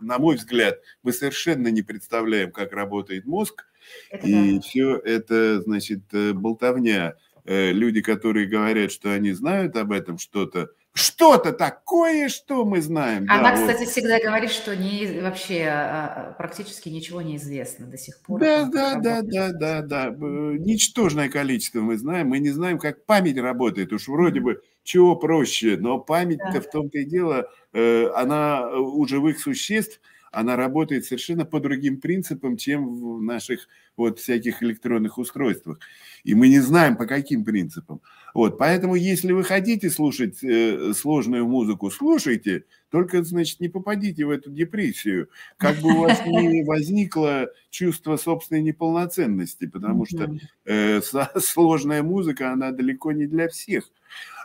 на 0.00 0.18
мой 0.18 0.36
взгляд, 0.36 0.78
мы 1.02 1.12
совершенно 1.12 1.68
не 1.68 1.82
представляем, 1.82 2.52
как 2.52 2.72
работает 2.72 3.26
мозг. 3.26 3.66
Это 4.10 4.26
и 4.26 4.54
да. 4.54 4.60
все 4.62 4.96
это, 4.96 5.60
значит, 5.60 6.00
э, 6.12 6.32
болтовня. 6.32 7.16
Э, 7.48 7.70
люди, 7.70 8.00
которые 8.02 8.48
говорят, 8.48 8.90
что 8.90 9.12
они 9.12 9.30
знают 9.32 9.76
об 9.76 9.92
этом 9.92 10.18
что-то, 10.18 10.70
что-то 10.94 11.52
такое, 11.52 12.28
что 12.28 12.64
мы 12.64 12.80
знаем. 12.80 13.26
Она, 13.28 13.50
да, 13.50 13.54
кстати, 13.54 13.84
вот. 13.84 13.88
всегда 13.88 14.18
говорит, 14.18 14.50
что 14.50 14.74
не, 14.74 15.20
вообще 15.20 15.66
а, 15.68 16.34
практически 16.38 16.88
ничего 16.88 17.22
не 17.22 17.36
известно 17.36 17.86
до 17.86 17.96
сих 17.98 18.18
пор. 18.20 18.40
Да, 18.40 18.64
да, 18.64 18.96
да, 18.96 19.22
да, 19.22 19.52
да, 19.52 19.82
да. 19.82 20.06
Ничтожное 20.18 21.28
количество 21.28 21.80
мы 21.80 21.96
знаем. 21.98 22.28
Мы 22.28 22.40
не 22.40 22.50
знаем, 22.50 22.80
как 22.80 23.04
память 23.06 23.38
работает. 23.38 23.92
Уж 23.92 24.08
вроде 24.08 24.40
бы 24.40 24.60
чего 24.82 25.14
проще, 25.14 25.76
но 25.78 26.00
память-то 26.00 26.50
да. 26.52 26.60
в 26.60 26.68
том-то 26.68 26.98
и 26.98 27.04
дело, 27.04 27.48
э, 27.72 28.08
она 28.16 28.68
у 28.70 29.06
живых 29.06 29.38
существ– 29.38 30.00
она 30.32 30.56
работает 30.56 31.04
совершенно 31.04 31.44
по 31.44 31.60
другим 31.60 32.00
принципам, 32.00 32.56
чем 32.56 33.18
в 33.18 33.22
наших 33.22 33.68
вот 33.96 34.18
всяких 34.18 34.62
электронных 34.62 35.18
устройствах. 35.18 35.78
И 36.24 36.34
мы 36.34 36.48
не 36.48 36.60
знаем, 36.60 36.96
по 36.96 37.06
каким 37.06 37.44
принципам. 37.44 38.00
Вот, 38.34 38.58
поэтому, 38.58 38.96
если 38.96 39.32
вы 39.32 39.44
хотите 39.44 39.88
слушать 39.88 40.44
э, 40.44 40.92
сложную 40.94 41.46
музыку, 41.46 41.90
слушайте, 41.90 42.64
только, 42.90 43.22
значит, 43.22 43.60
не 43.60 43.68
попадите 43.68 44.26
в 44.26 44.30
эту 44.30 44.50
депрессию, 44.50 45.30
как 45.56 45.78
бы 45.78 45.94
у 45.94 46.00
вас 46.00 46.20
не 46.26 46.62
возникло 46.66 47.48
чувство 47.70 48.16
собственной 48.16 48.62
неполноценности, 48.62 49.66
потому 49.66 50.04
что 50.04 50.36
э, 50.66 51.00
сложная 51.40 52.02
музыка, 52.02 52.52
она 52.52 52.72
далеко 52.72 53.12
не 53.12 53.26
для 53.26 53.48
всех. 53.48 53.90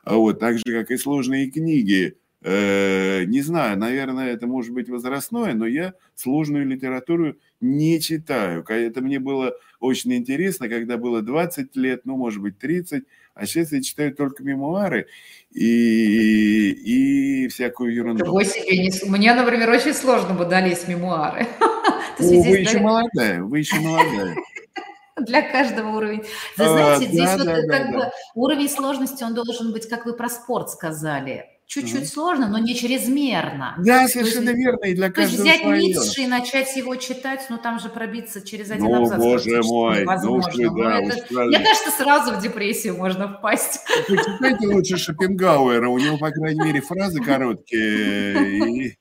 Вот, 0.05 0.39
так 0.39 0.57
же, 0.57 0.63
как 0.65 0.91
и 0.91 0.97
сложные 0.97 1.51
книги. 1.51 2.17
Э, 2.43 3.23
не 3.25 3.41
знаю, 3.41 3.77
наверное, 3.77 4.33
это 4.33 4.47
может 4.47 4.73
быть 4.73 4.89
возрастное, 4.89 5.53
но 5.53 5.67
я 5.67 5.93
сложную 6.15 6.65
литературу 6.65 7.35
не 7.59 8.01
читаю. 8.01 8.65
Это 8.67 9.01
мне 9.01 9.19
было 9.19 9.53
очень 9.79 10.13
интересно, 10.13 10.67
когда 10.67 10.97
было 10.97 11.21
20 11.21 11.75
лет, 11.75 12.01
ну, 12.05 12.17
может 12.17 12.41
быть, 12.41 12.57
30, 12.57 13.03
а 13.35 13.45
сейчас 13.45 13.71
я 13.71 13.81
читаю 13.83 14.15
только 14.15 14.43
мемуары 14.43 15.05
и, 15.51 16.71
и 16.71 17.47
всякую 17.49 17.93
ерунду. 17.93 18.23
Другой 18.23 18.45
себе 18.45 18.77
не... 18.77 18.91
Мне, 19.07 19.35
например, 19.35 19.69
очень 19.69 19.93
сложно 19.93 20.33
бы 20.33 20.45
дались 20.45 20.87
мемуары. 20.87 21.45
О, 21.59 22.23
вы 22.23 22.57
еще 22.57 22.79
молодая, 22.79 23.43
вы 23.43 23.59
еще 23.59 23.79
молодая. 23.79 24.35
Для 25.17 25.43
каждого 25.43 25.97
уровень. 25.97 26.23
Вы 26.57 26.65
а, 26.65 26.69
знаете, 26.69 27.05
здесь 27.05 27.35
вот 27.37 27.67
как 27.69 27.91
бы 27.91 28.11
уровень 28.33 28.69
сложности, 28.69 29.23
он 29.23 29.35
должен 29.35 29.71
быть, 29.71 29.87
как 29.87 30.07
вы 30.07 30.13
про 30.13 30.27
спорт 30.29 30.71
сказали, 30.71 31.45
чуть-чуть 31.71 32.01
угу. 32.01 32.05
сложно, 32.05 32.49
но 32.49 32.57
не 32.57 32.75
чрезмерно. 32.75 33.75
Да, 33.77 34.05
совершенно 34.09 34.49
есть, 34.49 34.59
верно, 34.59 34.85
и 34.87 34.93
для 34.93 35.09
каждого 35.09 35.45
То 35.45 35.49
есть 35.49 35.63
взять 35.63 35.81
Ницше 35.81 36.21
и 36.23 36.27
начать 36.27 36.75
его 36.75 36.97
читать, 36.97 37.45
ну 37.49 37.57
там 37.57 37.79
же 37.79 37.87
пробиться 37.87 38.45
через 38.45 38.71
один 38.71 38.87
ну, 38.87 39.03
абзац. 39.03 39.17
боже 39.17 39.61
мой, 39.63 40.01
невозможно. 40.01 40.51
Ну, 40.53 40.83
да, 40.83 40.99
это, 40.99 41.33
мне 41.45 41.59
кажется, 41.59 41.91
сразу 41.91 42.33
в 42.33 42.41
депрессию 42.41 42.97
можно 42.97 43.37
впасть. 43.37 43.79
Почитайте 44.09 44.67
лучше 44.67 44.97
Шопенгауэра, 44.97 45.87
у 45.87 45.97
него, 45.97 46.17
по 46.17 46.29
крайней 46.31 46.61
мере, 46.61 46.81
фразы 46.81 47.21
короткие. 47.21 48.97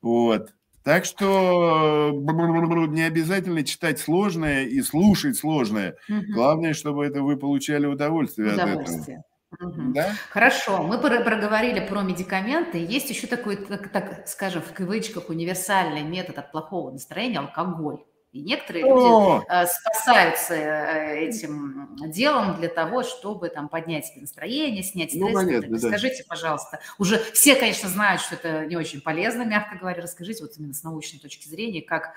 Вот. 0.00 0.50
Так 0.84 1.06
что 1.06 2.12
не 2.12 3.02
обязательно 3.02 3.64
читать 3.64 3.98
сложное 3.98 4.64
и 4.64 4.80
слушать 4.82 5.36
сложное. 5.36 5.96
Главное, 6.34 6.74
чтобы 6.74 7.06
это 7.06 7.22
вы 7.22 7.36
получали 7.36 7.86
удовольствие, 7.86 8.52
удовольствие. 8.52 8.98
от 8.98 9.08
этого. 9.08 9.24
Угу. 9.60 9.92
Да? 9.94 10.12
Хорошо, 10.30 10.82
мы 10.82 10.98
проговорили 10.98 11.80
про 11.80 12.02
медикаменты. 12.02 12.78
Есть 12.78 13.10
еще 13.10 13.26
такой, 13.26 13.56
так, 13.56 13.90
так 13.90 14.28
скажем, 14.28 14.62
в 14.62 14.72
кавычках 14.72 15.30
универсальный 15.30 16.02
метод 16.02 16.38
от 16.38 16.52
плохого 16.52 16.90
настроения– 16.90 17.38
алкоголь. 17.40 18.02
И 18.30 18.42
некоторые 18.42 18.84
люди 18.84 19.42
э, 19.50 19.66
спасаются 19.66 20.54
э, 20.54 21.20
этим 21.20 21.96
делом 22.10 22.56
для 22.56 22.68
того, 22.68 23.02
чтобы 23.02 23.48
там 23.48 23.70
поднять 23.70 24.04
себе 24.04 24.20
настроение, 24.20 24.82
снять 24.82 25.14
ну, 25.14 25.28
стресс. 25.28 25.42
Ну, 25.42 25.46
понятно, 25.46 25.78
да. 25.78 25.88
Скажите, 25.88 26.24
пожалуйста, 26.28 26.78
уже 26.98 27.18
все, 27.32 27.54
конечно, 27.54 27.88
знают, 27.88 28.20
что 28.20 28.34
это 28.34 28.66
не 28.66 28.76
очень 28.76 29.00
полезно, 29.00 29.44
мягко 29.44 29.78
говоря. 29.78 30.02
Расскажите 30.02 30.42
вот 30.42 30.52
именно 30.58 30.74
с 30.74 30.82
научной 30.82 31.20
точки 31.20 31.48
зрения, 31.48 31.80
как, 31.80 32.12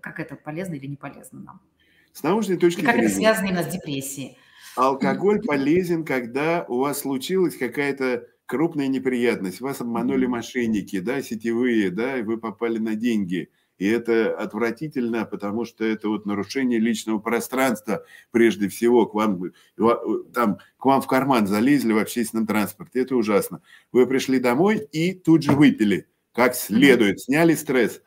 как 0.00 0.18
это 0.18 0.34
полезно 0.34 0.76
или 0.76 0.86
не 0.86 0.96
полезно 0.96 1.40
нам. 1.40 1.60
С 2.14 2.22
научной 2.22 2.56
точки 2.56 2.80
И 2.80 2.82
как 2.82 2.94
зрения. 2.94 3.08
Как 3.08 3.12
это 3.12 3.20
связано 3.20 3.46
именно 3.48 3.62
с 3.62 3.66
депрессией. 3.72 4.38
Алкоголь 4.80 5.42
полезен, 5.42 6.04
когда 6.04 6.64
у 6.66 6.78
вас 6.78 7.00
случилась 7.00 7.56
какая-то 7.56 8.26
крупная 8.46 8.88
неприятность, 8.88 9.60
вас 9.60 9.80
обманули 9.80 10.26
мошенники, 10.26 11.00
да, 11.00 11.20
сетевые, 11.22 11.90
да, 11.90 12.18
и 12.18 12.22
вы 12.22 12.38
попали 12.38 12.78
на 12.78 12.94
деньги. 12.94 13.50
И 13.76 13.86
это 13.86 14.34
отвратительно, 14.34 15.24
потому 15.24 15.64
что 15.64 15.84
это 15.84 16.08
вот 16.08 16.26
нарушение 16.26 16.78
личного 16.78 17.18
пространства, 17.18 18.04
прежде 18.30 18.68
всего, 18.68 19.06
к 19.06 19.14
вам, 19.14 19.52
там, 20.34 20.58
к 20.78 20.84
вам 20.84 21.00
в 21.00 21.06
карман 21.06 21.46
залезли 21.46 21.92
в 21.92 21.98
общественном 21.98 22.46
транспорте. 22.46 23.00
Это 23.00 23.16
ужасно. 23.16 23.62
Вы 23.92 24.06
пришли 24.06 24.38
домой 24.38 24.86
и 24.92 25.12
тут 25.12 25.42
же 25.42 25.52
выпили, 25.52 26.08
как 26.34 26.54
следует, 26.54 27.20
сняли 27.20 27.54
стресс. 27.54 28.00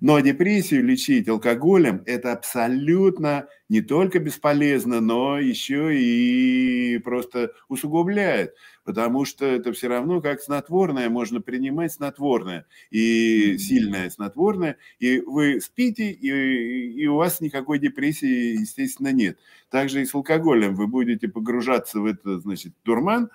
Но 0.00 0.20
депрессию 0.20 0.84
лечить 0.84 1.28
алкоголем– 1.28 2.02
это 2.06 2.32
абсолютно 2.32 3.48
не 3.68 3.80
только 3.80 4.18
бесполезно, 4.18 5.00
но 5.00 5.38
еще 5.38 5.96
и 5.98 6.98
просто 6.98 7.52
усугубляет, 7.68 8.54
потому 8.84 9.24
что 9.24 9.46
это 9.46 9.72
все 9.72 9.88
равно 9.88 10.20
как 10.20 10.40
снотворное, 10.40 11.08
можно 11.08 11.40
принимать 11.40 11.92
снотворное 11.92 12.66
и 12.90 13.56
сильное 13.58 14.10
снотворное, 14.10 14.76
и 14.98 15.20
вы 15.20 15.60
спите, 15.60 16.10
и, 16.10 16.92
и 16.92 17.06
у 17.06 17.16
вас 17.16 17.40
никакой 17.40 17.78
депрессии, 17.78 18.60
естественно, 18.60 19.12
нет. 19.12 19.38
Также 19.70 20.02
и 20.02 20.04
с 20.04 20.14
алкоголем 20.14 20.74
вы 20.74 20.86
будете 20.86 21.26
погружаться 21.26 22.00
в 22.00 22.04
это, 22.04 22.38
значит, 22.38 22.74
дурман, 22.84 23.30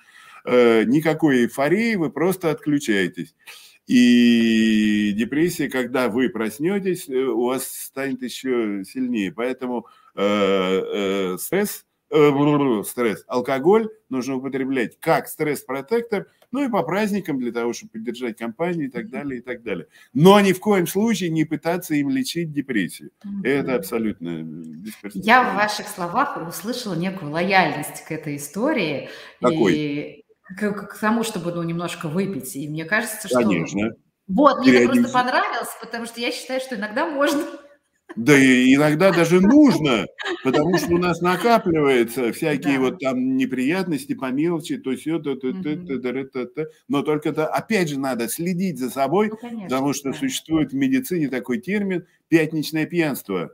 э, 0.45 0.83
никакой 0.83 1.43
эйфории, 1.43 1.95
вы 1.95 2.11
просто 2.11 2.51
отключаетесь. 2.51 3.35
И 3.91 5.11
депрессия, 5.17 5.67
когда 5.67 6.07
вы 6.07 6.29
проснетесь, 6.29 7.09
э, 7.09 7.13
у 7.13 7.47
вас 7.47 7.67
станет 7.67 8.23
еще 8.23 8.85
сильнее. 8.85 9.33
Поэтому 9.33 9.85
э, 10.15 11.33
э, 11.33 11.37
стресс, 11.37 11.85
э, 12.09 12.83
стресс, 12.85 13.25
алкоголь 13.27 13.89
нужно 14.07 14.37
употреблять 14.37 14.97
как 15.01 15.27
стресс-протектор, 15.27 16.27
ну 16.51 16.65
и 16.65 16.69
по 16.69 16.83
праздникам 16.83 17.37
для 17.37 17.51
того, 17.51 17.73
чтобы 17.73 17.91
поддержать 17.91 18.37
компанию 18.37 18.87
и 18.87 18.89
так 18.89 19.09
далее, 19.09 19.39
и 19.39 19.41
так 19.41 19.61
далее. 19.61 19.87
Но 20.13 20.39
ни 20.39 20.53
в 20.53 20.61
коем 20.61 20.87
случае 20.87 21.29
не 21.29 21.43
пытаться 21.43 21.93
им 21.93 22.11
лечить 22.11 22.53
депрессию. 22.53 23.11
Это 23.43 23.75
абсолютно 23.75 24.41
бесперспективно. 24.41 25.25
Я 25.25 25.51
в 25.51 25.55
ваших 25.55 25.89
словах 25.89 26.37
услышала 26.47 26.95
некую 26.95 27.31
лояльность 27.31 28.05
к 28.05 28.11
этой 28.13 28.37
истории. 28.37 29.09
Какой? 29.41 29.75
И 29.75 30.20
к, 30.57 30.71
к 30.71 30.97
тому, 30.99 31.23
чтобы 31.23 31.51
ну, 31.51 31.63
немножко 31.63 32.07
выпить. 32.07 32.55
И 32.55 32.67
мне 32.67 32.85
кажется, 32.85 33.27
что... 33.27 33.39
Конечно. 33.39 33.91
Вот, 34.27 34.59
мне 34.59 34.73
это 34.73 34.93
просто 34.93 35.11
понравилось, 35.11 35.69
потому 35.81 36.05
что 36.05 36.21
я 36.21 36.31
считаю, 36.31 36.61
что 36.61 36.75
иногда 36.75 37.05
можно. 37.05 37.43
Да 38.15 38.37
и 38.37 38.75
иногда 38.75 39.11
даже 39.11 39.39
нужно, 39.41 40.05
потому 40.43 40.77
что 40.77 40.93
у 40.93 40.97
нас 40.97 41.21
накапливается 41.21 42.31
всякие 42.33 42.75
да. 42.75 42.79
вот 42.81 42.99
там 42.99 43.37
неприятности 43.37 44.13
по 44.13 44.31
мелочи, 44.31 44.77
то 44.77 44.95
все, 44.95 45.19
то, 45.19 45.35
то, 45.35 45.53
то, 45.53 45.75
то, 45.75 46.23
то, 46.25 46.45
то, 46.45 46.67
но 46.87 47.01
только 47.03 47.29
это 47.29 47.47
опять 47.47 47.89
же 47.89 47.99
надо 47.99 48.27
следить 48.27 48.79
за 48.79 48.89
собой, 48.89 49.29
ну, 49.29 49.37
конечно, 49.37 49.63
потому 49.63 49.93
что 49.93 50.11
да. 50.11 50.17
существует 50.17 50.71
в 50.71 50.75
медицине 50.75 51.29
такой 51.29 51.59
термин 51.59 52.05
пятничное 52.27 52.85
пьянство 52.85 53.51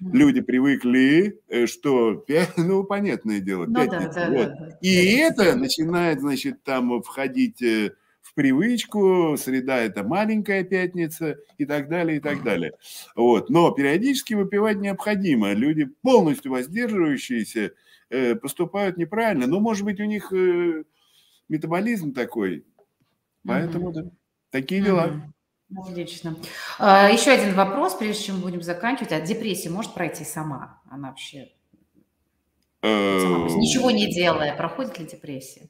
люди 0.00 0.40
привыкли, 0.40 1.40
э, 1.48 1.66
что, 1.66 2.24
ну, 2.56 2.84
понятное 2.84 3.40
дело, 3.40 3.66
ну, 3.66 3.74
пятница, 3.74 4.14
да, 4.14 4.30
вот. 4.30 4.48
Да, 4.48 4.54
да, 4.54 4.78
и 4.80 5.16
это 5.16 5.56
начинает, 5.56 6.20
значит, 6.20 6.62
там 6.62 7.02
входить 7.02 7.62
э, 7.62 7.92
в 8.22 8.34
привычку, 8.34 9.36
среда– 9.38 9.76
это 9.78 10.04
маленькая 10.04 10.62
пятница 10.64 11.38
и 11.56 11.64
так 11.64 11.88
далее, 11.88 12.18
и 12.18 12.20
так 12.20 12.42
далее. 12.42 12.72
Вот. 13.16 13.50
Но 13.50 13.70
периодически 13.70 14.34
выпивать 14.34 14.78
необходимо. 14.78 15.52
Люди, 15.52 15.86
полностью 16.02 16.52
воздерживающиеся, 16.52 17.72
э, 18.10 18.34
поступают 18.34 18.98
неправильно. 18.98 19.46
Но, 19.46 19.60
может 19.60 19.84
быть, 19.84 19.98
у 20.00 20.04
них 20.04 20.30
метаболизм 21.48 22.12
такой. 22.12 22.64
Поэтому, 23.44 23.92
да, 23.92 24.04
такие 24.50 24.82
дела. 24.82 25.32
Отлично. 25.76 26.36
А, 26.78 27.10
еще 27.10 27.30
один 27.30 27.54
вопрос, 27.54 27.94
прежде 27.94 28.24
чем 28.24 28.40
будем 28.40 28.62
заканчивать. 28.62 29.12
А 29.12 29.20
депрессия 29.20 29.68
может 29.68 29.92
пройти 29.94 30.24
сама? 30.24 30.80
Она 30.90 31.08
вообще 31.08 31.50
сама, 32.80 33.48
ничего 33.56 33.90
не 33.90 34.12
делая, 34.12 34.56
проходит 34.56 34.98
ли 34.98 35.06
депрессия? 35.06 35.68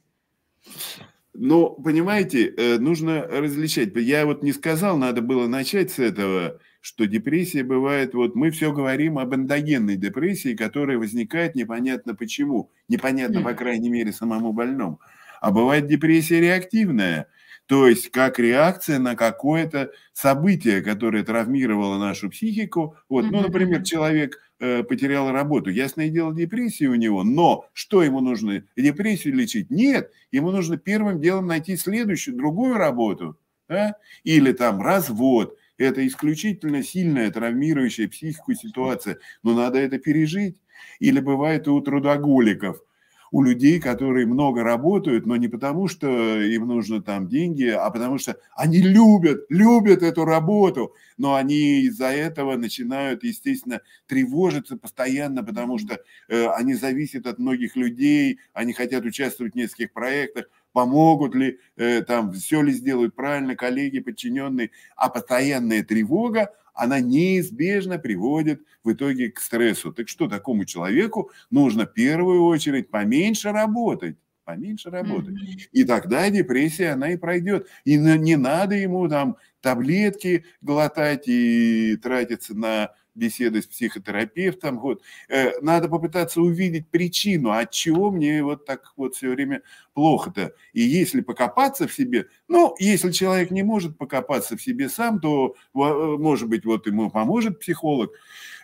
Ну, 1.33 1.69
понимаете, 1.69 2.47
э, 2.47 2.77
нужно 2.79 3.23
различать. 3.23 3.95
Я 3.95 4.25
вот 4.25 4.41
не 4.43 4.51
сказал, 4.51 4.97
надо 4.97 5.21
было 5.21 5.47
начать 5.47 5.91
с 5.91 5.99
этого, 5.99 6.59
что 6.81 7.05
депрессия 7.05 7.63
бывает, 7.63 8.13
вот 8.13 8.35
мы 8.35 8.51
все 8.51 8.71
говорим 8.71 9.19
об 9.19 9.35
эндогенной 9.35 9.95
депрессии, 9.95 10.55
которая 10.55 10.97
возникает 10.97 11.55
непонятно 11.55 12.15
почему, 12.15 12.71
непонятно, 12.87 13.41
по 13.41 13.53
крайней 13.53 13.89
мере, 13.89 14.11
самому 14.11 14.53
больному. 14.53 14.99
А 15.41 15.51
бывает 15.51 15.87
депрессия 15.87 16.39
реактивная– 16.39 17.27
то 17.69 17.87
есть 17.87 18.09
как 18.09 18.39
реакция 18.39 18.97
на 18.97 19.15
какое-то 19.15 19.91
событие, 20.11 20.81
которое 20.81 21.23
травмировало 21.23 21.99
нашу 21.99 22.31
психику. 22.31 22.97
Вот, 23.07 23.29
ну, 23.29 23.41
например, 23.41 23.83
человек 23.83 24.41
э, 24.59 24.81
потерял 24.81 25.31
работу. 25.31 25.69
Ясное 25.69 26.09
дело, 26.09 26.33
депрессия 26.33 26.87
у 26.87 26.95
него, 26.95 27.23
но 27.23 27.69
что 27.73 28.01
ему 28.01 28.21
нужно? 28.21 28.63
Депрессию 28.75 29.35
лечить? 29.35 29.69
Нет, 29.69 30.11
ему 30.31 30.49
нужно 30.49 30.77
первым 30.77 31.21
делом 31.21 31.45
найти 31.45 31.77
следующую, 31.77 32.37
другую 32.37 32.73
работу. 32.73 33.37
Да? 33.67 33.97
Или 34.23 34.51
там 34.51 34.81
развод. 34.81 35.55
Это 35.77 36.05
исключительно 36.07 36.81
сильная 36.81 37.29
травмирующая 37.29 38.07
психику 38.07 38.55
ситуация, 38.55 39.19
но 39.43 39.53
надо 39.53 39.77
это 39.77 39.99
пережить. 39.99 40.57
Или 40.97 41.19
бывает 41.19 41.67
и 41.67 41.69
у 41.69 41.79
трудоголиков– 41.81 42.81
у 43.31 43.43
людей, 43.43 43.79
которые 43.79 44.25
много 44.25 44.63
работают, 44.63 45.25
но 45.25 45.35
не 45.35 45.47
потому, 45.47 45.87
что 45.87 46.07
им 46.41 46.67
нужно 46.67 47.01
там 47.01 47.27
деньги, 47.27 47.65
а 47.65 47.89
потому 47.89 48.17
что 48.17 48.37
они 48.55 48.81
любят, 48.81 49.45
любят 49.49 50.03
эту 50.03 50.25
работу, 50.25 50.95
но 51.17 51.35
они 51.35 51.81
из-за 51.81 52.07
этого 52.07 52.55
начинают, 52.55 53.23
естественно, 53.23 53.81
тревожиться 54.07 54.77
постоянно, 54.77 55.43
потому 55.43 55.77
что 55.77 55.99
э, 56.27 56.47
они 56.47 56.73
зависят 56.73 57.27
от 57.27 57.39
многих 57.39 57.75
людей, 57.75 58.39
они 58.53 58.73
хотят 58.73 59.05
участвовать 59.05 59.53
в 59.53 59.57
нескольких 59.57 59.93
проектах, 59.93 60.45
помогут 60.73 61.35
ли, 61.35 61.59
э, 61.77 62.01
там, 62.01 62.31
все 62.33 62.61
ли 62.61 62.71
сделают 62.71 63.15
правильно 63.15 63.55
коллеги, 63.55 63.99
подчиненные, 63.99 64.71
а 64.95 65.09
постоянная 65.09 65.83
тревога, 65.83 66.53
она 66.79 66.99
неизбежно 67.01 67.99
приводит 67.99 68.61
в 68.83 68.93
итоге 68.93 69.29
к 69.29 69.39
стрессу. 69.39 69.91
Так 69.91 70.07
что 70.07 70.27
такому 70.27 70.65
человеку 70.65 71.31
нужно 71.49 71.85
в 71.85 71.93
первую 71.93 72.43
очередь 72.43 72.89
поменьше 72.89 73.51
работать 73.51 74.17
поменьше 74.45 74.89
работать. 74.89 75.35
И 75.71 75.83
тогда 75.83 76.27
депрессия, 76.31 76.93
она 76.93 77.11
и 77.11 77.17
пройдет. 77.17 77.67
И 77.85 77.97
не 77.97 78.35
надо 78.35 78.73
ему 78.73 79.07
там 79.07 79.37
таблетки 79.61 80.43
глотать 80.61 81.27
и 81.27 81.95
тратиться 81.97 82.55
на 82.55 82.89
беседы 83.15 83.61
с 83.61 83.67
психотерапевтом. 83.67 84.79
Вот. 84.79 85.01
Э, 85.27 85.59
надо 85.61 85.89
попытаться 85.89 86.41
увидеть 86.41 86.87
причину, 86.89 87.51
от 87.51 87.71
чего 87.71 88.11
мне 88.11 88.43
вот 88.43 88.65
так 88.65 88.93
вот 88.97 89.15
все 89.15 89.29
время 89.29 89.61
плохо-то. 89.93 90.53
И 90.73 90.81
если 90.81 91.21
покопаться 91.21 91.87
в 91.87 91.93
себе, 91.93 92.27
ну, 92.47 92.75
если 92.79 93.11
человек 93.11 93.51
не 93.51 93.63
может 93.63 93.97
покопаться 93.97 94.57
в 94.57 94.61
себе 94.61 94.89
сам, 94.89 95.19
то, 95.19 95.55
э, 95.75 95.77
может 95.77 96.49
быть, 96.49 96.65
вот 96.65 96.87
ему 96.87 97.09
поможет 97.09 97.59
психолог 97.59 98.11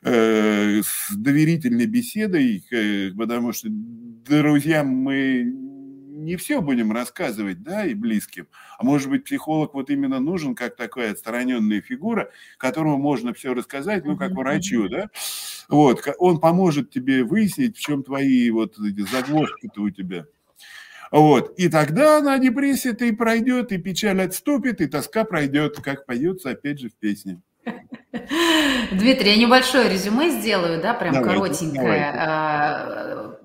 э, 0.03 0.81
с 0.81 1.13
доверительной 1.15 1.85
беседой, 1.85 2.63
потому 3.17 3.53
что 3.53 3.67
друзьям 3.69 4.87
мы 4.87 5.74
не 6.15 6.35
все 6.37 6.61
будем 6.61 6.91
рассказывать, 6.91 7.61
да, 7.61 7.85
и 7.85 7.93
близким. 7.93 8.47
А 8.77 8.83
может 8.83 9.09
быть, 9.09 9.25
психолог 9.25 9.73
вот 9.73 9.89
именно 9.89 10.19
нужен 10.19 10.55
как 10.55 10.75
такая 10.75 11.11
отстраненная 11.11 11.81
фигура, 11.81 12.31
которому 12.57 12.97
можно 12.97 13.33
все 13.33 13.53
рассказать, 13.53 14.05
ну, 14.05 14.17
как 14.17 14.31
врачу, 14.31 14.87
да. 14.89 15.09
Вот, 15.67 16.07
он 16.19 16.39
поможет 16.39 16.91
тебе 16.91 17.23
выяснить, 17.23 17.77
в 17.77 17.79
чем 17.79 18.03
твои 18.03 18.49
вот 18.49 18.75
эти 18.79 19.01
загвоздки-то 19.01 19.81
у 19.81 19.89
тебя. 19.89 20.25
Вот. 21.11 21.57
И 21.57 21.69
тогда 21.69 22.17
она 22.17 22.37
депрессия-то 22.39 23.05
и 23.05 23.11
пройдет, 23.11 23.71
и 23.71 23.77
печаль 23.77 24.21
отступит, 24.21 24.81
и 24.81 24.87
тоска 24.87 25.23
пройдет, 25.23 25.79
как 25.81 26.05
поется 26.05 26.49
опять 26.51 26.79
же 26.79 26.89
в 26.89 26.95
песне. 26.95 27.41
Дмитрий, 28.91 29.31
я 29.31 29.37
небольшое 29.37 29.89
резюме 29.89 30.29
сделаю, 30.29 30.81
да, 30.81 30.93
прям 30.93 31.13
давайте, 31.13 31.35
коротенькое. 31.35 32.13
Давайте. 32.13 33.44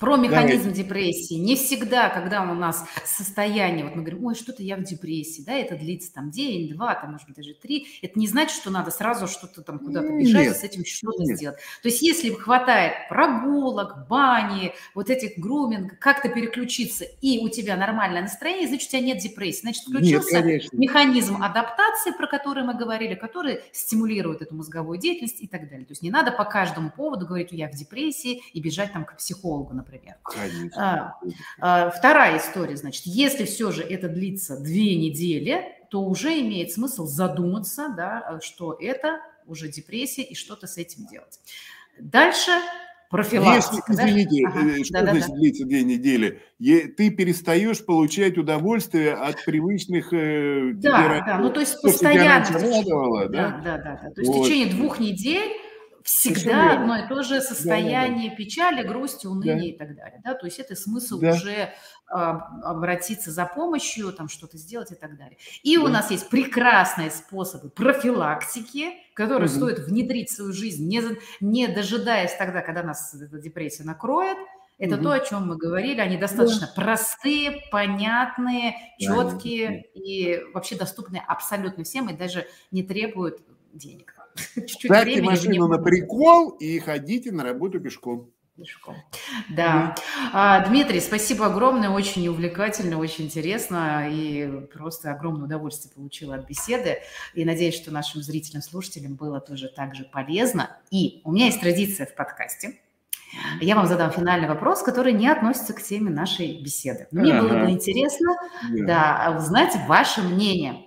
Про 0.00 0.16
механизм 0.16 0.70
Давайте. 0.70 0.82
депрессии. 0.82 1.34
Не 1.34 1.56
всегда, 1.56 2.08
когда 2.08 2.40
у 2.40 2.54
нас 2.54 2.86
состояние, 3.04 3.84
вот 3.84 3.94
мы 3.94 4.02
говорим, 4.02 4.24
ой, 4.24 4.34
что-то 4.34 4.62
я 4.62 4.78
в 4.78 4.82
депрессии, 4.82 5.42
да, 5.42 5.52
это 5.52 5.76
длится 5.76 6.10
там 6.14 6.30
день, 6.30 6.72
два, 6.72 6.94
там, 6.94 7.12
может 7.12 7.26
быть, 7.26 7.36
даже 7.36 7.52
три, 7.52 7.86
это 8.00 8.18
не 8.18 8.26
значит, 8.26 8.56
что 8.56 8.70
надо 8.70 8.90
сразу 8.90 9.28
что-то 9.28 9.60
там 9.60 9.78
куда-то 9.78 10.08
бежать 10.08 10.46
нет, 10.46 10.56
и 10.56 10.58
с 10.58 10.64
этим 10.64 10.86
что-то 10.86 11.22
нет. 11.22 11.36
сделать. 11.36 11.58
То 11.82 11.88
есть 11.88 12.00
если 12.00 12.30
хватает 12.30 12.94
прогулок, 13.10 14.08
бани, 14.08 14.72
вот 14.94 15.10
этих 15.10 15.38
груминг, 15.38 15.98
как-то 15.98 16.30
переключиться, 16.30 17.04
и 17.04 17.38
у 17.44 17.50
тебя 17.50 17.76
нормальное 17.76 18.22
настроение, 18.22 18.68
значит, 18.68 18.88
у 18.88 18.92
тебя 18.92 19.02
нет 19.02 19.18
депрессии. 19.18 19.60
Значит, 19.60 19.82
включился 19.82 20.40
нет, 20.40 20.72
механизм 20.72 21.42
адаптации, 21.42 22.12
про 22.12 22.26
который 22.26 22.64
мы 22.64 22.72
говорили, 22.72 23.14
который 23.14 23.60
стимулирует 23.72 24.40
эту 24.40 24.54
мозговую 24.54 24.96
деятельность 24.98 25.42
и 25.42 25.46
так 25.46 25.68
далее. 25.68 25.84
То 25.84 25.92
есть 25.92 26.02
не 26.02 26.10
надо 26.10 26.32
по 26.32 26.46
каждому 26.46 26.90
поводу 26.90 27.26
говорить, 27.26 27.48
я 27.52 27.68
в 27.68 27.74
депрессии, 27.74 28.40
и 28.54 28.62
бежать 28.62 28.94
там 28.94 29.04
к 29.04 29.18
психологу, 29.18 29.74
например 29.74 29.89
например. 29.90 30.16
А, 30.76 31.14
а, 31.58 31.90
вторая 31.90 32.38
история, 32.38 32.76
значит, 32.76 33.02
если 33.06 33.44
все 33.44 33.72
же 33.72 33.82
это 33.82 34.08
длится 34.08 34.58
две 34.58 34.96
недели, 34.96 35.64
то 35.90 36.02
уже 36.02 36.40
имеет 36.40 36.72
смысл 36.72 37.06
задуматься, 37.06 37.92
да, 37.96 38.38
что 38.42 38.76
это 38.80 39.20
уже 39.46 39.68
депрессия 39.68 40.22
и 40.22 40.34
что-то 40.34 40.66
с 40.66 40.78
этим 40.78 41.06
делать. 41.06 41.40
Дальше 41.98 42.52
профилактика. 43.10 43.92
Если, 43.92 44.04
извините, 44.04 44.46
ага. 44.46 44.60
Э, 44.60 44.84
что 44.84 44.92
да, 45.02 45.10
значит 45.10 45.28
да, 45.28 45.34
длится 45.34 45.66
две 45.66 45.82
недели? 45.82 46.40
Ты 46.60 47.10
перестаешь 47.10 47.84
получать 47.84 48.38
удовольствие 48.38 49.14
от 49.14 49.44
привычных... 49.44 50.12
Э, 50.12 50.70
да, 50.74 51.24
да, 51.26 51.38
ну 51.38 51.50
то 51.50 51.60
есть 51.60 51.82
постоянно. 51.82 52.46
Радовало, 52.48 53.28
да? 53.28 53.60
Да, 53.64 53.78
да, 53.78 54.00
да, 54.02 54.10
То 54.10 54.20
есть 54.20 54.32
вот. 54.32 54.44
в 54.44 54.48
течение 54.48 54.72
двух 54.72 55.00
недель 55.00 55.50
всегда 56.04 56.74
одно 56.74 56.96
и 56.96 57.08
то 57.08 57.22
же 57.22 57.40
состояние 57.40 58.30
да, 58.30 58.30
да, 58.30 58.30
да. 58.30 58.36
печали, 58.36 58.82
грусти, 58.86 59.26
уныния 59.26 59.56
да. 59.56 59.64
и 59.64 59.72
так 59.76 59.96
далее. 59.96 60.20
Да? 60.24 60.34
То 60.34 60.46
есть 60.46 60.58
это 60.58 60.74
смысл 60.74 61.18
да. 61.18 61.30
уже 61.30 61.72
обратиться 62.08 63.30
за 63.30 63.46
помощью, 63.46 64.12
там 64.12 64.28
что-то 64.28 64.58
сделать 64.58 64.90
и 64.90 64.96
так 64.96 65.16
далее. 65.16 65.38
И 65.62 65.76
да. 65.76 65.84
у 65.84 65.88
нас 65.88 66.10
есть 66.10 66.28
прекрасные 66.28 67.10
способы 67.10 67.70
профилактики, 67.70 68.94
которые 69.14 69.48
угу. 69.48 69.56
стоит 69.56 69.78
внедрить 69.80 70.30
в 70.30 70.34
свою 70.34 70.52
жизнь, 70.52 70.88
не, 70.88 71.02
не 71.40 71.68
дожидаясь 71.68 72.34
тогда, 72.34 72.62
когда 72.62 72.82
нас 72.82 73.14
эта 73.14 73.38
депрессия 73.38 73.84
накроет. 73.84 74.38
Это 74.78 74.94
угу. 74.94 75.04
то, 75.04 75.12
о 75.12 75.20
чем 75.20 75.46
мы 75.46 75.56
говорили. 75.56 76.00
Они 76.00 76.16
достаточно 76.16 76.66
да. 76.66 76.82
простые, 76.82 77.62
понятные, 77.70 78.74
четкие 78.98 79.68
да. 79.68 80.00
и 80.00 80.42
вообще 80.54 80.74
доступны 80.74 81.22
абсолютно 81.28 81.84
всем 81.84 82.08
и 82.08 82.16
даже 82.16 82.46
не 82.70 82.82
требуют 82.82 83.40
денег. 83.72 84.14
Чуть-чуть 84.54 84.90
Ставьте 84.90 85.22
машину 85.22 85.68
на 85.68 85.78
прикол 85.78 86.50
и 86.50 86.78
ходите 86.78 87.32
на 87.32 87.44
работу 87.44 87.80
пешком. 87.80 88.30
Пешком. 88.56 88.96
Да. 89.48 89.94
А, 90.34 90.66
Дмитрий, 90.66 91.00
спасибо 91.00 91.46
огромное, 91.46 91.88
очень 91.88 92.28
увлекательно, 92.28 92.98
очень 92.98 93.24
интересно 93.24 94.08
и 94.10 94.66
просто 94.72 95.12
огромное 95.12 95.44
удовольствие 95.46 95.94
получила 95.94 96.34
от 96.34 96.46
беседы. 96.46 96.98
И 97.34 97.44
надеюсь, 97.44 97.74
что 97.74 97.90
нашим 97.90 98.22
зрителям, 98.22 98.60
слушателям 98.60 99.14
было 99.14 99.40
тоже 99.40 99.72
так 99.74 99.94
же 99.94 100.04
полезно. 100.04 100.76
И 100.90 101.22
у 101.24 101.32
меня 101.32 101.46
есть 101.46 101.60
традиция 101.60 102.06
в 102.06 102.14
подкасте. 102.14 102.78
Я 103.60 103.76
вам 103.76 103.86
задам 103.86 104.10
финальный 104.10 104.48
вопрос, 104.48 104.82
который 104.82 105.12
не 105.12 105.28
относится 105.28 105.72
к 105.72 105.80
теме 105.80 106.10
нашей 106.10 106.60
беседы. 106.62 107.06
Мне 107.12 107.32
ага. 107.32 107.48
было 107.48 107.64
бы 107.64 107.70
интересно 107.70 108.36
да. 108.72 109.30
Да, 109.30 109.36
узнать 109.38 109.74
ваше 109.86 110.22
мнение. 110.22 110.86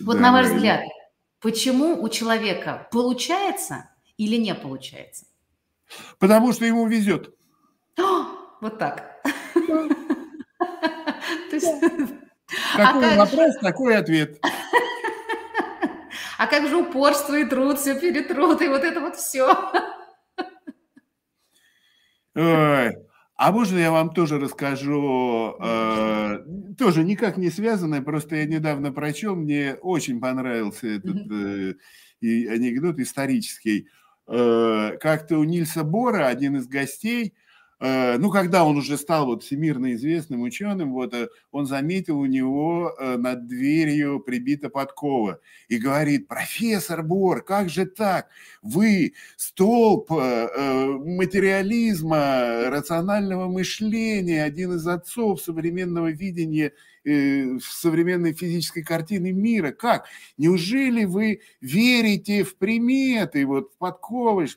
Вот 0.00 0.16
да, 0.16 0.22
на 0.22 0.32
ваш 0.32 0.48
взгляд, 0.48 0.82
Почему 1.40 2.02
у 2.02 2.08
человека 2.08 2.88
получается 2.90 3.90
или 4.16 4.36
не 4.36 4.54
получается? 4.54 5.26
Потому 6.18 6.52
что 6.52 6.64
ему 6.64 6.86
везет. 6.86 7.34
Вот 8.62 8.78
так. 8.78 9.22
Какой 12.76 13.12
а 13.14 13.16
вопрос, 13.16 13.56
такой 13.60 13.96
ответ. 13.96 14.38
А 16.38 16.46
как 16.48 16.68
же 16.68 16.76
упорство 16.76 17.34
и 17.34 17.46
труд, 17.46 17.78
все 17.78 17.98
перетрут, 17.98 18.60
и 18.60 18.68
вот 18.68 18.84
это 18.84 19.00
вот 19.00 19.16
все. 19.16 19.46
Ой. 22.34 23.05
А 23.36 23.52
можно 23.52 23.78
я 23.78 23.90
вам 23.90 24.10
тоже 24.14 24.38
расскажу, 24.38 25.56
э, 25.60 26.38
тоже 26.78 27.04
никак 27.04 27.36
не 27.36 27.50
связанное, 27.50 28.00
просто 28.00 28.36
я 28.36 28.46
недавно 28.46 28.92
прочел, 28.92 29.36
мне 29.36 29.74
очень 29.74 30.20
понравился 30.20 30.86
этот 30.86 31.30
э, 31.30 31.74
и 32.20 32.46
анекдот 32.46 32.98
исторический. 32.98 33.88
Э, 34.26 34.96
как-то 35.00 35.38
у 35.38 35.44
Нильса 35.44 35.84
Бора, 35.84 36.28
один 36.28 36.56
из 36.56 36.66
гостей, 36.66 37.34
Э, 37.34 37.45
ну, 37.78 38.30
когда 38.30 38.64
он 38.64 38.78
уже 38.78 38.96
стал 38.96 39.26
вот 39.26 39.42
всемирно 39.42 39.92
известным 39.94 40.40
ученым, 40.42 40.94
вот 40.94 41.12
э, 41.12 41.28
он 41.50 41.66
заметил 41.66 42.18
у 42.18 42.24
него 42.24 42.94
э, 42.98 43.18
над 43.18 43.46
дверью 43.46 44.20
прибита 44.20 44.70
подкова 44.70 45.40
и 45.68 45.76
говорит, 45.76 46.26
профессор 46.26 47.02
Бор, 47.02 47.42
как 47.42 47.68
же 47.68 47.84
так? 47.84 48.28
Вы 48.62 49.12
столб 49.36 50.10
материализма, 50.10 52.70
рационального 52.70 53.46
мышления, 53.48 54.42
один 54.42 54.72
из 54.74 54.86
отцов 54.86 55.42
современного 55.42 56.10
видения 56.10 56.72
современной 57.60 58.32
физической 58.32 58.82
картины 58.82 59.32
мира. 59.32 59.70
Как? 59.70 60.06
Неужели 60.38 61.04
вы 61.04 61.42
верите 61.60 62.42
в 62.42 62.56
приметы, 62.56 63.46
вот 63.46 63.72
в 63.72 63.78
подковы? 63.78 64.48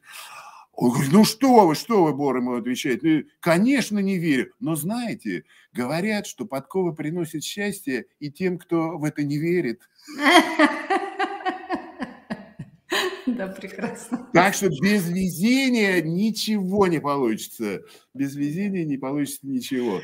Он 0.82 0.92
говорит, 0.92 1.12
ну 1.12 1.26
что 1.26 1.68
вы, 1.68 1.76
что 1.76 2.06
вы, 2.06 2.14
Бор 2.14 2.38
ему 2.38 2.56
отвечает. 2.56 3.04
Ну, 3.04 3.24
конечно, 3.42 4.00
не 4.00 4.18
верю. 4.18 4.54
Но 4.62 4.76
знаете, 4.76 5.44
говорят, 5.74 6.26
что 6.26 6.46
подковы 6.46 6.96
приносят 6.96 7.44
счастье 7.44 8.06
и 8.20 8.32
тем, 8.32 8.58
кто 8.58 8.98
в 8.98 9.04
это 9.04 9.24
не 9.24 9.38
верит. 9.38 9.82
Да, 13.28 13.48
прекрасно. 13.48 14.28
Так 14.34 14.56
что 14.56 14.70
без 14.70 15.08
везения 15.08 16.02
ничего 16.02 16.88
не 16.88 17.00
получится. 17.00 17.82
Без 18.16 18.36
везения 18.36 18.84
не 18.84 18.98
получится 18.98 19.42
ничего. 19.44 20.02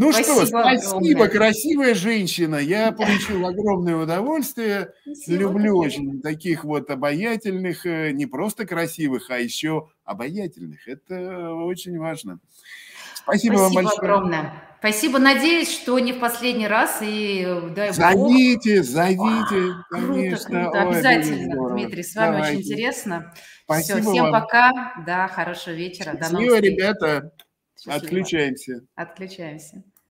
Ну 0.00 0.12
спасибо 0.12 0.34
что, 0.34 0.46
спасибо, 0.46 0.98
огромное. 1.24 1.28
красивая 1.28 1.94
женщина. 1.94 2.56
Я 2.56 2.90
получил 2.90 3.46
огромное 3.46 3.96
удовольствие. 3.96 4.94
Спасибо, 5.02 5.38
Люблю 5.42 5.76
очень 5.76 6.22
таких 6.22 6.64
вот 6.64 6.90
обаятельных, 6.90 7.84
э, 7.84 8.12
не 8.12 8.24
просто 8.24 8.66
красивых, 8.66 9.28
а 9.28 9.38
еще 9.38 9.90
обаятельных. 10.04 10.88
Это 10.88 11.52
очень 11.52 11.98
важно. 11.98 12.38
Спасибо, 13.14 13.56
спасибо 13.56 13.60
вам 13.60 13.72
большое. 13.74 13.98
огромное. 13.98 14.62
Спасибо. 14.78 15.18
Надеюсь, 15.18 15.70
что 15.70 15.98
не 15.98 16.14
в 16.14 16.18
последний 16.18 16.66
раз. 16.66 17.00
И 17.02 17.46
дай 17.76 17.92
зовите, 17.92 18.78
Бог. 18.78 18.86
зовите. 18.86 19.20
Вау, 19.20 19.84
конечно. 19.90 20.62
Круто, 20.62 20.70
круто. 20.70 20.88
Обязательно, 20.88 21.62
Ой, 21.62 21.72
Дмитрий. 21.72 22.02
С 22.02 22.14
вами 22.14 22.32
Давайте. 22.36 22.56
очень 22.56 22.62
интересно. 22.62 23.34
Спасибо 23.64 24.00
Все, 24.00 24.10
всем 24.12 24.24
вам. 24.30 24.32
пока. 24.32 24.94
Да, 25.04 25.28
хорошего 25.28 25.74
вечера. 25.74 26.12
Счастливо, 26.12 26.30
До 26.30 26.32
новых 26.32 26.54
встреч. 26.54 26.72
ребята. 26.72 27.32
Счастливо. 27.76 27.96
Отключаемся. 27.96 28.80
Отключаемся. 28.94 29.84